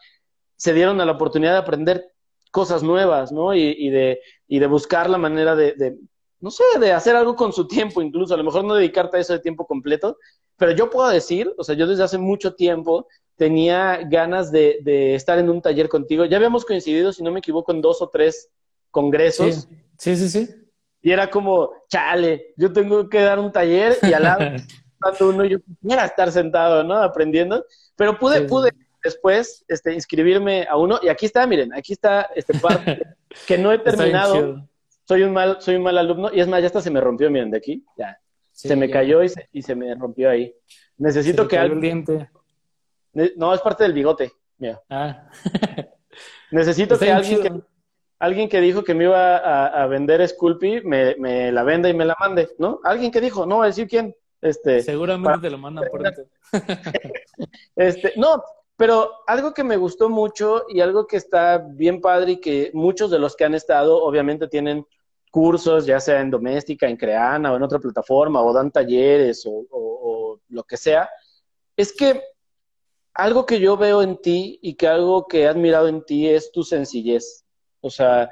[0.55, 2.13] se dieron a la oportunidad de aprender
[2.51, 3.53] cosas nuevas, ¿no?
[3.53, 5.97] Y, y de, y de buscar la manera de,
[6.43, 9.19] no sé, de hacer algo con su tiempo, incluso, a lo mejor no dedicarte a
[9.21, 10.17] eso de tiempo completo,
[10.57, 13.07] pero yo puedo decir, o sea, yo desde hace mucho tiempo
[13.37, 16.25] tenía ganas de, de estar en un taller contigo.
[16.25, 18.49] Ya habíamos coincidido, si no me equivoco, en dos o tres
[18.91, 19.67] congresos.
[19.97, 20.49] Sí, sí, sí.
[21.01, 24.39] Y era como, chale, yo tengo que dar un taller y al lado
[25.21, 26.95] uno yo quisiera estar sentado, ¿no?
[26.97, 27.65] Aprendiendo.
[27.95, 28.71] Pero pude, pude
[29.03, 33.01] después este, inscribirme a uno y aquí está, miren, aquí está este parte
[33.47, 34.67] que no he terminado.
[35.03, 36.29] Soy un mal, soy un mal alumno.
[36.33, 38.17] Y es más, ya hasta se me rompió, miren, de aquí, ya.
[38.51, 40.53] se me cayó y se, y se, me rompió ahí.
[40.97, 42.05] Necesito que alguien.
[43.35, 44.31] No, es parte del bigote.
[44.57, 44.81] Mira.
[44.89, 45.29] Ah.
[46.51, 47.51] Necesito que alguien que
[48.23, 52.05] alguien que dijo que me iba a, vender Sculpey me, me, la venda y me
[52.05, 52.79] la mande, ¿no?
[52.85, 54.15] Alguien que dijo, no voy a decir quién.
[54.41, 56.03] Este, Seguramente te lo mandan por
[57.75, 58.43] este, no,
[58.75, 63.11] pero algo que me gustó mucho y algo que está bien padre y que muchos
[63.11, 64.85] de los que han estado obviamente tienen
[65.31, 69.65] cursos, ya sea en doméstica, en Creana o en otra plataforma, o dan talleres o,
[69.71, 71.09] o lo que sea,
[71.75, 72.21] es que
[73.13, 76.51] algo que yo veo en ti y que algo que he admirado en ti es
[76.51, 77.45] tu sencillez.
[77.81, 78.29] O sea,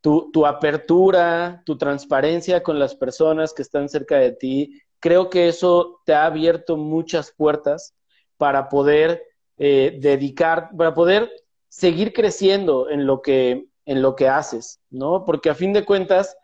[0.00, 5.48] tu, tu, apertura, tu transparencia con las personas que están cerca de ti, creo que
[5.48, 7.94] eso te ha abierto muchas puertas
[8.36, 9.22] para poder
[9.58, 11.30] eh, dedicar, para poder
[11.68, 15.24] seguir creciendo en lo que, en lo que haces, ¿no?
[15.24, 16.36] Porque a fin de cuentas,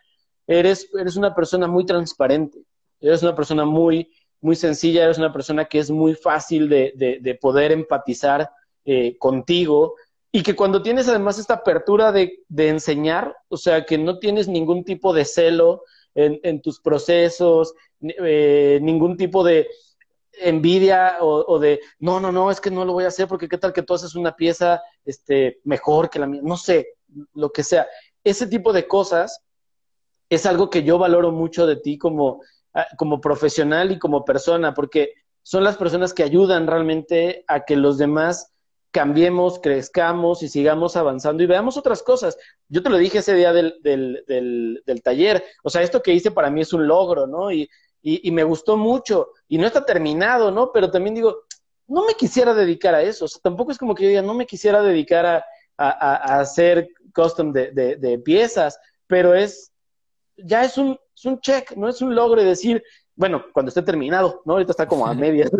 [0.46, 2.58] eres, eres una persona muy transparente,
[3.00, 4.10] eres una persona muy,
[4.40, 8.50] muy sencilla, eres una persona que es muy fácil de, de, poder empatizar
[8.84, 9.94] eh, contigo
[10.30, 14.84] y que cuando tienes además esta apertura de, enseñar, o sea, que no tienes ningún
[14.84, 15.82] tipo de celo
[16.14, 19.68] en, tus procesos, eh, ningún tipo de
[20.40, 23.58] envidia o, de, no, no, no, es que no lo voy a hacer porque qué
[23.58, 26.94] tal que tú haces una pieza este, mejor que la mía, no sé,
[27.34, 27.86] lo que sea.
[28.24, 29.44] Ese tipo de cosas
[30.28, 32.42] es algo que yo valoro mucho de ti como,
[32.74, 37.76] ah, como profesional y como persona, porque son las personas que ayudan realmente a que
[37.76, 38.52] los demás
[38.90, 42.36] cambiemos, crezcamos y sigamos avanzando y veamos otras cosas.
[42.68, 44.24] Yo te lo dije ese día del, del,
[44.84, 47.52] del, taller, o sea, esto que hice para mí es un logro, ¿no?
[47.52, 47.68] Y,
[48.02, 50.72] y, me gustó mucho y no está terminado, ¿no?
[50.72, 51.44] Pero también digo,
[51.86, 54.34] no me quisiera dedicar a eso, o sea, tampoco es como que yo diga, no
[54.34, 55.44] me quisiera dedicar a,
[55.76, 59.72] a, hacer custom de, de, piezas, pero es,
[60.36, 62.82] ya es un, es un check, no es un logro de decir,
[63.14, 64.54] bueno, cuando esté terminado, ¿no?
[64.54, 65.50] Ahorita está como a medias,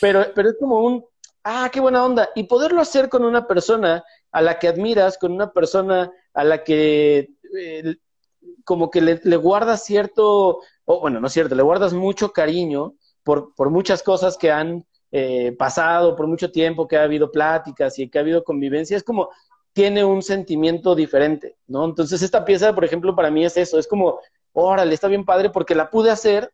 [0.00, 1.04] pero, pero es como un,
[1.42, 2.28] ah, qué buena onda.
[2.34, 6.62] Y poderlo hacer con una persona a la que admiras, con una persona a la
[6.62, 7.96] que eh,
[8.64, 10.60] como que le, guardas cierto,
[10.90, 14.86] o bueno, no es cierto, le guardas mucho cariño por, por muchas cosas que han
[15.12, 19.04] eh, pasado, por mucho tiempo que ha habido pláticas y que ha habido convivencia, es
[19.04, 19.28] como
[19.74, 21.84] tiene un sentimiento diferente, ¿no?
[21.84, 24.18] Entonces esta pieza, por ejemplo, para mí es eso, es como,
[24.54, 26.50] órale, está bien padre porque la pude hacer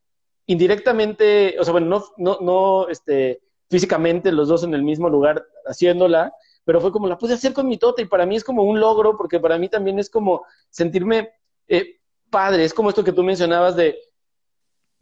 [0.47, 3.40] indirectamente, o sea, bueno, no, no, no, este,
[3.70, 6.35] físicamente los dos en el mismo lugar haciéndola,
[6.65, 8.81] pero fue como la pude hacer con mi tota y para mí es como un
[8.81, 11.31] logro, porque para mí también es como sentirme
[11.69, 12.01] eh,
[12.31, 13.97] padre, es como esto que tú mencionabas de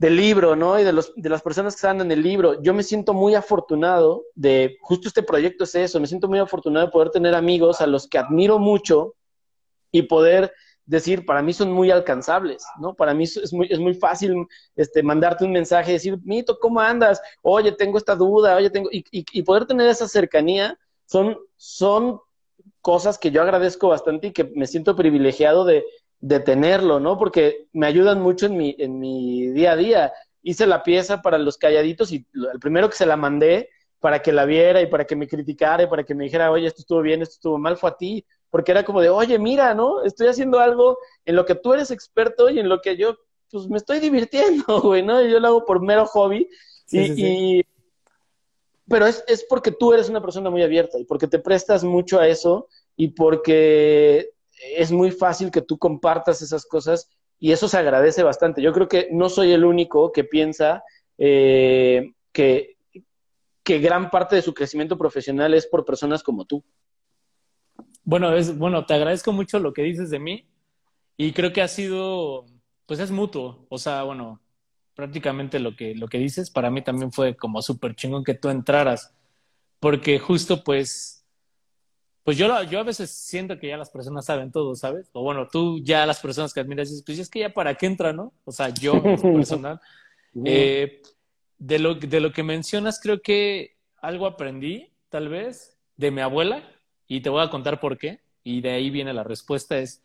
[0.02, 0.80] del libro, ¿no?
[0.80, 2.60] Y de, los, de las personas que están en el libro.
[2.60, 6.86] Yo me siento muy afortunado de, justo este proyecto es eso, me siento muy afortunado
[6.86, 9.14] de poder tener amigos a los que admiro mucho
[9.92, 10.52] y poder
[10.86, 12.94] decir, para mí son muy alcanzables, ¿no?
[12.94, 14.34] Para mí es muy, es muy fácil
[14.74, 17.22] este, mandarte un mensaje y decir, Mito, ¿cómo andas?
[17.40, 18.88] Oye, tengo esta duda, oye, tengo...
[18.90, 20.76] Y, y, poder tener esa cercanía
[21.06, 22.18] son, son
[22.80, 25.84] cosas que yo agradezco bastante y que me siento privilegiado de,
[26.22, 27.18] de tenerlo, ¿no?
[27.18, 30.12] Porque me ayudan mucho en mi, en mi día a día.
[30.42, 33.68] Hice la pieza para los calladitos y el primero que se la mandé
[34.00, 36.66] para que la viera y para que me criticara y para que me dijera, oye,
[36.66, 39.74] esto estuvo bien, esto estuvo mal, fue a ti porque era como de, oye, mira,
[39.74, 40.04] ¿no?
[40.04, 43.16] Estoy haciendo algo en lo que tú eres experto y en lo que yo,
[43.50, 45.22] pues me estoy divirtiendo, güey, ¿no?
[45.22, 46.46] Yo lo hago por mero hobby.
[46.90, 47.62] y,
[48.86, 52.20] Pero es, es porque tú eres una persona muy abierta y porque te prestas mucho
[52.20, 54.32] a eso y porque
[54.76, 57.08] es muy fácil que tú compartas esas cosas
[57.38, 58.62] y eso se agradece bastante.
[58.62, 60.84] Yo creo que no soy el único que piensa
[61.18, 62.76] eh, que,
[63.62, 66.62] que gran parte de su crecimiento profesional es por personas como tú.
[68.04, 70.48] Bueno, es, bueno, te agradezco mucho lo que dices de mí
[71.16, 72.46] y creo que ha sido,
[72.86, 73.66] pues es mutuo.
[73.68, 74.40] O sea, bueno,
[74.94, 78.48] prácticamente lo que, lo que dices para mí también fue como súper chingón que tú
[78.48, 79.14] entraras,
[79.80, 81.21] porque justo pues,
[82.24, 85.10] pues yo, yo a veces siento que ya las personas saben todo, ¿sabes?
[85.12, 87.86] O bueno, tú ya las personas que admiras dices, pues es que ya para qué
[87.86, 88.32] entra, ¿no?
[88.44, 89.80] O sea, yo personal.
[90.44, 91.02] Eh,
[91.58, 96.62] de, lo, de lo que mencionas, creo que algo aprendí, tal vez, de mi abuela,
[97.08, 98.20] y te voy a contar por qué.
[98.44, 99.78] Y de ahí viene la respuesta.
[99.78, 100.02] Es,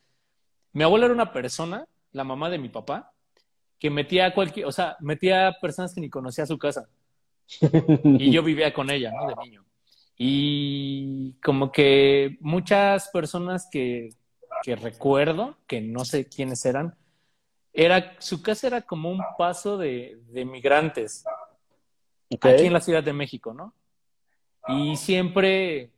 [0.73, 3.13] mi abuela era una persona, la mamá de mi papá,
[3.79, 6.89] que metía a cualquier, o sea, metía a personas que ni conocía a su casa.
[8.03, 9.27] Y yo vivía con ella, ¿no?
[9.27, 9.66] De niño.
[10.17, 14.09] Y como que muchas personas que,
[14.63, 16.95] que recuerdo, que no sé quiénes eran,
[17.73, 21.23] era, su casa era como un paso de, de migrantes
[22.41, 23.73] aquí en la Ciudad de México, ¿no?
[24.67, 25.91] Y siempre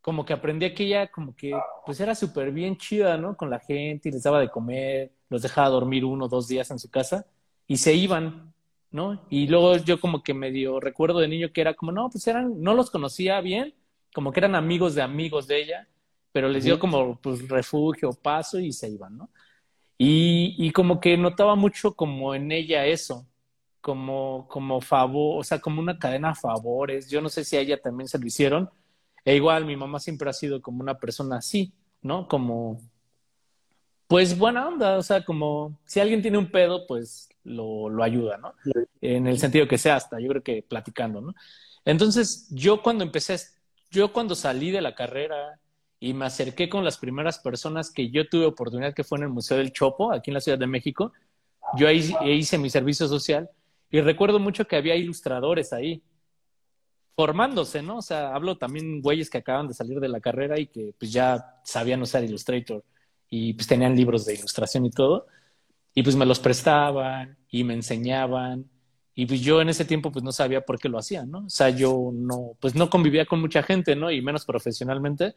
[0.00, 1.52] como que aprendí que ella como que
[1.84, 3.36] pues era súper bien chida, ¿no?
[3.36, 6.70] Con la gente y les daba de comer, los dejaba dormir uno o dos días
[6.70, 7.26] en su casa
[7.66, 8.54] y se iban,
[8.90, 9.26] ¿no?
[9.30, 12.60] Y luego yo como que medio recuerdo de niño que era como, no, pues eran,
[12.60, 13.74] no los conocía bien,
[14.14, 15.88] como que eran amigos de amigos de ella,
[16.32, 19.30] pero les dio como pues refugio, paso y se iban, ¿no?
[19.98, 23.26] Y, y como que notaba mucho como en ella eso,
[23.80, 27.10] como, como favor, o sea, como una cadena de favores.
[27.10, 28.70] Yo no sé si a ella también se lo hicieron.
[29.24, 32.28] E igual mi mamá siempre ha sido como una persona así, ¿no?
[32.28, 32.80] Como,
[34.06, 38.36] pues buena onda, o sea, como si alguien tiene un pedo, pues lo, lo ayuda,
[38.36, 38.54] ¿no?
[39.00, 41.34] En el sentido que sea hasta, yo creo que platicando, ¿no?
[41.84, 43.38] Entonces, yo cuando empecé,
[43.90, 45.58] yo cuando salí de la carrera
[46.00, 49.30] y me acerqué con las primeras personas que yo tuve oportunidad, que fue en el
[49.30, 51.12] Museo del Chopo, aquí en la Ciudad de México,
[51.76, 53.50] yo ahí hice mi servicio social
[53.90, 56.02] y recuerdo mucho que había ilustradores ahí
[57.16, 57.98] formándose, ¿no?
[57.98, 61.12] O sea, hablo también güeyes que acaban de salir de la carrera y que pues
[61.12, 62.84] ya sabían usar Illustrator
[63.28, 65.26] y pues tenían libros de ilustración y todo.
[65.94, 68.70] Y pues me los prestaban y me enseñaban.
[69.14, 71.40] Y pues yo en ese tiempo pues no sabía por qué lo hacían, ¿no?
[71.46, 74.10] O sea, yo no, pues no convivía con mucha gente, ¿no?
[74.10, 75.34] Y menos profesionalmente.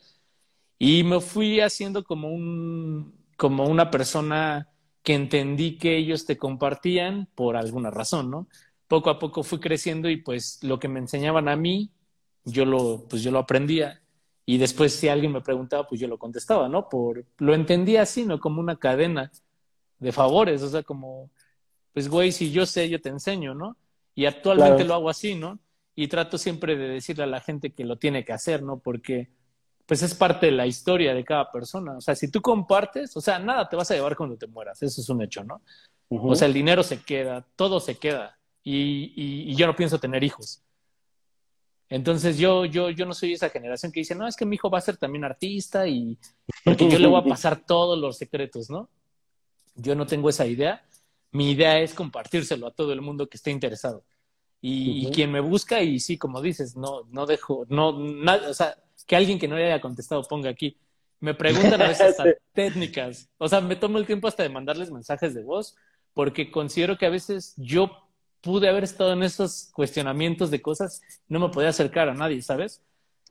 [0.77, 4.67] Y me fui haciendo como un, como una persona
[5.03, 8.47] que entendí que ellos te compartían por alguna razón, ¿no?
[8.87, 11.91] Poco a poco fui creciendo y pues lo que me enseñaban a mí,
[12.45, 14.01] yo lo, pues yo lo aprendía.
[14.45, 16.89] Y después si alguien me preguntaba, pues yo lo contestaba, ¿no?
[16.89, 18.39] Por, lo entendía así, ¿no?
[18.39, 19.31] Como una cadena
[20.01, 21.29] de favores, o sea, como,
[21.93, 23.77] pues güey, si yo sé, yo te enseño, ¿no?
[24.15, 25.59] Y actualmente lo hago así, ¿no?
[25.95, 28.79] Y trato siempre de decirle a la gente que lo tiene que hacer, ¿no?
[28.79, 29.29] Porque
[29.85, 31.97] pues es parte de la historia de cada persona.
[31.97, 34.81] O sea, si tú compartes, o sea, nada te vas a llevar cuando te mueras,
[34.81, 35.61] eso es un hecho, ¿no?
[36.09, 38.37] O sea, el dinero se queda, todo se queda.
[38.63, 40.63] Y, yo no pienso tener hijos.
[41.89, 44.69] Entonces yo, yo, yo no soy esa generación que dice, no, es que mi hijo
[44.69, 46.17] va a ser también artista y
[46.63, 48.89] porque yo le voy a pasar todos los secretos, ¿no?
[49.75, 50.83] Yo no tengo esa idea.
[51.31, 54.03] Mi idea es compartírselo a todo el mundo que esté interesado.
[54.63, 58.77] Y, quien me busca, y sí, como dices, no, no dejo, no, nada, o sea,
[59.07, 60.77] que alguien que no le haya contestado ponga aquí.
[61.19, 63.27] Me preguntan a veces hasta técnicas.
[63.39, 65.75] O sea, me tomo el tiempo hasta de mandarles mensajes de voz
[66.13, 68.07] porque considero que a veces yo
[68.41, 72.81] pude haber estado en esos cuestionamientos de cosas, no me podía acercar a nadie, ¿sabes?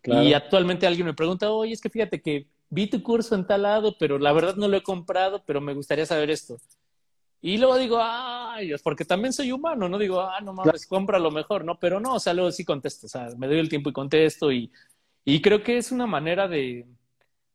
[0.04, 3.62] Y actualmente alguien me pregunta, oye, es que fíjate que vi tu curso en tal
[3.62, 6.56] lado, pero la verdad no lo he comprado, pero me gustaría saber esto.
[7.42, 11.30] Y luego digo, ay, porque también soy humano, no digo, ah, no mames, compra lo
[11.30, 11.78] mejor, ¿no?
[11.78, 14.52] Pero no, o sea, luego sí contesto, o sea, me doy el tiempo y contesto
[14.52, 14.70] y
[15.24, 16.86] y creo que es una manera de,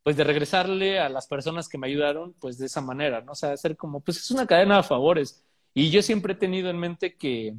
[0.03, 3.31] pues, de regresarle a las personas que me ayudaron, pues, de esa manera, ¿no?
[3.33, 5.43] O sea, hacer como, pues, es una cadena de favores.
[5.73, 7.55] Y yo siempre he tenido en mente que,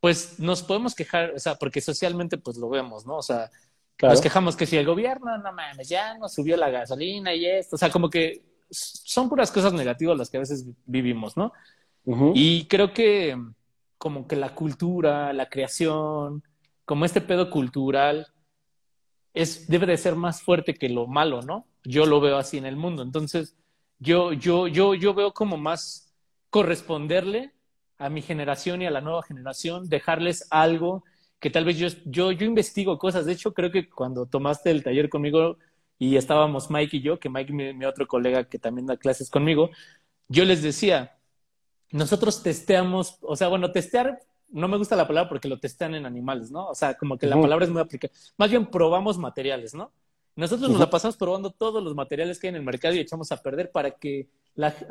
[0.00, 3.16] pues, nos podemos quejar, o sea, porque socialmente, pues, lo vemos, ¿no?
[3.16, 3.50] O sea,
[4.02, 7.76] nos quejamos que si el gobierno, no mames, ya nos subió la gasolina y esto,
[7.76, 11.52] o sea, como que son puras cosas negativas las que a veces vivimos, ¿no?
[12.34, 13.36] Y creo que
[13.98, 16.42] como que la cultura, la creación,
[16.84, 18.28] como este pedo cultural,
[19.34, 21.66] es, debe de ser más fuerte que lo malo, ¿no?
[21.84, 23.02] Yo lo veo así en el mundo.
[23.02, 23.56] Entonces,
[23.98, 26.12] yo, yo, yo, yo veo como más
[26.48, 27.52] corresponderle
[27.98, 31.04] a mi generación y a la nueva generación, dejarles algo
[31.40, 33.26] que tal vez yo, yo, yo investigo cosas.
[33.26, 35.56] De hecho, creo que cuando tomaste el taller conmigo
[35.98, 39.30] y estábamos Mike y yo, que Mike, mi, mi otro colega que también da clases
[39.30, 39.70] conmigo,
[40.28, 41.18] yo les decía,
[41.90, 44.20] nosotros testeamos, o sea, bueno, testear
[44.52, 46.68] no me gusta la palabra porque lo testan en animales, ¿no?
[46.68, 48.12] O sea, como que la palabra es muy aplicada.
[48.36, 49.92] Más bien probamos materiales, ¿no?
[50.36, 53.30] Nosotros nos la pasamos probando todos los materiales que hay en el mercado y echamos
[53.32, 54.28] a perder para que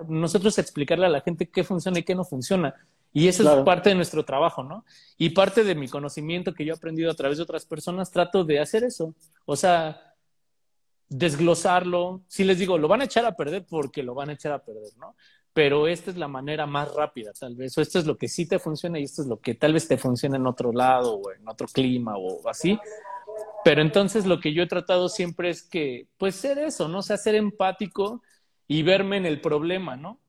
[0.08, 2.76] nosotros explicarle a la gente qué funciona y qué no funciona.
[3.12, 4.86] Y eso es parte de nuestro trabajo, ¿no?
[5.18, 8.44] Y parte de mi conocimiento que yo he aprendido a través de otras personas, trato
[8.44, 9.16] de hacer eso.
[9.46, 10.16] O sea,
[11.08, 12.22] desglosarlo.
[12.28, 14.64] Si les digo, lo van a echar a perder porque lo van a echar a
[14.64, 15.16] perder, ¿no?
[15.54, 18.48] pero esta es la manera más rápida, tal vez, o esto es lo que sí
[18.48, 21.32] te funciona y esto es lo que tal vez te funciona en otro lado o
[21.34, 22.80] en otro clima o así.
[23.64, 27.00] Pero entonces lo que yo he tratado siempre es que, pues ser eso, ¿no?
[27.00, 28.22] O sea, ser empático
[28.68, 30.20] y verme en el problema, ¿no?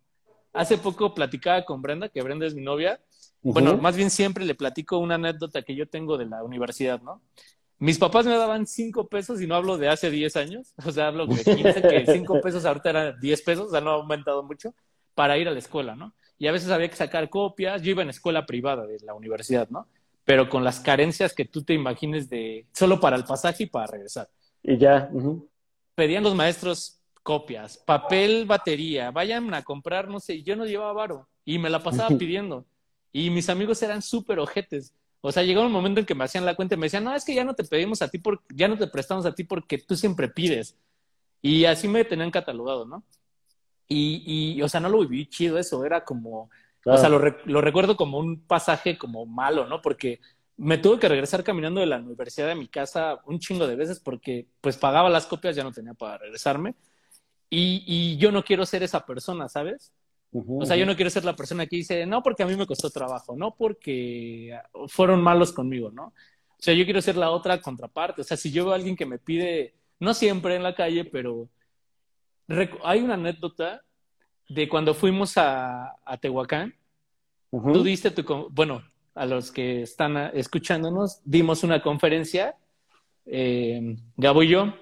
[0.52, 3.00] Hace poco platicaba con Brenda, que Brenda es mi novia.
[3.42, 7.22] Bueno, más bien siempre le platico una anécdota que yo tengo de la universidad, ¿no?
[7.78, 11.06] Mis papás me daban cinco pesos y no hablo de hace 10 años, o sea,
[11.06, 14.42] hablo de 15, que cinco pesos ahorita eran 10 pesos, o sea, no ha aumentado
[14.42, 14.74] mucho
[15.14, 16.14] para ir a la escuela, ¿no?
[16.38, 17.82] Y a veces había que sacar copias.
[17.82, 19.86] Yo iba en escuela privada de la universidad, ¿no?
[20.24, 23.86] Pero con las carencias que tú te imagines de solo para el pasaje y para
[23.86, 24.28] regresar.
[24.62, 25.10] Y ya.
[25.94, 31.28] Pedían los maestros copias, papel, batería, vayan a comprar, no sé, yo no llevaba varo
[31.44, 32.66] y me la pasaba pidiendo.
[33.12, 34.94] Y mis amigos eran súper ojetes.
[35.20, 37.14] O sea, llegó un momento en que me hacían la cuenta y me decían, no,
[37.14, 39.44] es que ya no te pedimos a ti, por, ya no te prestamos a ti
[39.44, 40.78] porque tú siempre pides.
[41.42, 43.04] Y así me tenían catalogado, ¿no?
[43.88, 46.48] Y, y o sea, no lo viví chido eso, era como,
[46.84, 49.82] o sea, lo, lo, recuerdo como un pasaje como malo, ¿no?
[49.82, 50.20] Porque
[50.56, 53.98] me tuve que regresar caminando de la universidad a mi casa un chingo de veces
[53.98, 56.74] porque pues pagaba las copias, ya no tenía para regresarme.
[57.50, 59.92] Y, y yo no quiero ser esa persona, ¿sabes?
[60.32, 62.66] o sea, yo no quiero ser la persona que dice, no porque a mí me
[62.66, 64.56] costó trabajo, no porque
[64.86, 66.04] fueron malos conmigo, ¿no?
[66.04, 68.20] O sea, yo quiero ser la otra contraparte.
[68.20, 71.04] O sea, si yo veo a alguien que me pide, no siempre en la calle,
[71.04, 71.48] pero
[72.84, 73.82] hay una anécdota
[74.48, 76.74] de cuando fuimos a, a Tehuacán.
[77.50, 82.54] Tú diste tu, bueno, a los que están escuchándonos, dimos una conferencia,
[83.26, 84.72] eh, Gabo y yo,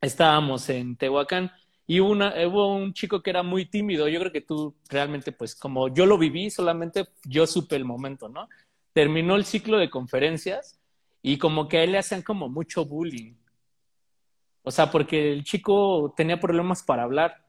[0.00, 1.52] estábamos en Tehuacán
[1.86, 4.08] y una, hubo un chico que era muy tímido.
[4.08, 8.28] Yo creo que tú realmente, pues como yo lo viví, solamente yo supe el momento,
[8.28, 8.48] ¿no?
[8.92, 10.80] Terminó el ciclo de conferencias
[11.22, 13.34] y como que a él le hacían como mucho bullying.
[14.62, 17.44] O sea, porque el chico tenía problemas para hablar.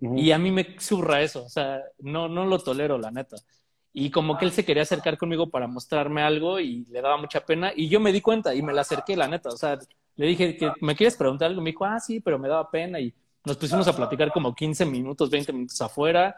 [0.00, 1.44] Y a mí me zurra eso.
[1.44, 3.36] O sea, no, no lo tolero, la neta.
[3.92, 7.44] Y como que él se quería acercar conmigo para mostrarme algo y le daba mucha
[7.44, 7.72] pena.
[7.74, 9.48] Y yo me di cuenta y me la acerqué, la neta.
[9.48, 9.78] O sea,
[10.14, 11.60] le dije que me quieres preguntar algo.
[11.60, 13.00] Me dijo, ah, sí, pero me daba pena.
[13.00, 13.12] Y
[13.44, 16.36] nos pusimos a platicar como 15 minutos, 20 minutos afuera.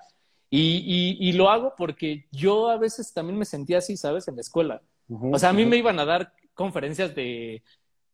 [0.55, 4.29] Y, y, lo hago porque yo a veces también me sentía así, ¿sabes?
[4.29, 4.83] En la escuela.
[5.09, 7.63] o sea, a mí me iban a dar conferencias de...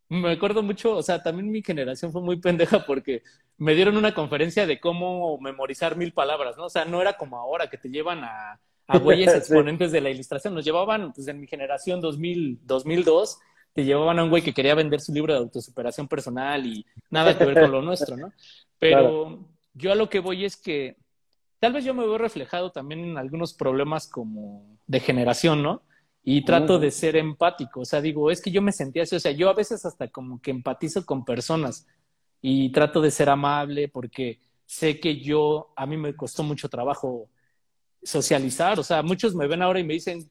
[0.08, 3.22] Me acuerdo mucho, o sea, también mi generación fue muy pendeja porque
[3.56, 6.66] me dieron una conferencia de cómo memorizar mil palabras, ¿no?
[6.66, 10.10] O sea, no era como ahora que te llevan a, a güeyes exponentes de la
[10.10, 10.54] ilustración.
[10.54, 13.38] Nos llevaban, pues en mi generación 2000, 2002,
[13.72, 17.36] te llevaban a un güey que quería vender su libro de autosuperación personal y nada
[17.36, 18.32] que ver con lo nuestro, ¿no?
[18.78, 20.96] Pero yo a lo que voy es que
[21.60, 25.82] tal vez yo me veo reflejado también en algunos problemas como de generación, ¿no?
[26.24, 29.20] Y trato de ser empático, o sea, digo, es que yo me sentía así, o
[29.20, 31.86] sea, yo a veces hasta como que empatizo con personas
[32.42, 37.30] y trato de ser amable porque sé que yo, a mí me costó mucho trabajo
[38.02, 40.28] socializar, o sea, muchos me ven ahora y me dicen,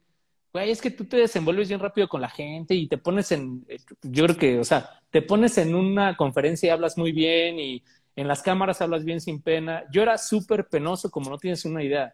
[0.53, 3.65] güey, es que tú te desenvuelves bien rápido con la gente y te pones en,
[4.03, 7.83] yo creo que, o sea, te pones en una conferencia y hablas muy bien y
[8.17, 9.85] en las cámaras hablas bien sin pena.
[9.91, 12.13] Yo era súper penoso, como no tienes una idea,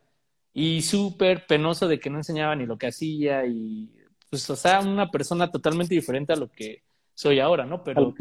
[0.54, 3.90] y súper penoso de que no enseñaba ni lo que hacía y,
[4.30, 7.84] pues, o sea, una persona totalmente diferente a lo que soy ahora, ¿no?
[7.84, 8.14] Pero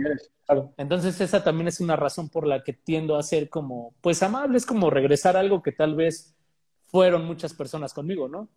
[0.76, 4.58] entonces esa también es una razón por la que tiendo a ser como, pues amable,
[4.58, 6.36] es como regresar a algo que tal vez
[6.86, 8.48] fueron muchas personas conmigo, ¿no?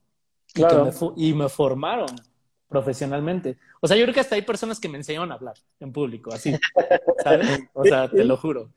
[0.53, 0.91] Claro.
[1.15, 2.09] Y, me, formaron
[2.67, 3.57] profesionalmente.
[3.81, 6.33] O sea, yo creo que hasta hay personas que me enseñaron a hablar en público,
[6.33, 6.55] así,
[7.23, 7.47] ¿sabes?
[7.73, 8.71] O sea, te lo juro.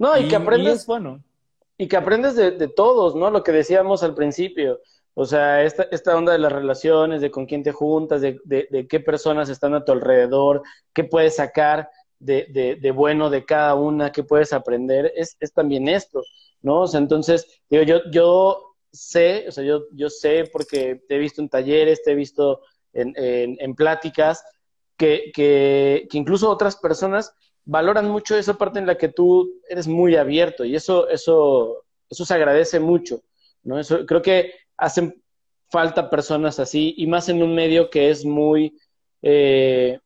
[0.00, 1.22] No, y, que aprendes, bueno.
[1.76, 3.30] Y que aprendes de, todos, ¿no?
[3.30, 4.80] Lo que decíamos al principio.
[5.12, 8.88] O sea, esta, esta onda de las relaciones, de con quién te juntas, de, de,
[8.88, 10.62] qué personas están a tu alrededor,
[10.94, 15.86] qué puedes sacar de, de, bueno de cada una, qué puedes aprender, es, es también
[15.86, 16.22] esto,
[16.62, 16.80] ¿no?
[16.80, 21.18] O sea, entonces, digo, yo, yo sé, o sea, yo, yo sé porque te he
[21.18, 22.62] visto en talleres, te he visto
[22.94, 24.42] en, en, en pláticas,
[24.96, 27.34] que, que, que, incluso otras personas
[27.64, 32.24] valoran mucho esa parte en la que tú eres muy abierto y eso, eso, eso
[32.24, 33.22] se agradece mucho,
[33.62, 33.78] ¿no?
[33.78, 35.22] Eso, creo que hacen
[35.68, 38.76] falta personas así y más en un medio que es muy,
[39.22, 39.98] eh,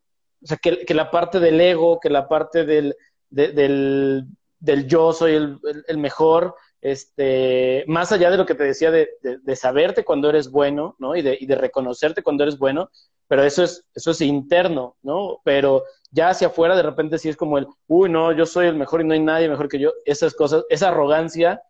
[0.43, 2.95] o sea, que, que, la parte del ego, que la parte del,
[3.31, 4.27] del,
[4.59, 5.59] del, yo soy el,
[5.89, 10.51] el, mejor, este, más allá de lo que te decía de, de, saberte cuando eres
[10.51, 11.17] bueno, ¿no?
[11.17, 12.91] Y de, y de reconocerte cuando eres bueno,
[13.27, 15.41] pero eso es, eso es interno, ¿no?
[15.45, 18.77] Pero ya hacia afuera de repente sí es como el, uy, no, yo soy el
[18.77, 19.93] mejor y no hay nadie mejor que yo.
[20.05, 21.61] Esas cosas, esa arrogancia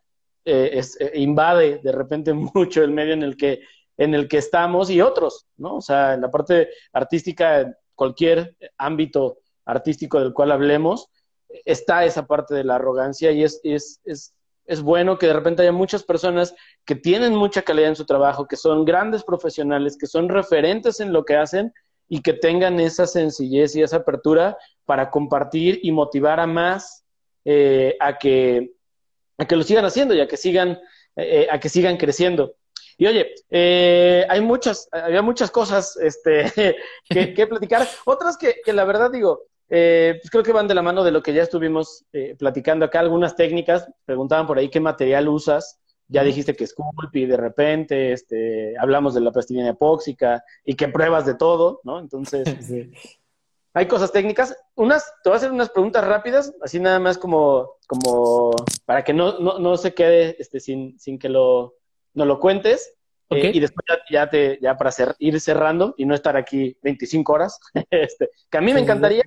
[0.45, 3.61] eh, eh, invade de repente mucho el medio en el, que,
[3.97, 5.77] en el que estamos y otros, ¿no?
[5.77, 11.09] O sea, en la parte artística, cualquier ámbito artístico del cual hablemos,
[11.65, 14.35] está esa parte de la arrogancia y es, es, es
[14.67, 16.55] es bueno que de repente haya muchas personas
[16.85, 21.13] que tienen mucha calidad en su trabajo, que son grandes profesionales, que son referentes en
[21.13, 21.71] lo que hacen
[22.07, 27.05] y que tengan esa sencillez y esa apertura para compartir y motivar a más
[27.43, 28.73] eh, a, que,
[29.37, 30.71] a que lo sigan haciendo y a que sigan,
[31.15, 32.55] eh, eh, a que sigan creciendo.
[32.97, 33.33] Y oye,
[34.29, 36.75] hay muchas, había muchas cosas este,
[37.09, 40.75] que, que platicar, otras que, que la verdad digo, eh, pues creo que van de
[40.75, 42.99] la mano de lo que ya estuvimos eh, platicando acá.
[42.99, 45.79] Algunas técnicas, preguntaban por ahí qué material usas.
[46.07, 46.75] Ya dijiste que es
[47.13, 51.99] y de repente este, hablamos de la plastilina epóxica y que pruebas de todo, ¿no?
[51.99, 52.45] Entonces,
[53.73, 54.55] hay cosas técnicas.
[54.75, 58.51] Unas, te voy a hacer unas preguntas rápidas, así nada más como, como
[58.85, 61.75] para que no, no, no se quede este, sin, sin que lo,
[62.13, 62.95] no lo cuentes.
[63.31, 67.59] Eh, y después ya, te, ya para ir cerrando y no estar aquí 25 horas,
[67.89, 69.23] este, que a mí me encantaría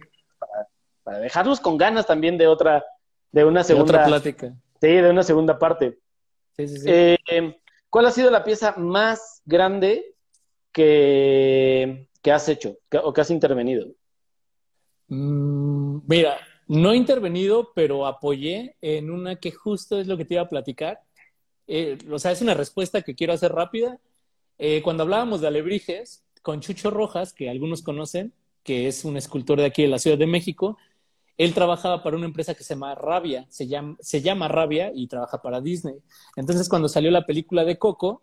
[1.04, 2.84] para, dejarlos con ganas también de otra,
[3.32, 4.54] de una segunda otra plática.
[4.80, 5.98] Sí, de una segunda parte.
[6.58, 6.88] Sí, sí, sí.
[6.90, 7.18] Eh,
[7.88, 10.14] ¿Cuál ha sido la pieza más grande
[10.72, 13.88] que, que has hecho o que has intervenido?
[15.08, 20.34] Mm, mira, no he intervenido, pero apoyé en una que justo es lo que te
[20.34, 21.00] iba a platicar.
[21.66, 23.98] Eh, o sea, es una respuesta que quiero hacer rápida.
[24.58, 28.32] Eh, cuando hablábamos de alebrijes, con Chucho Rojas, que algunos conocen,
[28.64, 30.76] que es un escultor de aquí de la Ciudad de México,
[31.38, 35.06] él trabajaba para una empresa que se llama Rabia, se llama, se llama Rabia y
[35.06, 35.94] trabaja para Disney.
[36.34, 38.22] Entonces, cuando salió la película de Coco,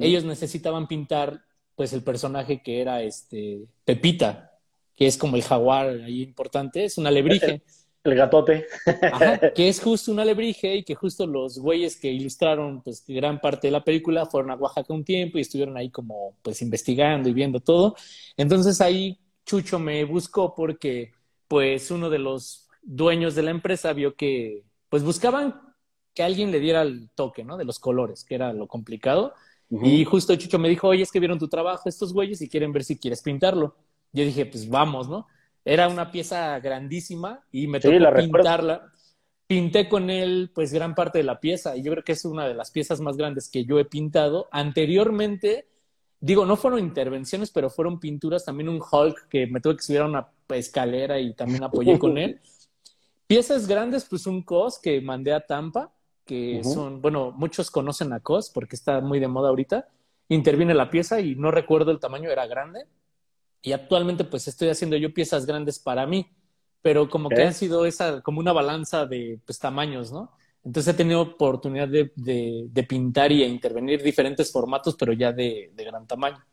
[0.00, 1.42] ellos necesitaban pintar
[1.74, 4.52] pues el personaje que era este Pepita,
[4.94, 7.62] que es como el jaguar ahí importante, es un alebrije.
[8.04, 8.66] El gatote.
[9.54, 13.66] que es justo un alebrije y que justo los güeyes que ilustraron pues gran parte
[13.66, 17.32] de la película fueron a Oaxaca un tiempo y estuvieron ahí como pues investigando y
[17.32, 17.96] viendo todo.
[18.36, 21.12] Entonces ahí Chucho me buscó porque
[21.48, 25.60] pues uno de los dueños de la empresa vio que pues buscaban
[26.14, 27.56] que alguien le diera el toque, ¿no?
[27.56, 29.34] De los colores, que era lo complicado.
[29.68, 32.72] Y justo Chucho me dijo, oye, es que vieron tu trabajo estos güeyes y quieren
[32.72, 33.76] ver si quieres pintarlo.
[34.12, 35.26] Yo dije, pues vamos, ¿no?
[35.64, 38.92] Era una pieza grandísima y me tocó pintarla.
[39.46, 42.48] Pinté con él, pues, gran parte de la pieza y yo creo que es una
[42.48, 44.48] de las piezas más grandes que yo he pintado.
[44.52, 45.68] Anteriormente,
[46.20, 48.44] digo, no fueron intervenciones, pero fueron pinturas.
[48.44, 52.18] También un Hulk que me tuve que subir a una escalera y también apoyé con
[52.18, 52.40] él.
[53.26, 55.92] Piezas grandes, pues un COS que mandé a Tampa,
[56.24, 59.88] que son, bueno, muchos conocen a COS porque está muy de moda ahorita.
[60.28, 62.86] Interviene la pieza y no recuerdo el tamaño, era grande
[63.66, 66.30] y actualmente pues estoy haciendo yo piezas grandes para mí,
[66.82, 70.30] pero como que han sido esa, como una balanza de pues, tamaños, ¿no?
[70.66, 75.84] Entonces he tenido oportunidad de, de, pintar y intervenir diferentes formatos, pero ya de, de
[75.84, 76.44] gran tamaño.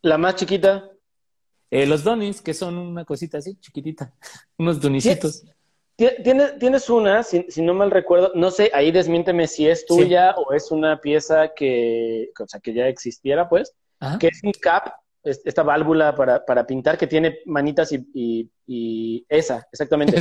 [0.00, 0.90] ¿La más chiquita?
[1.70, 4.14] Eh, los donis, que son una cosita así, chiquitita,
[4.58, 5.44] unos donisitos.
[5.94, 10.34] ¿Tienes, tienes una, si, si, no mal recuerdo, no sé, ahí desmiénteme si es tuya
[10.36, 13.74] o es una pieza que, o sea, que ya existiera, pues,
[14.18, 14.90] que es un cap
[15.24, 20.18] esta válvula para, para, pintar que tiene manitas y, y, esa, exactamente.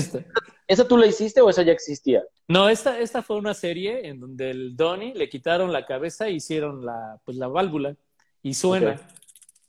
[0.68, 2.24] ¿Esa tú la hiciste o esa ya existía?
[2.48, 6.34] No, esta, esta fue una serie en donde el Donnie le quitaron la cabeza e
[6.34, 7.96] hicieron la, pues, la válvula
[8.44, 9.00] y suena.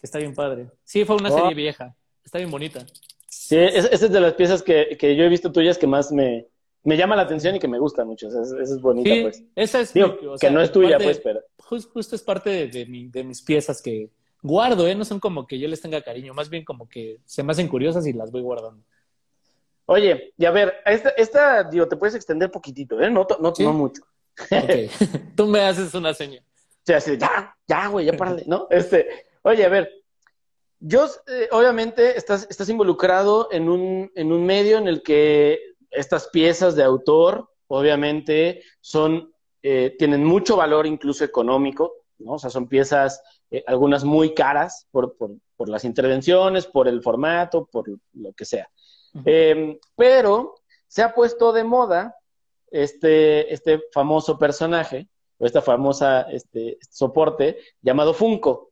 [0.03, 0.71] Está bien padre.
[0.85, 1.39] Sí, fue una oh.
[1.39, 1.97] serie vieja.
[2.25, 2.85] Está bien bonita.
[3.27, 6.47] Sí, esa es de las piezas que, que, yo he visto tuyas que más me,
[6.85, 8.29] me llama la atención y que me gusta mucho.
[8.29, 9.43] Esa, es bonita, pues.
[9.57, 9.93] Esa es.
[9.93, 11.41] que no es tuya, pues, pero.
[11.59, 14.11] Justo, es parte de, de, mi, de mis piezas que,
[14.43, 14.95] guardo, ¿eh?
[14.95, 17.69] No son como que yo les tenga cariño, más bien como que se me hacen
[17.69, 18.85] curiosas y las voy guardando.
[19.87, 23.11] Oye, y a ver, esta, esta digo, te puedes extender poquitito, ¿eh?
[23.11, 24.03] No, no, no mucho.
[24.51, 24.91] Ok,
[25.37, 26.41] tú me haces una seña.
[26.41, 28.67] O sea, ya, ya, güey, ya párale, ¿no?
[28.71, 29.07] Este,
[29.43, 29.91] oye, a ver,
[30.81, 35.61] yo, eh, obviamente, estás, estás involucrado en un, en un medio en el que
[35.91, 39.33] estas piezas de autor, obviamente, son,
[39.63, 42.33] eh, tienen mucho valor incluso económico, ¿no?
[42.33, 47.67] O sea, son piezas eh, algunas muy caras por, por, las intervenciones, por el formato,
[47.67, 47.85] por
[48.15, 48.69] lo que sea.
[49.27, 50.55] Em, pero
[50.89, 52.17] se ha puesto de moda
[52.71, 55.07] este, este famoso personaje,
[55.39, 58.71] o esta famosa este, soporte llamado Funko.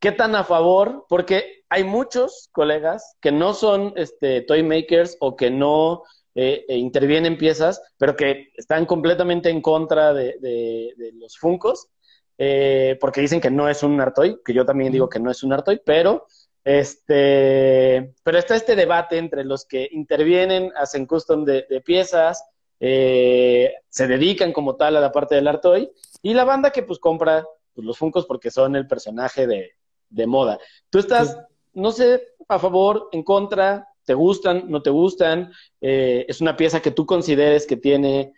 [0.00, 1.04] ¿Qué tan a favor?
[1.08, 6.04] Porque hay muchos colegas que no son este, toy makers o que no
[6.34, 11.90] eh, e intervienen piezas, pero que están completamente en contra de, de los Funcos
[12.38, 15.42] eh, porque dicen que no es un Artoy, que yo también digo que no es
[15.42, 16.26] un Artoy, pero
[16.66, 22.44] este, pero está este debate entre los que intervienen, hacen custom de, piezas,
[22.80, 25.88] eh, se dedican como tal a la parte del Artoy,
[26.22, 30.58] y la banda que pues compra pues, los Funcos porque son el personaje de, moda.
[30.90, 31.38] Tú estás,
[31.72, 36.82] no sé, a favor, en contra, te gustan, no te gustan, eh, es una pieza
[36.82, 38.32] que tú consideres que tiene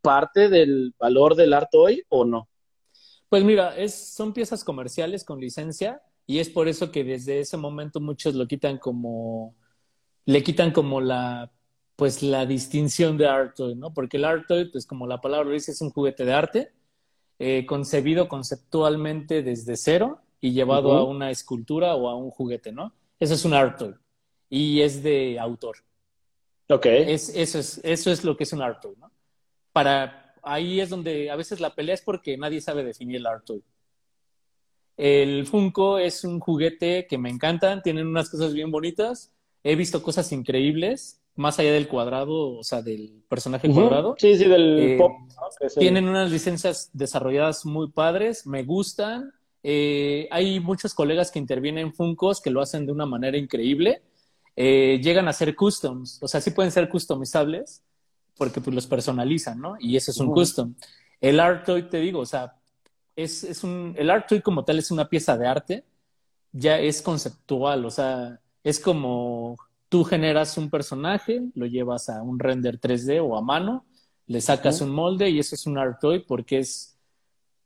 [0.00, 2.48] parte del valor del Artoy o no.
[3.28, 7.56] Pues mira, es, son piezas comerciales con licencia y es por eso que desde ese
[7.56, 9.54] momento muchos lo quitan como,
[10.24, 11.50] le quitan como la,
[11.96, 13.92] pues la distinción de art toy, ¿no?
[13.92, 16.72] Porque el art toy, pues como la palabra dice, es un juguete de arte,
[17.38, 22.92] eh, concebido conceptualmente desde cero y llevado a una escultura o a un juguete, ¿no?
[23.18, 23.94] Eso es un art toy
[24.48, 25.78] y es de autor.
[26.68, 26.86] Ok.
[26.86, 29.10] Es, eso, es, eso es lo que es un art toy, ¿no?
[29.72, 33.44] Para, ahí es donde a veces la pelea es porque nadie sabe definir el art
[33.44, 33.62] toy.
[34.96, 40.02] El Funko es un juguete que me encantan, tienen unas cosas bien bonitas, he visto
[40.02, 44.16] cosas increíbles, más allá del cuadrado, o sea, del personaje cuadrado.
[44.18, 45.12] Sí, sí, del Eh, pop.
[45.78, 49.32] Tienen unas licencias desarrolladas muy padres, me gustan.
[49.62, 54.02] Eh, hay muchos colegas que intervienen en Funkos que lo hacen de una manera increíble.
[54.56, 57.84] Eh, llegan a ser customs, o sea, sí pueden ser customizables
[58.38, 59.76] porque pues los personalizan, ¿no?
[59.80, 60.36] Y ese es un Ujú.
[60.36, 60.74] custom.
[61.20, 62.56] El art toy, te digo, o sea,
[63.16, 65.84] es, es un, el art toy como tal es una pieza de arte,
[66.52, 69.56] ya es conceptual, o sea, es como
[69.88, 73.86] tú generas un personaje, lo llevas a un render 3D o a mano,
[74.26, 74.90] le sacas Ujú.
[74.90, 76.98] un molde y eso es un art toy porque es,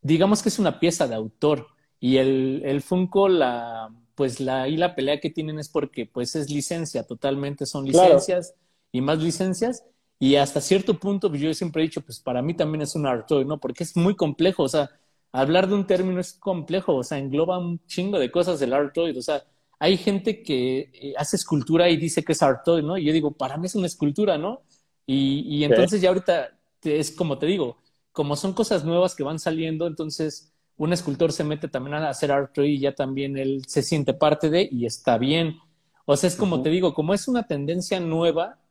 [0.03, 1.67] digamos que es una pieza de autor.
[2.01, 6.35] Y el, el Funko, la, pues la, y la pelea que tienen es porque pues
[6.37, 8.15] es licencia, totalmente son Claro.
[8.15, 8.55] licencias
[8.91, 9.85] y más licencias.
[10.23, 13.07] Y hasta cierto punto, pues, yo siempre he dicho, pues para mí también es un
[13.07, 13.59] art toy, ¿no?
[13.59, 14.89] Porque es muy complejo, o sea,
[15.33, 18.95] hablar de un término es complejo, o sea, engloba un chingo de cosas el art
[18.95, 19.43] toy, o sea,
[19.81, 22.97] hay gente que eh, hace escultura y dice que es art toy, ¿no?
[22.97, 24.63] Y yo digo, para mí es una escultura, ¿no?
[25.07, 27.79] Y, y entonces ya ahorita es como te digo,
[28.13, 32.31] como son cosas nuevas que van saliendo, entonces un escultor se mete también a hacer
[32.31, 35.59] art toy y ya también él se siente parte de y está bien.
[36.05, 38.62] O sea, es como te digo, como es una tendencia nueva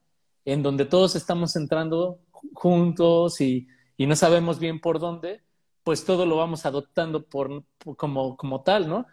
[0.45, 5.41] en donde todos estamos entrando ju- juntos y, y no sabemos bien por dónde,
[5.83, 9.05] pues todo lo vamos adoptando por, por- como, como tal, ¿no?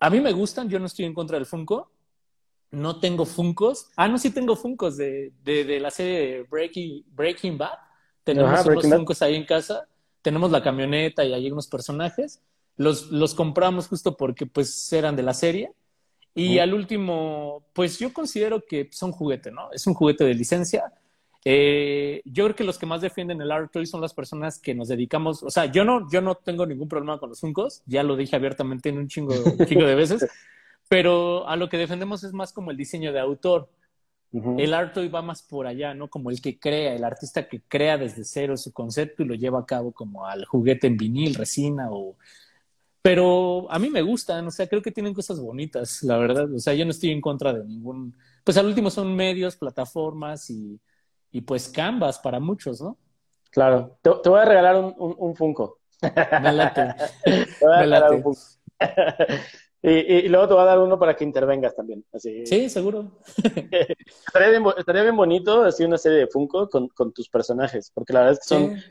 [0.00, 1.90] A mí me gustan, yo no estoy en contra del Funko,
[2.70, 3.90] no tengo Funkos.
[3.96, 7.78] Ah, no, sí tengo Funkos de, de, de la serie Breaking, Breaking Bad.
[8.24, 8.84] Tenemos Ajá, unos.
[8.84, 9.88] Funkos ahí en casa,
[10.22, 12.42] tenemos la camioneta y hay unos personajes.
[12.76, 15.72] Los, los compramos justo porque pues eran de la serie.
[16.38, 19.72] Y al último, pues yo considero que son juguete, ¿no?
[19.72, 20.92] Es un juguete de licencia.
[21.44, 24.74] Eh, yo creo que los que más defienden el art toy son las personas que
[24.74, 28.02] nos dedicamos, o sea, yo no, yo no tengo ningún problema con los Funkos, ya
[28.02, 30.26] lo dije abiertamente en un chingo, un chingo de veces,
[30.88, 33.68] pero a lo que defendemos es más como el diseño de autor.
[34.58, 36.08] El art toy va más por allá, ¿no?
[36.08, 39.60] Como el que crea, el artista que crea desde cero su concepto y lo lleva
[39.60, 42.16] a cabo como al juguete en vinil, resina o...
[43.02, 46.52] Pero a mí me gustan, o sea, creo que tienen cosas bonitas, la verdad.
[46.52, 48.16] O sea, yo no estoy en contra de ningún...
[48.44, 50.80] Pues al último son medios, plataformas y,
[51.30, 52.98] y pues canvas para muchos, ¿no?
[53.50, 53.98] Claro.
[54.02, 55.78] Te, te voy a regalar un, un, un Funko.
[56.02, 56.82] Me late.
[57.24, 57.30] Te
[57.64, 58.14] voy a Me regalar late.
[58.16, 58.40] un Funko.
[59.82, 62.04] y, y- y luego te voy a dar uno para que intervengas también.
[62.12, 62.44] Así.
[62.46, 63.20] Sí, seguro.
[64.26, 67.90] Estaría bien, bo- estaría bien bonito así una serie de Funko con, con tus personajes,
[67.94, 68.82] porque la verdad es que son Sí.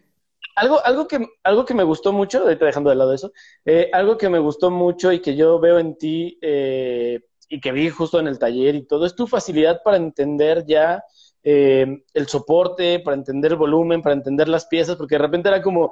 [0.58, 3.32] Algo, algo que, algo que me gustó mucho, ahorita dejando de lado eso,
[3.64, 7.72] eh, algo que me gustó mucho y que yo veo en ti eh, y que
[7.72, 11.04] vi justo en el taller y todo, es tu facilidad para entender ya
[11.44, 15.62] eh, el soporte, para entender el volumen, para entender las piezas, porque de repente era
[15.62, 15.92] como,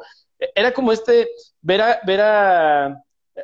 [0.55, 1.29] era como este,
[1.61, 2.85] ver a, ver a,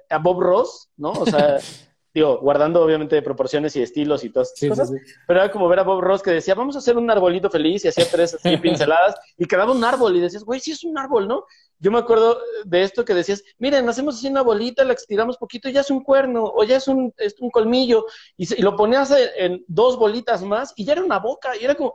[0.09, 1.11] a Bob Ross, ¿no?
[1.11, 1.59] O sea,
[2.13, 4.95] digo, guardando obviamente proporciones y estilos y todas Sí, cosas, sí.
[5.27, 7.85] pero era como ver a Bob Ross que decía, vamos a hacer un arbolito feliz
[7.85, 10.97] y hacía tres así pinceladas y quedaba un árbol y decías, güey, sí es un
[10.97, 11.45] árbol, ¿no?
[11.79, 15.69] Yo me acuerdo de esto que decías, miren, hacemos así una bolita, la estiramos poquito
[15.69, 18.05] y ya es un cuerno o ya es un, es un colmillo
[18.37, 21.63] y, y lo ponías en, en dos bolitas más y ya era una boca y
[21.65, 21.93] era como,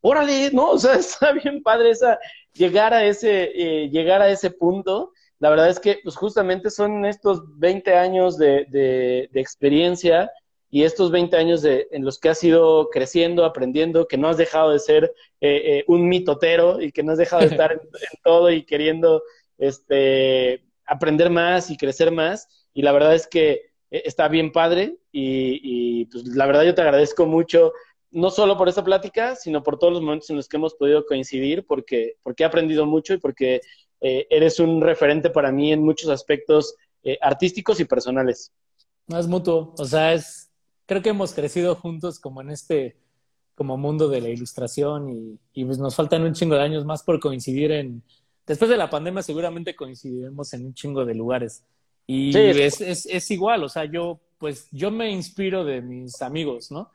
[0.00, 0.70] órale, ¿no?
[0.70, 2.18] O sea, está bien padre esa,
[2.52, 5.12] llegar a ese, eh, llegar a ese punto.
[5.38, 10.30] La verdad es que pues justamente son estos 20 años de, de, de experiencia
[10.70, 14.36] y estos 20 años de, en los que has ido creciendo, aprendiendo, que no has
[14.36, 15.04] dejado de ser
[15.40, 18.64] eh, eh, un mitotero y que no has dejado de estar en, en todo y
[18.64, 19.22] queriendo
[19.58, 22.48] este, aprender más y crecer más.
[22.74, 26.74] Y la verdad es que eh, está bien padre y, y, pues la verdad yo
[26.74, 27.72] te agradezco mucho,
[28.10, 31.06] no solo por esta plática, sino por todos los momentos en los que hemos podido
[31.06, 33.60] coincidir, porque, porque he aprendido mucho y porque
[34.00, 38.52] eh, eres un referente para mí en muchos aspectos eh, artísticos y personales.
[39.06, 40.50] No es mutuo, o sea, es,
[40.86, 42.96] creo que hemos crecido juntos como en este,
[43.54, 47.02] como mundo de la ilustración y, y pues nos faltan un chingo de años más
[47.02, 48.02] por coincidir en,
[48.46, 51.64] después de la pandemia seguramente coincidiremos en un chingo de lugares
[52.06, 56.22] y Sí, es, es, es igual, o sea, yo, pues yo me inspiro de mis
[56.22, 56.90] amigos, ¿no?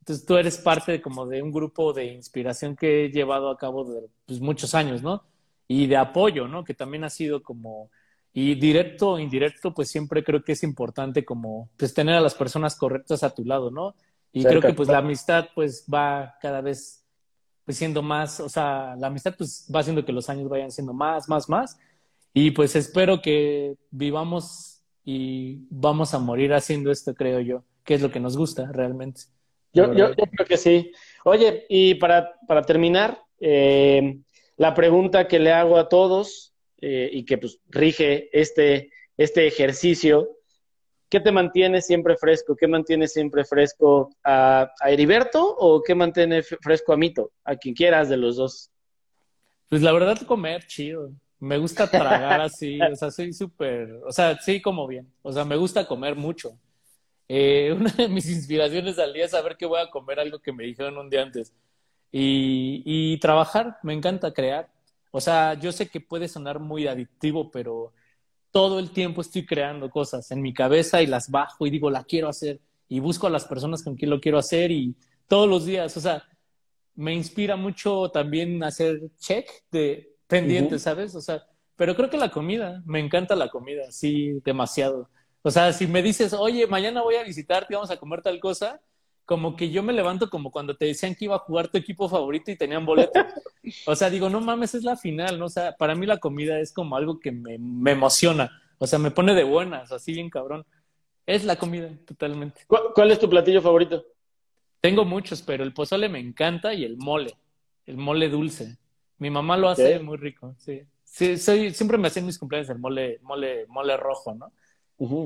[0.00, 3.84] Entonces tú eres parte como de un grupo de inspiración que he llevado a cabo
[3.84, 5.24] de pues, muchos años, ¿no?
[5.72, 6.64] Y de apoyo, ¿no?
[6.64, 7.90] Que también ha sido como,
[8.34, 12.34] y directo o indirecto, pues siempre creo que es importante como, pues tener a las
[12.34, 13.94] personas correctas a tu lado, ¿no?
[14.32, 15.06] Y Cerca, creo que pues la claro.
[15.06, 17.06] amistad pues va cada vez
[17.64, 20.92] pues siendo más, o sea, la amistad pues va haciendo que los años vayan siendo
[20.92, 21.78] más, más, más.
[22.34, 28.02] Y pues espero que vivamos y vamos a morir haciendo esto, creo yo, que es
[28.02, 29.22] lo que nos gusta realmente.
[29.72, 30.92] Yo, La yo, yo creo que sí.
[31.24, 34.18] Oye, y para, para terminar, eh,
[34.62, 40.38] la pregunta que le hago a todos eh, y que pues rige este, este ejercicio,
[41.08, 42.54] ¿qué te mantiene siempre fresco?
[42.54, 47.32] ¿Qué mantiene siempre fresco a, a Heriberto o qué mantiene fresco a Mito?
[47.42, 48.70] A quien quieras de los dos.
[49.68, 51.10] Pues la verdad, comer chido.
[51.40, 55.44] Me gusta tragar así, o sea, soy súper, o sea, sí como bien, o sea,
[55.44, 56.56] me gusta comer mucho.
[57.26, 60.52] Eh, una de mis inspiraciones al día es saber que voy a comer algo que
[60.52, 61.52] me dijeron un día antes.
[62.12, 64.70] Y, y trabajar, me encanta crear.
[65.10, 67.92] O sea, yo sé que puede sonar muy adictivo, pero
[68.50, 72.04] todo el tiempo estoy creando cosas en mi cabeza y las bajo y digo, la
[72.04, 72.60] quiero hacer.
[72.88, 74.94] Y busco a las personas con quien lo quiero hacer y
[75.26, 76.24] todos los días, o sea,
[76.94, 81.14] me inspira mucho también hacer check de pendientes, ¿sabes?
[81.14, 85.08] O sea, pero creo que la comida, me encanta la comida, sí, demasiado.
[85.42, 88.38] O sea, si me dices, oye, mañana voy a visitarte y vamos a comer tal
[88.40, 88.80] cosa,
[89.24, 92.08] como que yo me levanto como cuando te decían que iba a jugar tu equipo
[92.08, 93.20] favorito y tenían boleto.
[93.86, 95.44] O sea, digo, no mames, es la final, ¿no?
[95.44, 98.60] O sea, para mí la comida es como algo que me, me emociona.
[98.78, 100.66] O sea, me pone de buenas, así bien cabrón.
[101.26, 102.62] Es la comida, totalmente.
[102.66, 104.04] ¿Cuál, es tu platillo favorito?
[104.80, 107.36] Tengo muchos, pero el pozole me encanta y el mole,
[107.86, 108.76] el mole dulce.
[109.18, 110.82] Mi mamá lo hace muy rico, sí.
[111.04, 114.52] Sí, soy, siempre me hacen mis cumpleaños el mole, mole, mole rojo, ¿no?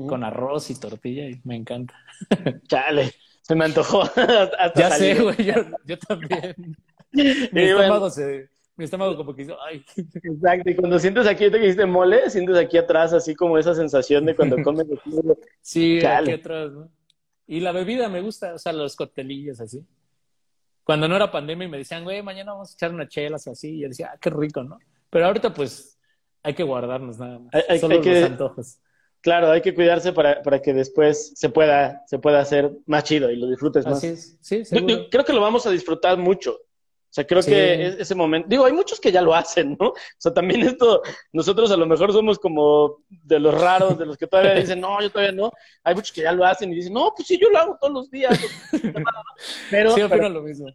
[0.07, 1.95] Con arroz y tortilla y me encanta.
[2.67, 3.13] Chale.
[3.47, 4.03] Se me antojó.
[4.75, 5.37] ya sé, güey,
[5.85, 6.53] yo, también.
[7.13, 9.85] mi, estómago se, mi estómago como que hizo, ay.
[9.95, 14.25] Exacto, y cuando sientes aquí, te dijiste mole, sientes aquí atrás así como esa sensación
[14.25, 14.85] de cuando comes.
[15.61, 16.91] sí, aquí atrás, ¿no?
[17.47, 19.81] Y la bebida me gusta, o sea, los coctelillos así.
[20.83, 23.77] Cuando no era pandemia y me decían, güey, mañana vamos a echar unas chelas así,
[23.77, 24.77] y yo decía, ah, qué rico, ¿no?
[25.09, 25.97] Pero ahorita pues
[26.43, 27.53] hay que guardarnos nada más.
[27.69, 28.79] Hay, Solo los antojos.
[29.21, 33.29] Claro, hay que cuidarse para, para que después se pueda, se pueda hacer más chido
[33.31, 33.97] y lo disfrutes más.
[33.97, 34.37] Así es.
[34.41, 34.63] Sí,
[35.11, 36.57] creo que lo vamos a disfrutar mucho.
[37.09, 39.87] O sea, creo que ese momento, digo, hay muchos que ya lo hacen, ¿no?
[39.87, 44.17] O sea, también esto, nosotros a lo mejor somos como de los raros, de los
[44.17, 45.51] que todavía dicen, no, yo todavía no.
[45.83, 47.93] Hay muchos que ya lo hacen y dicen, no, pues sí, yo lo hago todos
[47.93, 48.37] los días.
[49.71, 50.67] pero, sí, pero, lo mismo.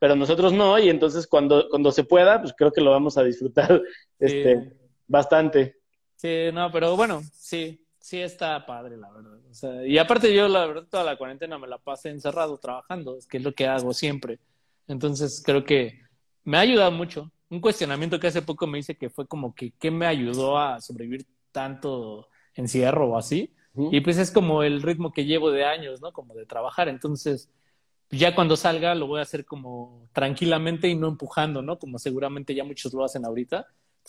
[0.00, 3.22] Pero nosotros no, y entonces cuando, cuando se pueda, pues creo que lo vamos a
[3.22, 3.80] disfrutar
[4.18, 4.72] este,
[5.06, 5.77] bastante.
[6.18, 9.38] Sí, no, pero bueno, sí, sí está padre, la verdad.
[9.48, 13.16] O sea, y aparte yo, la verdad, toda la cuarentena me la pasé encerrado trabajando,
[13.30, 14.40] que es lo que hago siempre.
[14.88, 16.00] Entonces creo que
[16.42, 17.30] me ha ayudado mucho.
[17.50, 20.80] Un cuestionamiento que hace poco me hice que fue como que, ¿qué me ayudó a
[20.80, 23.54] sobrevivir tanto encierro o así?
[23.92, 26.12] Y pues es como el ritmo que llevo de años, ¿no?
[26.12, 26.88] Como de trabajar.
[26.88, 27.48] Entonces,
[28.10, 31.78] ya cuando salga lo voy a hacer como tranquilamente y no empujando, ¿no?
[31.78, 33.68] Como seguramente ya muchos lo hacen ahorita.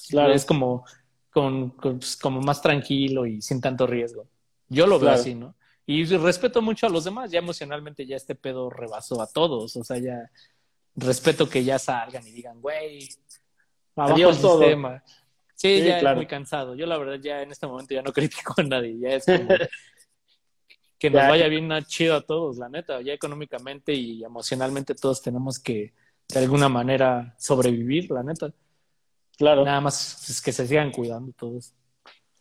[0.09, 0.33] Claro.
[0.33, 0.85] Es como
[1.39, 4.27] con, pues, como más tranquilo y sin tanto riesgo.
[4.67, 5.55] Yo lo veo así, ¿no?
[5.85, 9.83] Y respeto mucho a los demás, ya emocionalmente ya este pedo rebasó a todos, o
[9.85, 10.29] sea, ya
[10.95, 13.07] respeto que ya salgan y digan, güey,
[13.95, 15.03] abajo el sistema.
[15.55, 16.75] Sí, ya es muy cansado.
[16.75, 19.47] Yo la verdad ya en este momento ya no critico a nadie, ya es como
[20.99, 25.57] que nos vaya bien chido a todos, la neta, ya económicamente y emocionalmente todos tenemos
[25.57, 25.93] que
[26.27, 28.53] de alguna manera sobrevivir, la neta.
[29.39, 29.63] Claro.
[29.63, 31.73] Nada más es que se sigan cuidando todos.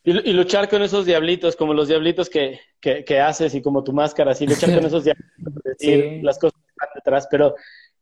[0.02, 4.32] Y, luchar con esos diablitos, como los diablitos que, que, haces y como tu máscara,
[4.32, 7.28] así, luchar con esos diablitos, decir las cosas que están detrás.
[7.30, 7.54] Pero,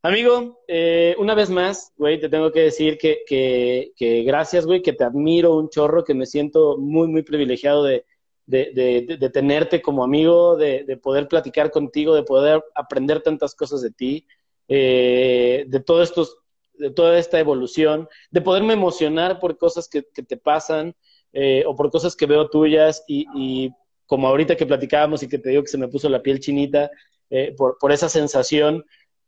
[0.02, 4.80] amigo, eh, una vez más, güey, te tengo que decir que, que, que, gracias, güey,
[4.80, 8.06] que te admiro un chorro, que me siento muy, muy privilegiado de,
[8.46, 13.82] de, de, de tenerte como amigo, de, poder platicar contigo, de poder aprender tantas cosas
[13.82, 14.26] de ti,
[14.68, 16.38] eh, de todos estos
[16.78, 20.94] de toda esta evolución, de poderme emocionar por cosas que, te pasan
[21.32, 23.70] eh, o por cosas que veo tuyas y,
[24.06, 26.90] como ahorita que platicábamos y que te digo que se me puso la piel chinita
[27.28, 28.84] eh, por, por, esa sensación,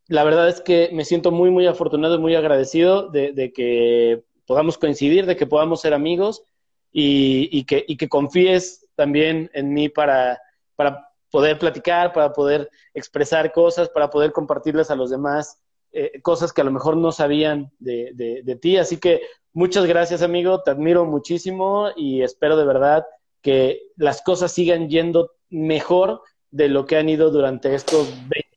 [0.06, 4.78] la verdad es que me siento muy, muy afortunado y muy agradecido de, que podamos
[4.78, 6.42] coincidir, de que podamos ser amigos
[6.90, 10.40] y, que, y que confíes también en mí para,
[10.76, 15.60] para poder platicar, para poder expresar cosas, para poder compartirles a los demás
[15.92, 18.76] eh, cosas que a lo mejor no sabían de, de, ti.
[18.76, 20.62] Así que muchas gracias, amigo.
[20.62, 23.06] Te admiro muchísimo y espero de verdad
[23.40, 28.48] que las cosas sigan yendo mejor de lo que han ido durante estos 20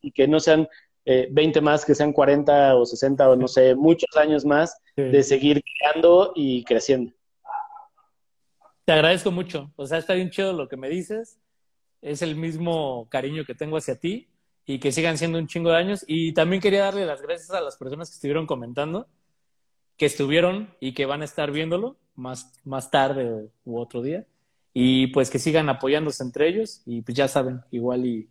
[0.00, 0.68] y que no sean
[1.04, 5.22] eh, 20 más, que sean 40 o 60 o no sé, muchos años más de
[5.22, 7.12] seguir creando y creciendo.
[8.84, 9.72] Te agradezco mucho.
[9.76, 11.38] O sea, está bien chido lo que me dices.
[12.00, 14.28] Es el mismo cariño que tengo hacia ti
[14.66, 16.04] y que sigan siendo un chingo de años.
[16.06, 19.08] Y también quería darle las gracias a las personas que estuvieron comentando,
[19.96, 24.26] que estuvieron y que van a estar viéndolo más, más tarde u otro día.
[24.74, 28.28] Y pues que sigan apoyándose entre ellos y pues ya saben, igual y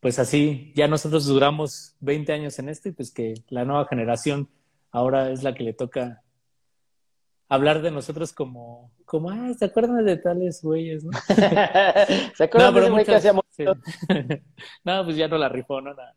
[0.00, 4.48] pues así, ya nosotros duramos 20 años en esto y pues que la nueva generación
[4.90, 6.22] ahora es la que le toca
[7.48, 11.10] hablar de nosotros como, como, ah, ¿se acuerdan de tales güeyes, no?
[12.36, 13.45] ¿Se acuerdan no, de que hacíamos?
[13.56, 13.64] Sí.
[14.84, 15.94] no, pues ya no la rifó, ¿no?
[15.94, 16.14] Nada.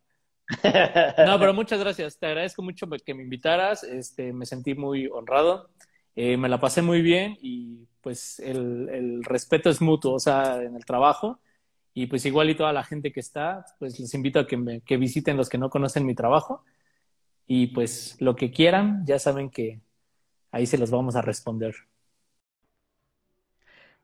[1.25, 2.17] No, pero muchas gracias.
[2.17, 3.83] Te agradezco mucho que me invitaras.
[3.83, 5.69] Este, me sentí muy honrado.
[6.15, 10.61] Eh, me la pasé muy bien y pues el, el, respeto es mutuo, o sea,
[10.61, 11.39] en el trabajo.
[11.93, 14.81] Y pues igual y toda la gente que está, pues les invito a que, me,
[14.81, 16.63] que visiten los que no conocen mi trabajo.
[17.47, 19.81] Y pues lo que quieran, ya saben que
[20.51, 21.75] ahí se los vamos a responder.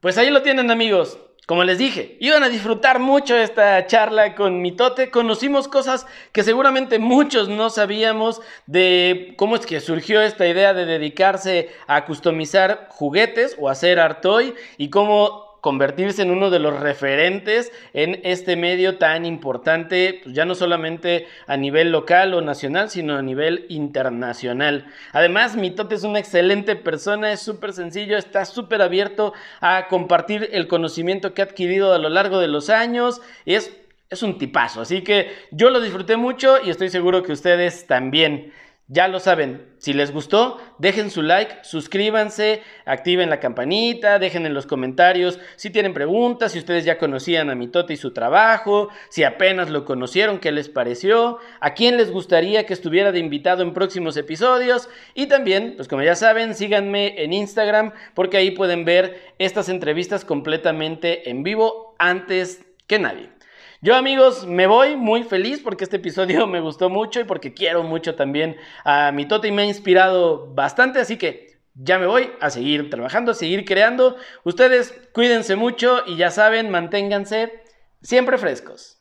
[0.00, 1.18] Pues ahí lo tienen amigos.
[1.46, 5.12] Como les dije, iban a disfrutar mucho esta charla con Mitote.
[5.12, 10.86] Conocimos cosas que seguramente muchos no sabíamos de cómo es que surgió esta idea de
[10.86, 16.78] dedicarse a customizar juguetes o hacer art toy y cómo convertirse en uno de los
[16.78, 22.88] referentes en este medio tan importante, pues ya no solamente a nivel local o nacional,
[22.88, 24.86] sino a nivel internacional.
[25.10, 30.68] Además, Mitote es una excelente persona, es súper sencillo, está súper abierto a compartir el
[30.68, 33.76] conocimiento que ha adquirido a lo largo de los años y es,
[34.08, 34.82] es un tipazo.
[34.82, 38.52] Así que yo lo disfruté mucho y estoy seguro que ustedes también.
[38.88, 44.54] Ya lo saben, si les gustó, dejen su like, suscríbanse, activen la campanita, dejen en
[44.54, 49.24] los comentarios si tienen preguntas, si ustedes ya conocían a Mitote y su trabajo, si
[49.24, 53.74] apenas lo conocieron, qué les pareció, a quién les gustaría que estuviera de invitado en
[53.74, 59.20] próximos episodios y también, pues como ya saben, síganme en Instagram porque ahí pueden ver
[59.40, 63.35] estas entrevistas completamente en vivo antes que nadie.
[63.82, 67.82] Yo amigos me voy muy feliz porque este episodio me gustó mucho y porque quiero
[67.82, 72.30] mucho también a mi Tote y me ha inspirado bastante, así que ya me voy
[72.40, 74.16] a seguir trabajando, a seguir creando.
[74.44, 77.52] Ustedes cuídense mucho y ya saben, manténganse
[78.00, 78.95] siempre frescos.